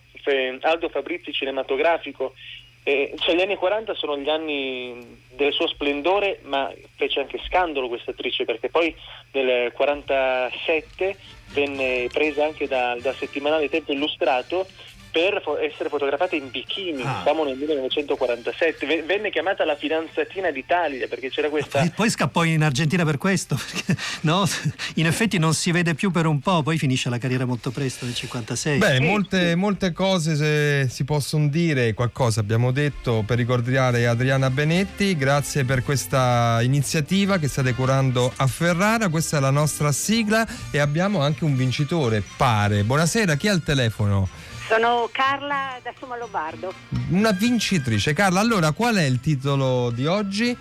Aldo 0.60 0.90
Fabrizi 0.90 1.32
cinematografico. 1.32 2.34
Eh, 2.82 3.14
cioè 3.18 3.34
gli 3.34 3.40
anni 3.40 3.56
40 3.56 3.94
sono 3.94 4.18
gli 4.18 4.28
anni 4.28 5.18
del 5.30 5.52
suo 5.52 5.66
splendore, 5.66 6.40
ma 6.42 6.70
fece 6.96 7.20
anche 7.20 7.40
scandalo 7.46 7.88
questa 7.88 8.10
attrice, 8.10 8.44
perché 8.44 8.68
poi 8.68 8.94
nel 9.32 9.72
47 9.72 11.16
venne 11.52 12.08
presa 12.12 12.44
anche 12.44 12.66
da- 12.66 12.96
dal 13.00 13.14
settimanale 13.14 13.70
Tempo 13.70 13.92
Illustrato 13.92 14.66
per 15.10 15.40
fo- 15.42 15.58
essere 15.58 15.88
fotografata 15.88 16.36
in 16.36 16.50
bikini, 16.50 17.02
Ah. 17.02 17.20
siamo 17.22 17.44
nel 17.44 17.56
1947, 17.56 18.86
V- 18.86 19.04
venne 19.06 19.30
chiamata 19.30 19.64
la 19.64 19.76
fidanzatina 19.76 20.50
d'Italia 20.50 21.06
perché 21.08 21.30
c'era 21.30 21.48
questa... 21.48 21.80
E 21.82 21.90
poi 21.90 22.10
scappò 22.10 22.44
in 22.44 22.62
Argentina 22.62 23.04
per 23.04 23.18
questo, 23.18 23.56
perché 23.72 23.96
no? 24.22 24.46
in 24.94 25.06
effetti 25.06 25.38
non 25.38 25.54
si 25.54 25.70
vede 25.72 25.94
più 25.94 26.10
per 26.10 26.26
un 26.26 26.40
po', 26.40 26.62
poi 26.62 26.78
finisce 26.78 27.08
la 27.10 27.18
carriera 27.18 27.44
molto 27.44 27.70
presto 27.70 28.04
nel 28.04 28.14
56. 28.14 28.78
Beh, 28.78 29.00
molte, 29.00 29.54
molte 29.54 29.92
cose 29.92 30.36
se 30.36 30.88
si 30.88 31.04
possono 31.04 31.48
dire, 31.48 31.94
qualcosa 31.94 32.40
abbiamo 32.40 32.70
detto 32.70 33.22
per 33.26 33.36
ricordare 33.38 34.06
Adriana 34.06 34.50
Benetti, 34.50 35.16
grazie 35.16 35.64
per 35.64 35.82
questa 35.82 36.58
iniziativa 36.62 37.38
che 37.38 37.48
state 37.48 37.74
curando 37.74 38.32
a 38.36 38.46
Ferrara, 38.46 39.08
questa 39.08 39.36
è 39.38 39.40
la 39.40 39.50
nostra 39.50 39.92
sigla 39.92 40.46
e 40.70 40.78
abbiamo 40.78 41.20
anche 41.20 41.44
un 41.44 41.56
vincitore, 41.56 42.22
pare. 42.36 42.82
Buonasera, 42.84 43.34
chi 43.36 43.48
ha 43.48 43.52
il 43.52 43.62
telefono? 43.62 44.28
Sono 44.68 45.08
Carla 45.10 45.80
da 45.82 45.94
Soma 45.98 46.18
Lombardo. 46.18 46.74
Una 47.08 47.30
vincitrice. 47.30 48.12
Carla, 48.12 48.40
allora 48.40 48.72
qual 48.72 48.96
è 48.96 49.04
il 49.04 49.18
titolo 49.18 49.90
di 49.90 50.04
oggi? 50.04 50.54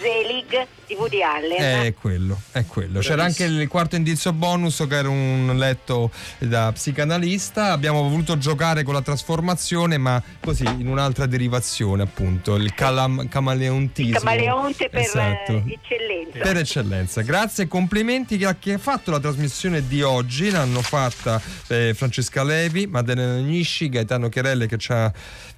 Zelig 0.00 0.66
di 0.86 0.94
Woody 0.94 1.22
Allen. 1.22 1.84
È 1.84 1.94
quello, 1.94 2.40
è 2.52 2.64
quello. 2.66 3.00
C'era 3.00 3.24
anche 3.24 3.44
il 3.44 3.68
quarto 3.68 3.96
indizio 3.96 4.32
bonus 4.32 4.84
che 4.88 4.96
era 4.96 5.08
un 5.08 5.52
letto 5.56 6.10
da 6.38 6.72
psicanalista. 6.72 7.72
Abbiamo 7.72 8.08
voluto 8.08 8.38
giocare 8.38 8.82
con 8.82 8.94
la 8.94 9.02
trasformazione, 9.02 9.98
ma 9.98 10.20
così 10.40 10.64
in 10.64 10.88
un'altra 10.88 11.26
derivazione, 11.26 12.02
appunto, 12.02 12.54
il 12.56 12.74
calam- 12.74 13.28
camaleontismo. 13.28 14.18
Camaleonte 14.18 14.88
per 14.88 15.00
Esatto. 15.00 15.52
eh, 15.66 15.78
eccellenza. 15.80 16.38
Per 16.40 16.56
eccellenza, 16.56 17.22
grazie 17.22 17.64
e 17.64 17.68
complimenti 17.68 18.42
a 18.44 18.54
chi 18.54 18.72
ha 18.72 18.78
fatto 18.78 19.10
la 19.10 19.20
trasmissione 19.20 19.86
di 19.86 20.02
oggi. 20.02 20.50
L'hanno 20.50 20.80
fatta 20.80 21.40
eh, 21.68 21.92
Francesca 21.94 22.42
Levi, 22.42 22.86
Maddalena 22.86 23.36
Nisci, 23.36 23.88
Gaetano 23.88 24.28
Chiarelle 24.28 24.66
che 24.66 24.78
ci 24.78 24.92
ha 24.92 25.12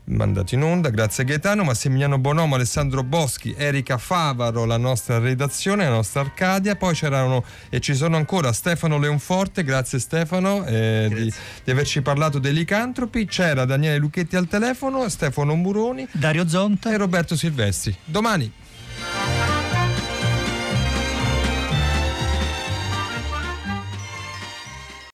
mandato 0.04 0.54
in 0.54 0.62
onda. 0.62 0.90
Grazie 0.90 1.24
Gaetano, 1.24 1.64
Massimiliano 1.64 2.18
Bonomo, 2.18 2.54
Alessandro 2.54 3.02
Boschi, 3.02 3.54
Erika 3.56 3.98
Favaro, 3.98 4.64
la 4.64 4.76
nostra 4.76 5.18
redazione, 5.18 5.84
la 5.84 5.90
nostra 5.90 6.20
Arcadia. 6.20 6.76
Poi 6.76 6.94
c'erano 6.94 7.44
e 7.68 7.80
ci 7.80 7.94
sono 7.94 8.16
ancora 8.16 8.52
Stefano 8.52 8.98
Leonforte, 8.98 9.64
grazie 9.64 9.98
Stefano 9.98 10.64
eh, 10.64 11.10
di, 11.12 11.32
di 11.64 11.70
averci 11.70 12.02
parlato 12.02 12.38
dei 12.38 12.52
licantropi. 12.52 13.26
C'era 13.26 13.64
Daniele 13.64 13.98
Lucchetti 13.98 14.36
al 14.36 14.48
telefono, 14.48 15.08
Stefano 15.08 15.54
Muroni, 15.54 16.06
Dario 16.12 16.48
Zonta 16.48 16.92
e 16.92 16.96
Roberto 16.96 17.36
Silvestri. 17.36 17.96
Domani 18.04 18.60